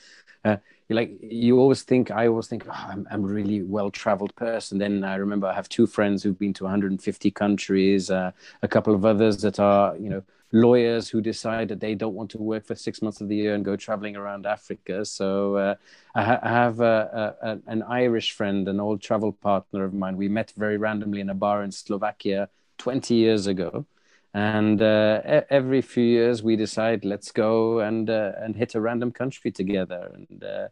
Uh, 0.45 0.59
like 0.95 1.17
you 1.23 1.59
always 1.59 1.83
think 1.83 2.11
i 2.11 2.27
always 2.27 2.47
think 2.47 2.65
oh, 2.69 2.73
I'm, 2.73 3.07
I'm 3.11 3.25
a 3.25 3.29
really 3.29 3.63
well 3.63 3.91
traveled 3.91 4.35
person 4.37 4.79
then 4.79 5.05
i 5.05 5.15
remember 5.17 5.47
i 5.47 5.55
have 5.55 5.69
two 5.69 5.87
friends 5.87 6.23
who've 6.23 6.39
been 6.39 6.53
to 6.55 6.65
150 6.65 7.31
countries 7.31 8.11
uh, 8.11 8.33
a 8.63 8.69
couple 8.69 8.95
of 8.95 9.05
others 9.05 9.41
that 9.43 9.59
are 9.59 9.97
you 9.97 10.11
know 10.11 10.23
lawyers 10.53 11.09
who 11.09 11.21
decide 11.21 11.69
that 11.69 11.81
they 11.81 11.95
don't 11.95 12.15
want 12.15 12.31
to 12.31 12.39
work 12.39 12.67
for 12.67 12.75
six 12.75 13.03
months 13.03 13.21
of 13.21 13.29
the 13.29 13.37
year 13.37 13.55
and 13.55 13.65
go 13.65 13.77
traveling 13.77 14.17
around 14.17 14.47
Africa. 14.47 15.05
So 15.05 15.57
uh, 15.57 15.75
I, 16.15 16.23
ha- 16.25 16.41
I, 16.43 16.49
have 16.49 16.81
a, 16.81 17.37
a, 17.41 17.59
an 17.71 17.83
Irish 17.85 18.33
friend, 18.33 18.67
an 18.69 18.81
old 18.81 19.01
travel 19.01 19.33
partner 19.33 19.85
of 19.85 19.95
mine. 19.95 20.17
We 20.17 20.29
met 20.29 20.53
very 20.57 20.77
randomly 20.77 21.21
in 21.21 21.31
a 21.31 21.35
bar 21.35 21.63
in 21.63 21.71
Slovakia 21.71 22.49
20 22.79 23.15
years 23.15 23.47
ago. 23.47 23.87
And 24.33 24.81
uh, 24.81 25.43
every 25.51 25.83
few 25.83 26.05
years 26.05 26.43
we 26.43 26.57
decide, 26.57 27.05
let's 27.05 27.33
go 27.33 27.81
and, 27.81 28.09
uh, 28.09 28.33
and 28.39 28.55
hit 28.55 28.75
a 28.75 28.81
random 28.81 29.11
country 29.11 29.51
together. 29.51 30.13
And 30.15 30.45
uh, 30.45 30.69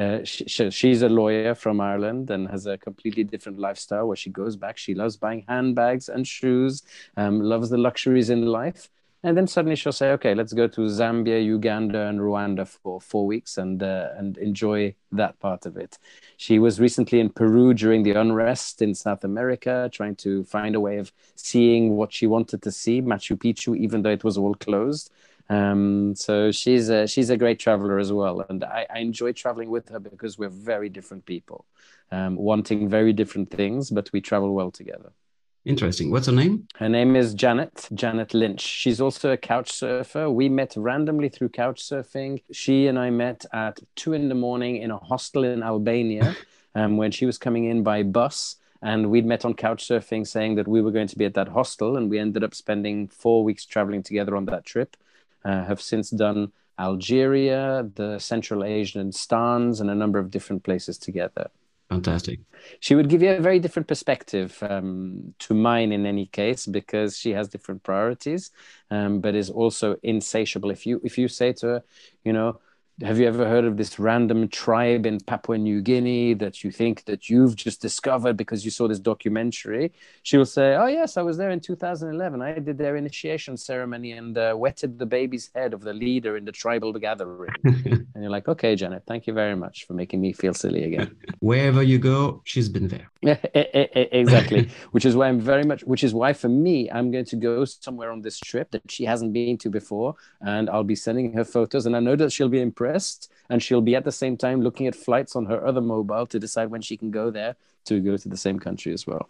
uh, 0.00 0.24
she, 0.24 0.70
she's 0.70 1.02
a 1.02 1.08
lawyer 1.08 1.54
from 1.54 1.80
Ireland 1.80 2.30
and 2.30 2.48
has 2.48 2.66
a 2.66 2.78
completely 2.78 3.24
different 3.24 3.58
lifestyle 3.58 4.06
where 4.08 4.16
she 4.16 4.30
goes 4.30 4.56
back. 4.56 4.78
She 4.78 4.94
loves 4.94 5.16
buying 5.16 5.44
handbags 5.46 6.08
and 6.08 6.26
shoes, 6.26 6.82
um, 7.16 7.40
loves 7.40 7.70
the 7.70 7.78
luxuries 7.78 8.30
in 8.30 8.46
life. 8.46 8.88
And 9.24 9.38
then 9.38 9.46
suddenly 9.46 9.74
she'll 9.74 9.90
say, 9.90 10.10
okay, 10.10 10.34
let's 10.34 10.52
go 10.52 10.68
to 10.68 10.82
Zambia, 10.82 11.42
Uganda, 11.42 12.08
and 12.08 12.20
Rwanda 12.20 12.68
for 12.68 13.00
four 13.00 13.24
weeks 13.24 13.56
and, 13.56 13.82
uh, 13.82 14.10
and 14.18 14.36
enjoy 14.36 14.94
that 15.12 15.40
part 15.40 15.64
of 15.64 15.78
it. 15.78 15.96
She 16.36 16.58
was 16.58 16.78
recently 16.78 17.20
in 17.20 17.30
Peru 17.30 17.72
during 17.72 18.02
the 18.02 18.10
unrest 18.10 18.82
in 18.82 18.94
South 18.94 19.24
America, 19.24 19.88
trying 19.90 20.16
to 20.16 20.44
find 20.44 20.74
a 20.74 20.80
way 20.80 20.98
of 20.98 21.10
seeing 21.36 21.96
what 21.96 22.12
she 22.12 22.26
wanted 22.26 22.60
to 22.64 22.70
see, 22.70 23.00
Machu 23.00 23.38
Picchu, 23.38 23.74
even 23.74 24.02
though 24.02 24.10
it 24.10 24.24
was 24.24 24.36
all 24.36 24.54
closed. 24.56 25.10
Um, 25.48 26.14
so 26.14 26.52
she's 26.52 26.90
a, 26.90 27.06
she's 27.06 27.30
a 27.30 27.38
great 27.38 27.58
traveler 27.58 27.98
as 27.98 28.12
well. 28.12 28.44
And 28.50 28.62
I, 28.62 28.86
I 28.94 28.98
enjoy 28.98 29.32
traveling 29.32 29.70
with 29.70 29.88
her 29.88 30.00
because 30.00 30.36
we're 30.36 30.50
very 30.50 30.90
different 30.90 31.24
people, 31.24 31.64
um, 32.12 32.36
wanting 32.36 32.90
very 32.90 33.14
different 33.14 33.50
things, 33.50 33.88
but 33.88 34.10
we 34.12 34.20
travel 34.20 34.52
well 34.52 34.70
together. 34.70 35.12
Interesting. 35.64 36.10
What's 36.10 36.26
her 36.26 36.32
name? 36.32 36.68
Her 36.74 36.90
name 36.90 37.16
is 37.16 37.32
Janet, 37.32 37.88
Janet 37.94 38.34
Lynch. 38.34 38.60
She's 38.60 39.00
also 39.00 39.32
a 39.32 39.36
couch 39.36 39.72
surfer. 39.72 40.28
We 40.28 40.50
met 40.50 40.74
randomly 40.76 41.30
through 41.30 41.48
couch 41.50 41.82
surfing. 41.82 42.42
She 42.52 42.86
and 42.86 42.98
I 42.98 43.08
met 43.08 43.46
at 43.52 43.80
two 43.96 44.12
in 44.12 44.28
the 44.28 44.34
morning 44.34 44.76
in 44.76 44.90
a 44.90 44.98
hostel 44.98 45.42
in 45.44 45.62
Albania 45.62 46.36
um, 46.74 46.98
when 46.98 47.10
she 47.10 47.24
was 47.24 47.38
coming 47.38 47.64
in 47.64 47.82
by 47.82 48.02
bus. 48.02 48.56
And 48.82 49.10
we'd 49.10 49.24
met 49.24 49.46
on 49.46 49.54
couch 49.54 49.88
surfing 49.88 50.26
saying 50.26 50.56
that 50.56 50.68
we 50.68 50.82
were 50.82 50.90
going 50.90 51.08
to 51.08 51.16
be 51.16 51.24
at 51.24 51.32
that 51.34 51.48
hostel. 51.48 51.96
And 51.96 52.10
we 52.10 52.18
ended 52.18 52.44
up 52.44 52.54
spending 52.54 53.08
four 53.08 53.42
weeks 53.42 53.64
traveling 53.64 54.02
together 54.02 54.36
on 54.36 54.44
that 54.46 54.66
trip. 54.66 54.98
Uh, 55.46 55.64
have 55.64 55.80
since 55.80 56.10
done 56.10 56.52
Algeria, 56.78 57.88
the 57.94 58.18
Central 58.18 58.64
Asian 58.64 59.12
stans, 59.12 59.80
and 59.80 59.90
a 59.90 59.94
number 59.94 60.18
of 60.18 60.30
different 60.30 60.62
places 60.62 60.98
together. 60.98 61.50
Fantastic. 61.90 62.40
She 62.80 62.94
would 62.94 63.08
give 63.08 63.22
you 63.22 63.30
a 63.30 63.40
very 63.40 63.58
different 63.60 63.88
perspective 63.88 64.56
um, 64.62 65.34
to 65.40 65.54
mine 65.54 65.92
in 65.92 66.06
any 66.06 66.26
case 66.26 66.66
because 66.66 67.16
she 67.18 67.30
has 67.32 67.48
different 67.48 67.82
priorities, 67.82 68.50
um, 68.90 69.20
but 69.20 69.34
is 69.34 69.50
also 69.50 69.96
insatiable. 70.02 70.70
If 70.70 70.86
you 70.86 71.00
if 71.04 71.18
you 71.18 71.28
say 71.28 71.52
to 71.54 71.66
her, 71.66 71.84
you 72.24 72.32
know, 72.32 72.58
have 73.02 73.18
you 73.18 73.26
ever 73.26 73.48
heard 73.48 73.64
of 73.64 73.76
this 73.76 73.98
random 73.98 74.46
tribe 74.46 75.04
in 75.04 75.18
Papua 75.18 75.58
New 75.58 75.82
Guinea 75.82 76.32
that 76.34 76.62
you 76.62 76.70
think 76.70 77.04
that 77.06 77.28
you've 77.28 77.56
just 77.56 77.82
discovered 77.82 78.36
because 78.36 78.64
you 78.64 78.70
saw 78.70 78.86
this 78.86 79.00
documentary? 79.00 79.92
She 80.22 80.36
will 80.36 80.46
say, 80.46 80.76
"Oh 80.76 80.86
yes, 80.86 81.16
I 81.16 81.22
was 81.22 81.36
there 81.36 81.50
in 81.50 81.58
2011. 81.58 82.40
I 82.40 82.60
did 82.60 82.78
their 82.78 82.94
initiation 82.94 83.56
ceremony 83.56 84.12
and 84.12 84.38
uh, 84.38 84.54
wetted 84.56 84.98
the 85.00 85.06
baby's 85.06 85.50
head 85.54 85.74
of 85.74 85.80
the 85.80 85.92
leader 85.92 86.36
in 86.36 86.44
the 86.44 86.52
tribal 86.52 86.92
gathering." 86.92 87.50
and 87.64 88.06
you're 88.14 88.30
like, 88.30 88.46
"Okay, 88.46 88.76
Janet, 88.76 89.02
thank 89.08 89.26
you 89.26 89.32
very 89.32 89.56
much 89.56 89.86
for 89.86 89.94
making 89.94 90.20
me 90.20 90.32
feel 90.32 90.54
silly 90.54 90.84
again." 90.84 91.16
Wherever 91.40 91.82
you 91.82 91.98
go, 91.98 92.42
she's 92.44 92.68
been 92.68 92.86
there. 92.86 93.10
Yeah, 93.22 93.38
exactly. 93.54 94.68
which 94.92 95.04
is 95.04 95.16
why 95.16 95.28
I'm 95.28 95.40
very 95.40 95.64
much. 95.64 95.82
Which 95.82 96.04
is 96.04 96.14
why 96.14 96.32
for 96.32 96.48
me, 96.48 96.88
I'm 96.92 97.10
going 97.10 97.24
to 97.24 97.36
go 97.36 97.64
somewhere 97.64 98.12
on 98.12 98.22
this 98.22 98.38
trip 98.38 98.70
that 98.70 98.88
she 98.88 99.04
hasn't 99.04 99.32
been 99.32 99.58
to 99.58 99.68
before, 99.68 100.14
and 100.40 100.70
I'll 100.70 100.84
be 100.84 100.94
sending 100.94 101.32
her 101.32 101.44
photos, 101.44 101.86
and 101.86 101.96
I 101.96 102.00
know 102.00 102.14
that 102.14 102.30
she'll 102.30 102.48
be 102.48 102.60
impressed 102.60 102.83
impressed 102.84 103.30
and 103.50 103.62
she'll 103.62 103.80
be 103.80 103.96
at 103.96 104.04
the 104.04 104.12
same 104.12 104.36
time 104.36 104.60
looking 104.60 104.86
at 104.86 104.94
flights 104.94 105.36
on 105.36 105.46
her 105.46 105.66
other 105.66 105.80
mobile 105.80 106.26
to 106.26 106.38
decide 106.38 106.70
when 106.70 106.82
she 106.82 106.96
can 106.96 107.10
go 107.10 107.30
there 107.30 107.56
to 107.84 108.00
go 108.00 108.16
to 108.16 108.28
the 108.28 108.36
same 108.36 108.58
country 108.58 108.92
as 108.92 109.06
well. 109.06 109.28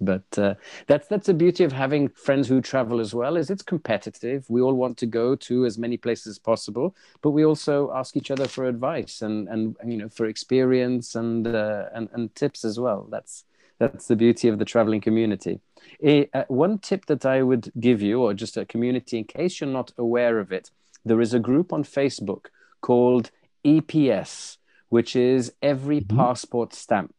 But 0.00 0.24
uh, 0.38 0.54
that's 0.86 1.06
that's 1.08 1.26
the 1.26 1.34
beauty 1.34 1.64
of 1.64 1.72
having 1.72 2.08
friends 2.08 2.48
who 2.48 2.62
travel 2.62 2.98
as 2.98 3.14
well 3.14 3.36
is 3.36 3.50
it's 3.50 3.62
competitive. 3.62 4.48
We 4.48 4.62
all 4.62 4.72
want 4.72 4.96
to 4.98 5.06
go 5.06 5.36
to 5.36 5.66
as 5.66 5.76
many 5.76 5.98
places 5.98 6.28
as 6.28 6.38
possible 6.38 6.96
but 7.20 7.32
we 7.32 7.44
also 7.44 7.92
ask 7.92 8.16
each 8.16 8.30
other 8.30 8.48
for 8.48 8.64
advice 8.66 9.20
and 9.20 9.48
and 9.48 9.76
you 9.84 9.98
know 9.98 10.08
for 10.08 10.26
experience 10.26 11.14
and 11.14 11.46
uh, 11.46 11.84
and, 11.94 12.08
and 12.14 12.34
tips 12.34 12.64
as 12.64 12.80
well. 12.80 13.06
That's 13.10 13.44
that's 13.78 14.06
the 14.06 14.16
beauty 14.16 14.48
of 14.48 14.58
the 14.58 14.64
traveling 14.64 15.02
community. 15.02 15.60
Uh, 16.02 16.44
one 16.46 16.78
tip 16.78 17.06
that 17.06 17.26
i 17.26 17.42
would 17.42 17.70
give 17.78 18.00
you 18.00 18.22
or 18.22 18.32
just 18.32 18.56
a 18.56 18.64
community 18.64 19.18
in 19.18 19.24
case 19.24 19.60
you're 19.60 19.78
not 19.80 19.92
aware 19.98 20.38
of 20.38 20.52
it 20.52 20.70
there 21.04 21.20
is 21.20 21.34
a 21.34 21.40
group 21.48 21.72
on 21.72 21.82
facebook 21.82 22.46
called 22.82 23.30
EPS, 23.64 24.58
which 24.90 25.16
is 25.16 25.52
every 25.62 26.00
mm-hmm. 26.00 26.16
passport 26.16 26.74
stamp. 26.74 27.14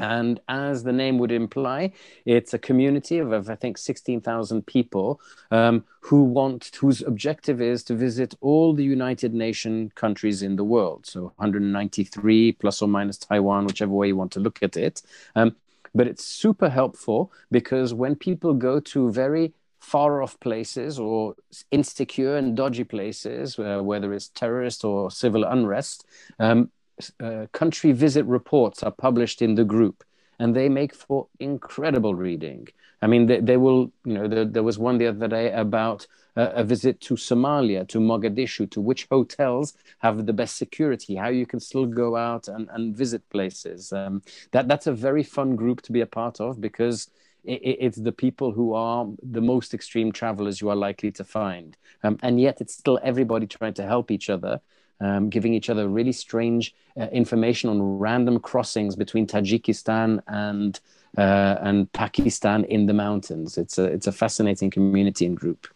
And 0.00 0.40
as 0.48 0.82
the 0.82 0.92
name 0.92 1.18
would 1.18 1.30
imply, 1.30 1.92
it's 2.24 2.54
a 2.54 2.58
community 2.58 3.18
of, 3.18 3.32
of 3.32 3.50
I 3.50 3.54
think, 3.54 3.76
16,000 3.76 4.66
people 4.66 5.20
um, 5.50 5.84
who 6.00 6.24
want, 6.24 6.70
whose 6.80 7.02
objective 7.02 7.60
is 7.60 7.84
to 7.84 7.94
visit 7.94 8.34
all 8.40 8.72
the 8.72 8.82
United 8.82 9.34
Nations 9.34 9.92
countries 9.94 10.42
in 10.42 10.56
the 10.56 10.64
world. 10.64 11.04
So 11.04 11.24
193 11.36 12.52
plus 12.52 12.80
or 12.80 12.88
minus 12.88 13.18
Taiwan, 13.18 13.66
whichever 13.66 13.92
way 13.92 14.08
you 14.08 14.16
want 14.16 14.32
to 14.32 14.40
look 14.40 14.62
at 14.62 14.76
it. 14.76 15.02
Um, 15.36 15.54
but 15.94 16.06
it's 16.06 16.24
super 16.24 16.70
helpful 16.70 17.30
because 17.50 17.92
when 17.92 18.14
people 18.16 18.54
go 18.54 18.80
to 18.80 19.10
very 19.10 19.52
far 19.80 20.22
off 20.22 20.38
places 20.40 20.98
or 20.98 21.34
insecure 21.70 22.36
and 22.36 22.56
dodgy 22.56 22.84
places, 22.84 23.58
uh, 23.58 23.80
whether 23.82 24.12
it's 24.12 24.28
terrorist 24.28 24.84
or 24.84 25.10
civil 25.10 25.44
unrest, 25.44 26.06
um, 26.38 26.70
uh, 27.18 27.46
country 27.52 27.92
visit 27.92 28.24
reports 28.26 28.82
are 28.82 28.92
published 28.92 29.42
in 29.42 29.54
the 29.54 29.64
group. 29.64 30.04
and 30.40 30.56
they 30.56 30.68
make 30.68 30.94
for 30.94 31.28
incredible 31.38 32.14
reading. 32.14 32.66
I 33.02 33.06
mean, 33.06 33.26
they, 33.26 33.40
they 33.40 33.56
will, 33.58 33.92
you 34.04 34.14
know, 34.14 34.26
there, 34.26 34.46
there 34.46 34.62
was 34.62 34.78
one 34.78 34.98
the 34.98 35.06
other 35.06 35.28
day 35.28 35.52
about 35.52 36.06
uh, 36.36 36.50
a 36.54 36.64
visit 36.64 37.00
to 37.02 37.14
Somalia, 37.14 37.86
to 37.88 37.98
Mogadishu, 37.98 38.70
to 38.70 38.80
which 38.80 39.06
hotels 39.10 39.74
have 39.98 40.24
the 40.26 40.32
best 40.32 40.56
security, 40.56 41.14
how 41.14 41.28
you 41.28 41.46
can 41.46 41.60
still 41.60 41.86
go 41.86 42.16
out 42.16 42.48
and, 42.48 42.68
and 42.72 42.96
visit 42.96 43.28
places. 43.28 43.92
Um, 43.92 44.22
that, 44.52 44.66
that's 44.66 44.86
a 44.86 44.92
very 44.92 45.22
fun 45.22 45.56
group 45.56 45.82
to 45.82 45.92
be 45.92 46.00
a 46.00 46.06
part 46.06 46.40
of 46.40 46.60
because 46.60 47.10
it's 47.44 47.98
the 47.98 48.12
people 48.12 48.52
who 48.52 48.74
are 48.74 49.06
the 49.22 49.40
most 49.40 49.74
extreme 49.74 50.12
travelers 50.12 50.60
you 50.60 50.68
are 50.68 50.76
likely 50.76 51.10
to 51.12 51.24
find. 51.24 51.76
Um, 52.02 52.18
and 52.22 52.40
yet 52.40 52.60
it's 52.60 52.74
still 52.74 52.98
everybody 53.02 53.46
trying 53.46 53.74
to 53.74 53.82
help 53.82 54.10
each 54.10 54.30
other. 54.30 54.60
Um, 55.02 55.30
giving 55.30 55.54
each 55.54 55.70
other 55.70 55.88
really 55.88 56.12
strange 56.12 56.74
uh, 57.00 57.06
information 57.06 57.70
on 57.70 57.80
random 57.80 58.38
crossings 58.38 58.96
between 58.96 59.26
Tajikistan 59.26 60.20
and 60.26 60.78
uh, 61.16 61.56
and 61.62 61.90
Pakistan 61.92 62.64
in 62.64 62.84
the 62.84 62.92
mountains. 62.92 63.56
It's 63.56 63.78
a 63.78 63.84
it's 63.84 64.06
a 64.06 64.12
fascinating 64.12 64.70
community 64.70 65.24
and 65.24 65.36
group. 65.36 65.68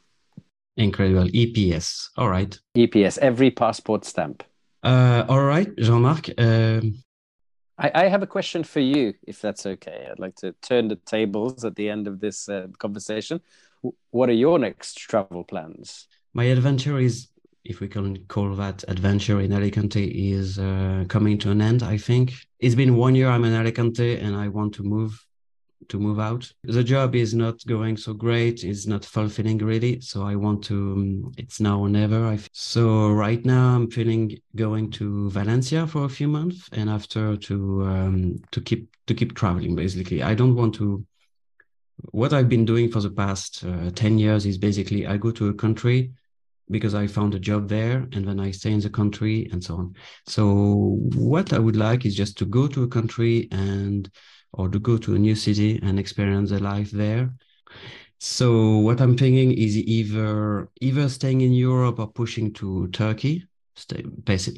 Incredible. 0.77 1.29
EPS. 1.29 2.11
All 2.17 2.29
right. 2.29 2.59
EPS. 2.77 3.19
Every 3.19 3.51
passport 3.51 4.05
stamp. 4.05 4.43
Uh, 4.83 5.25
all 5.29 5.43
right, 5.43 5.75
Jean-Marc. 5.77 6.31
Um... 6.37 7.04
I, 7.79 7.91
I, 7.95 8.09
have 8.09 8.23
a 8.23 8.27
question 8.27 8.63
for 8.63 8.81
you, 8.81 9.15
if 9.27 9.41
that's 9.41 9.67
okay. 9.67 10.07
I'd 10.11 10.19
like 10.19 10.37
to 10.37 10.53
turn 10.63 10.89
the 10.89 10.97
tables 10.97 11.65
at 11.65 11.75
the 11.75 11.89
end 11.91 12.07
of 12.07 12.21
this 12.21 12.49
uh, 12.49 12.69
conversation. 12.79 13.41
What 14.11 14.29
are 14.29 14.35
your 14.35 14.59
next 14.59 14.95
travel 14.99 15.45
plans? 15.45 16.07
My 16.33 16.45
adventure 16.45 16.99
is, 16.99 17.29
if 17.65 17.81
we 17.81 17.89
can 17.89 18.25
call 18.27 18.55
that 18.55 18.85
adventure 18.89 19.41
in 19.41 19.53
Alicante, 19.53 20.05
is 20.05 20.59
uh, 20.59 21.05
coming 21.09 21.39
to 21.39 21.51
an 21.51 21.61
end. 21.61 21.83
I 21.83 21.99
think 21.99 22.35
it's 22.61 22.75
been 22.75 22.97
one 22.97 23.15
year 23.15 23.29
I'm 23.29 23.45
in 23.45 23.55
Alicante, 23.55 24.19
and 24.19 24.37
I 24.37 24.49
want 24.49 24.75
to 24.75 24.83
move 24.83 25.27
to 25.89 25.99
move 25.99 26.19
out. 26.19 26.51
The 26.63 26.85
job 26.85 27.15
is 27.15 27.35
not 27.35 27.65
going 27.67 27.97
so 27.97 28.13
great. 28.13 28.65
It's 28.65 28.87
not 28.87 29.05
fulfilling 29.05 29.59
really. 29.59 30.01
So 30.01 30.23
I 30.23 30.35
want 30.37 30.65
to. 30.65 30.75
Um, 30.75 31.33
it's 31.37 31.61
now 31.61 31.81
or 31.81 31.89
never. 31.89 32.25
I 32.27 32.39
so 32.53 33.11
right 33.11 33.45
now 33.45 33.75
I'm 33.75 33.91
feeling 33.91 34.39
going 34.57 34.91
to 34.93 35.31
Valencia 35.31 35.87
for 35.87 36.05
a 36.05 36.09
few 36.09 36.29
months, 36.29 36.69
and 36.73 36.91
after 36.91 37.37
to 37.37 37.85
um, 37.85 38.43
to 38.53 38.61
keep 38.61 38.89
to 39.07 39.15
keep 39.15 39.35
traveling. 39.35 39.75
Basically, 39.75 40.23
I 40.23 40.35
don't 40.35 40.55
want 40.55 40.75
to. 40.77 41.05
What 42.11 42.33
I've 42.33 42.49
been 42.49 42.65
doing 42.65 42.91
for 42.91 43.01
the 43.01 43.11
past 43.11 43.65
uh, 43.65 43.91
ten 43.91 44.19
years 44.19 44.47
is 44.47 44.59
basically 44.59 45.07
I 45.07 45.17
go 45.17 45.31
to 45.33 45.49
a 45.49 45.55
country 45.55 46.13
because 46.71 46.95
I 46.95 47.07
found 47.07 47.35
a 47.35 47.39
job 47.39 47.69
there 47.69 48.07
and 48.13 48.27
then 48.27 48.41
I 48.41 48.51
stay 48.51 48.73
in 48.73 48.81
the 48.81 48.91
country 48.91 49.49
and 49.53 49.63
so 49.63 49.77
on. 49.77 49.95
So 50.27 50.99
what 51.15 51.53
I 51.53 51.59
would 51.59 51.77
like 51.77 52.07
is 52.07 52.17
just 52.17 52.39
to 52.39 52.47
go 52.47 52.67
to 52.69 52.85
a 52.85 52.89
country 52.89 53.49
and 53.51 54.11
or 54.59 54.69
to 54.69 54.79
go 54.79 54.97
to 54.99 55.15
a 55.15 55.19
new 55.19 55.35
city 55.35 55.81
and 55.83 55.99
experience 55.99 56.51
a 56.51 56.59
life 56.59 56.91
there. 56.91 57.31
So 58.19 58.79
what 58.79 59.01
I'm 59.01 59.17
thinking 59.17 59.53
is 59.53 59.77
either 59.77 60.69
either 60.81 61.09
staying 61.09 61.41
in 61.43 61.53
Europe 61.53 61.99
or 61.99 62.07
pushing 62.07 62.53
to 62.55 62.89
Turkey, 62.89 63.47
stay, 63.77 64.05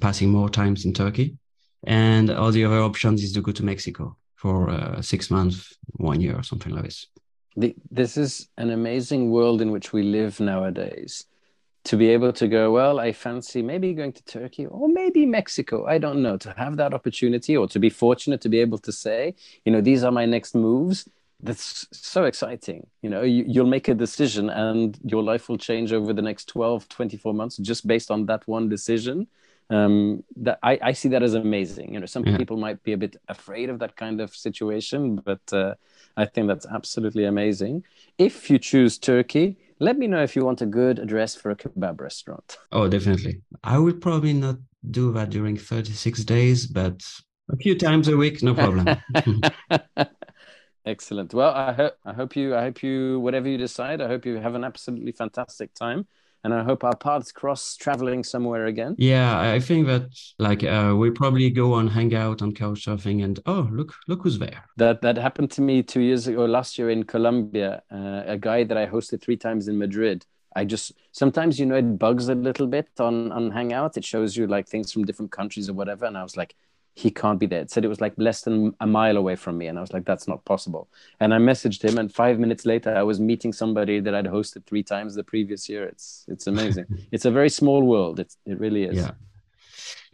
passing 0.01 0.31
more 0.31 0.49
times 0.49 0.85
in 0.85 0.93
Turkey, 0.93 1.37
and 1.85 2.31
all 2.31 2.53
the 2.53 2.65
other 2.65 2.81
options 2.81 3.23
is 3.23 3.33
to 3.33 3.41
go 3.41 3.53
to 3.53 3.65
Mexico 3.65 4.17
for 4.37 4.71
uh, 4.71 5.01
six 5.03 5.31
months, 5.31 5.77
one 5.95 6.21
year, 6.21 6.37
or 6.37 6.43
something 6.43 6.73
like 6.75 6.85
this. 6.85 7.07
The, 7.57 7.75
this 7.91 8.17
is 8.17 8.49
an 8.59 8.71
amazing 8.71 9.31
world 9.31 9.63
in 9.63 9.71
which 9.71 9.93
we 9.93 10.03
live 10.03 10.39
nowadays 10.41 11.25
to 11.87 11.97
be 11.97 12.09
able 12.09 12.33
to 12.33 12.49
go, 12.49 12.73
well, 12.73 12.99
I 12.99 13.13
fancy 13.13 13.63
maybe 13.63 13.95
going 13.95 14.13
to 14.13 14.25
Turkey 14.25 14.67
or 14.67 14.89
maybe 14.89 15.25
Mexico. 15.25 15.87
I 15.87 15.99
don't 15.99 16.21
know. 16.21 16.37
To 16.37 16.53
have 16.57 16.77
that 16.79 16.93
opportunity 16.93 17.57
or 17.57 17.69
to 17.69 17.79
be 17.79 17.91
fortunate 17.91 18.41
to 18.41 18.49
be 18.49 18.61
able 18.61 18.79
to 18.79 18.93
say, 18.93 19.35
you 19.65 19.71
know, 19.73 19.81
these 19.81 20.03
are 20.03 20.11
my 20.11 20.27
next 20.27 20.55
moves. 20.55 21.09
That's 21.41 21.87
so 21.93 22.25
exciting. 22.25 22.89
You 23.03 23.11
know, 23.11 23.23
you, 23.23 23.45
you'll 23.47 23.67
make 23.67 23.87
a 23.89 23.95
decision 23.95 24.51
and 24.51 24.99
your 25.05 25.23
life 25.23 25.49
will 25.49 25.59
change 25.59 25.93
over 25.93 26.13
the 26.13 26.23
next 26.23 26.49
12, 26.49 26.89
24 26.89 27.35
months 27.35 27.57
just 27.59 27.87
based 27.87 28.11
on 28.11 28.27
that 28.27 28.47
one 28.49 28.69
decision. 28.69 29.29
Um, 29.69 30.23
that 30.37 30.59
I, 30.63 30.79
I 30.81 30.93
see 30.93 31.09
that 31.09 31.23
as 31.23 31.35
amazing. 31.35 31.95
You 31.95 32.01
know, 32.01 32.07
some 32.07 32.25
yeah. 32.25 32.37
people 32.37 32.57
might 32.57 32.83
be 32.83 32.93
a 32.93 32.97
bit 32.97 33.17
afraid 33.29 33.69
of 33.69 33.81
that 33.81 33.97
kind 33.97 34.21
of 34.21 34.35
situation, 34.35 35.17
but 35.17 35.53
uh, 35.53 35.75
I 36.17 36.25
think 36.25 36.47
that's 36.47 36.67
absolutely 36.67 37.25
amazing. 37.25 37.85
If 38.17 38.49
you 38.49 38.59
choose 38.59 38.97
Turkey, 38.97 39.57
let 39.79 39.99
me 39.99 40.07
know 40.07 40.23
if 40.23 40.37
you 40.37 40.45
want 40.45 40.63
a 40.63 40.67
good 40.67 40.99
address 40.99 41.35
for 41.35 41.51
a 41.51 41.57
kebab 41.57 42.01
restaurant. 42.01 42.59
Oh, 42.73 42.89
definitely. 42.89 43.43
I 43.63 43.79
will 43.79 43.95
probably 43.95 44.33
not 44.33 44.57
do 44.91 45.13
that 45.13 45.31
during 45.31 45.57
36 45.57 46.25
days, 46.25 46.67
but 46.67 47.03
a 47.51 47.57
few 47.57 47.77
times 47.77 48.09
a 48.09 48.17
week, 48.17 48.43
no 48.43 48.55
problem. 48.55 48.97
Excellent. 50.87 51.35
Well, 51.35 51.53
I 51.53 51.73
hope 51.73 51.95
I 52.05 52.13
hope 52.13 52.37
you 52.37 52.55
I 52.55 52.63
hope 52.63 52.83
you 52.83 53.21
whatever 53.21 53.49
you 53.49 53.59
decide, 53.59 54.01
I 54.01 54.07
hope 54.07 54.25
you 54.25 54.37
have 54.37 54.55
an 54.55 54.65
absolutely 54.65 55.13
fantastic 55.13 55.75
time 55.75 56.07
and 56.47 56.55
I 56.55 56.63
hope 56.63 56.85
our 56.85 56.95
paths 56.95 57.33
cross 57.33 57.75
traveling 57.75 58.23
somewhere 58.23 58.67
again. 58.67 58.95
Yeah, 58.99 59.41
I 59.41 59.59
think 59.59 59.89
that 59.89 60.03
like 60.39 60.63
uh, 60.63 60.95
we 60.97 61.11
probably 61.11 61.51
go 61.51 61.75
and 61.75 61.91
hang 61.91 62.15
out 62.15 62.41
on 62.41 62.53
couchsurfing, 62.55 63.25
and 63.25 63.41
oh 63.47 63.69
look, 63.73 63.93
look 64.07 64.23
who's 64.23 64.39
there. 64.39 64.65
That 64.77 65.03
that 65.03 65.17
happened 65.19 65.51
to 65.53 65.61
me 65.61 65.83
two 65.83 66.01
years 66.01 66.29
ago, 66.29 66.45
last 66.45 66.79
year 66.79 66.89
in 66.89 67.03
Colombia. 67.03 67.83
Uh, 67.91 68.23
a 68.27 68.39
guy 68.39 68.63
that 68.63 68.77
I 68.77 68.87
hosted 68.87 69.23
three 69.23 69.37
times 69.37 69.67
in 69.67 69.77
Madrid. 69.77 70.25
I 70.55 70.65
just 70.65 70.93
sometimes 71.11 71.59
you 71.59 71.67
know 71.67 71.75
it 71.75 71.99
bugs 71.99 72.29
a 72.29 72.37
little 72.37 72.69
bit 72.69 72.91
on 73.01 73.33
on 73.33 73.51
Hangout. 73.51 73.97
It 73.97 74.05
shows 74.05 74.37
you 74.37 74.47
like 74.47 74.69
things 74.69 74.93
from 74.93 75.05
different 75.05 75.33
countries 75.33 75.69
or 75.69 75.75
whatever, 75.75 76.05
and 76.05 76.17
I 76.17 76.23
was 76.23 76.37
like, 76.37 76.55
he 76.97 77.11
can't 77.11 77.39
be 77.39 77.45
there. 77.45 77.61
It 77.61 77.71
said 77.71 77.85
it 77.85 77.89
was 77.89 78.01
like 78.01 78.15
less 78.17 78.41
than 78.41 78.75
a 78.81 78.87
mile 78.87 79.19
away 79.19 79.37
from 79.37 79.59
me. 79.59 79.67
And 79.67 79.77
I 79.77 79.83
was 79.83 79.93
like, 79.93 80.07
that's 80.07 80.27
not 80.27 80.43
possible. 80.47 80.89
And 81.21 81.35
I 81.35 81.37
messaged 81.37 81.85
him 81.85 81.99
and 81.99 82.13
five 82.13 82.39
minutes 82.39 82.65
later 82.65 82.97
I 82.97 83.03
was 83.03 83.21
meeting 83.21 83.53
somebody 83.53 84.01
that 84.01 84.15
I'd 84.15 84.25
hosted 84.25 84.65
three 84.65 84.83
times 84.83 85.15
the 85.15 85.23
previous 85.23 85.69
year. 85.69 85.85
It's 85.85 86.25
it's 86.27 86.47
amazing. 86.47 86.87
it's 87.13 87.27
a 87.27 87.31
very 87.31 87.51
small 87.51 87.83
world. 87.83 88.19
It's 88.19 88.39
it 88.47 88.59
really 88.59 88.85
is. 88.85 88.97
Yeah. 88.97 89.11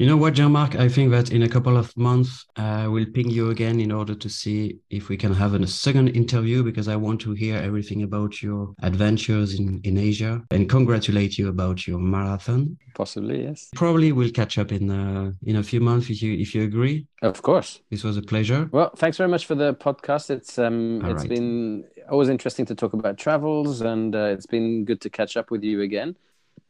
You 0.02 0.08
know 0.08 0.16
what, 0.16 0.34
Jean-Marc? 0.34 0.74
I 0.74 0.88
think 0.88 1.12
that 1.12 1.30
in 1.30 1.44
a 1.44 1.48
couple 1.48 1.76
of 1.76 1.96
months, 1.96 2.44
uh, 2.56 2.88
we'll 2.90 3.06
ping 3.06 3.30
you 3.30 3.50
again 3.50 3.78
in 3.78 3.92
order 3.92 4.16
to 4.16 4.28
see 4.28 4.80
if 4.90 5.08
we 5.08 5.16
can 5.16 5.32
have 5.32 5.54
a 5.54 5.64
second 5.64 6.08
interview 6.08 6.64
because 6.64 6.88
I 6.88 6.96
want 6.96 7.20
to 7.20 7.34
hear 7.34 7.56
everything 7.56 8.02
about 8.02 8.42
your 8.42 8.74
adventures 8.82 9.54
in, 9.54 9.80
in 9.84 9.96
Asia 9.98 10.42
and 10.50 10.68
congratulate 10.68 11.38
you 11.38 11.46
about 11.46 11.86
your 11.86 12.00
marathon. 12.00 12.76
Possibly, 12.94 13.44
yes. 13.44 13.70
Probably 13.76 14.10
we'll 14.10 14.32
catch 14.32 14.58
up 14.58 14.72
in 14.72 14.90
uh, 14.90 15.30
in 15.44 15.54
a 15.54 15.62
few 15.62 15.80
months 15.80 16.10
if 16.10 16.20
you 16.20 16.36
if 16.36 16.52
you 16.52 16.64
agree. 16.64 17.06
Of 17.22 17.42
course. 17.42 17.80
This 17.88 18.02
was 18.02 18.16
a 18.16 18.22
pleasure. 18.22 18.68
Well, 18.72 18.90
thanks 18.96 19.18
very 19.18 19.30
much 19.30 19.46
for 19.46 19.54
the 19.54 19.72
podcast. 19.72 20.30
It's 20.30 20.58
um, 20.58 21.00
All 21.04 21.12
it's 21.12 21.20
right. 21.20 21.28
been 21.28 21.84
always 22.10 22.28
interesting 22.28 22.66
to 22.66 22.74
talk 22.74 22.92
about 22.92 23.18
travels, 23.18 23.82
and 23.82 24.16
uh, 24.16 24.34
it's 24.34 24.46
been 24.46 24.84
good 24.84 25.00
to 25.02 25.10
catch 25.10 25.36
up 25.36 25.52
with 25.52 25.62
you 25.62 25.80
again 25.82 26.16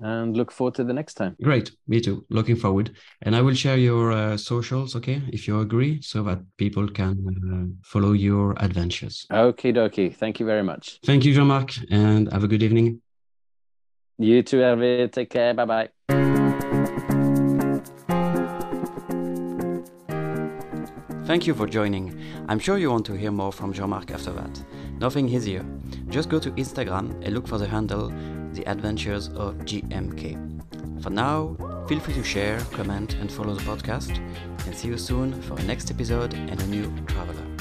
and 0.02 0.36
look 0.36 0.50
forward 0.50 0.74
to 0.74 0.84
the 0.84 0.92
next 0.92 1.14
time. 1.14 1.36
Great, 1.42 1.70
me 1.86 2.00
too. 2.00 2.26
Looking 2.28 2.56
forward. 2.56 2.96
And 3.22 3.36
I 3.36 3.40
will 3.40 3.54
share 3.54 3.76
your 3.76 4.12
uh, 4.12 4.36
socials, 4.36 4.96
okay, 4.96 5.22
if 5.32 5.46
you 5.46 5.60
agree, 5.60 6.02
so 6.02 6.22
that 6.24 6.40
people 6.58 6.88
can 6.88 7.16
uh, 7.28 7.80
follow 7.84 8.12
your 8.12 8.54
adventures. 8.58 9.26
Okay, 9.30 9.72
dokie. 9.72 10.14
Thank 10.14 10.40
you 10.40 10.46
very 10.46 10.64
much. 10.64 10.98
Thank 11.04 11.24
you, 11.24 11.32
Jean 11.32 11.46
Marc, 11.46 11.72
and 11.90 12.30
have 12.32 12.44
a 12.44 12.48
good 12.48 12.62
evening. 12.62 13.00
You 14.18 14.42
too, 14.42 14.58
Hervé. 14.58 15.10
Take 15.10 15.30
care. 15.30 15.54
Bye 15.54 15.64
bye. 15.64 15.88
Thank 21.24 21.46
you 21.46 21.54
for 21.54 21.66
joining. 21.66 22.20
I'm 22.48 22.58
sure 22.58 22.76
you 22.76 22.90
want 22.90 23.06
to 23.06 23.14
hear 23.14 23.30
more 23.30 23.52
from 23.52 23.72
Jean 23.72 23.90
Marc 23.90 24.10
after 24.10 24.32
that. 24.32 24.62
Nothing 24.98 25.28
easier. 25.28 25.64
Just 26.08 26.28
go 26.28 26.38
to 26.38 26.50
Instagram 26.52 27.14
and 27.24 27.32
look 27.32 27.48
for 27.48 27.58
the 27.58 27.66
handle 27.66 28.12
the 28.54 28.64
Adventures 28.68 29.28
of 29.28 29.56
JMK. 29.58 31.02
For 31.02 31.10
now, 31.10 31.56
feel 31.88 32.00
free 32.00 32.14
to 32.14 32.22
share, 32.22 32.60
comment, 32.72 33.14
and 33.14 33.30
follow 33.30 33.54
the 33.54 33.62
podcast, 33.62 34.18
and 34.66 34.76
see 34.76 34.88
you 34.88 34.98
soon 34.98 35.40
for 35.42 35.58
a 35.58 35.62
next 35.64 35.90
episode 35.90 36.34
and 36.34 36.60
a 36.60 36.66
new 36.66 36.92
traveler. 37.06 37.51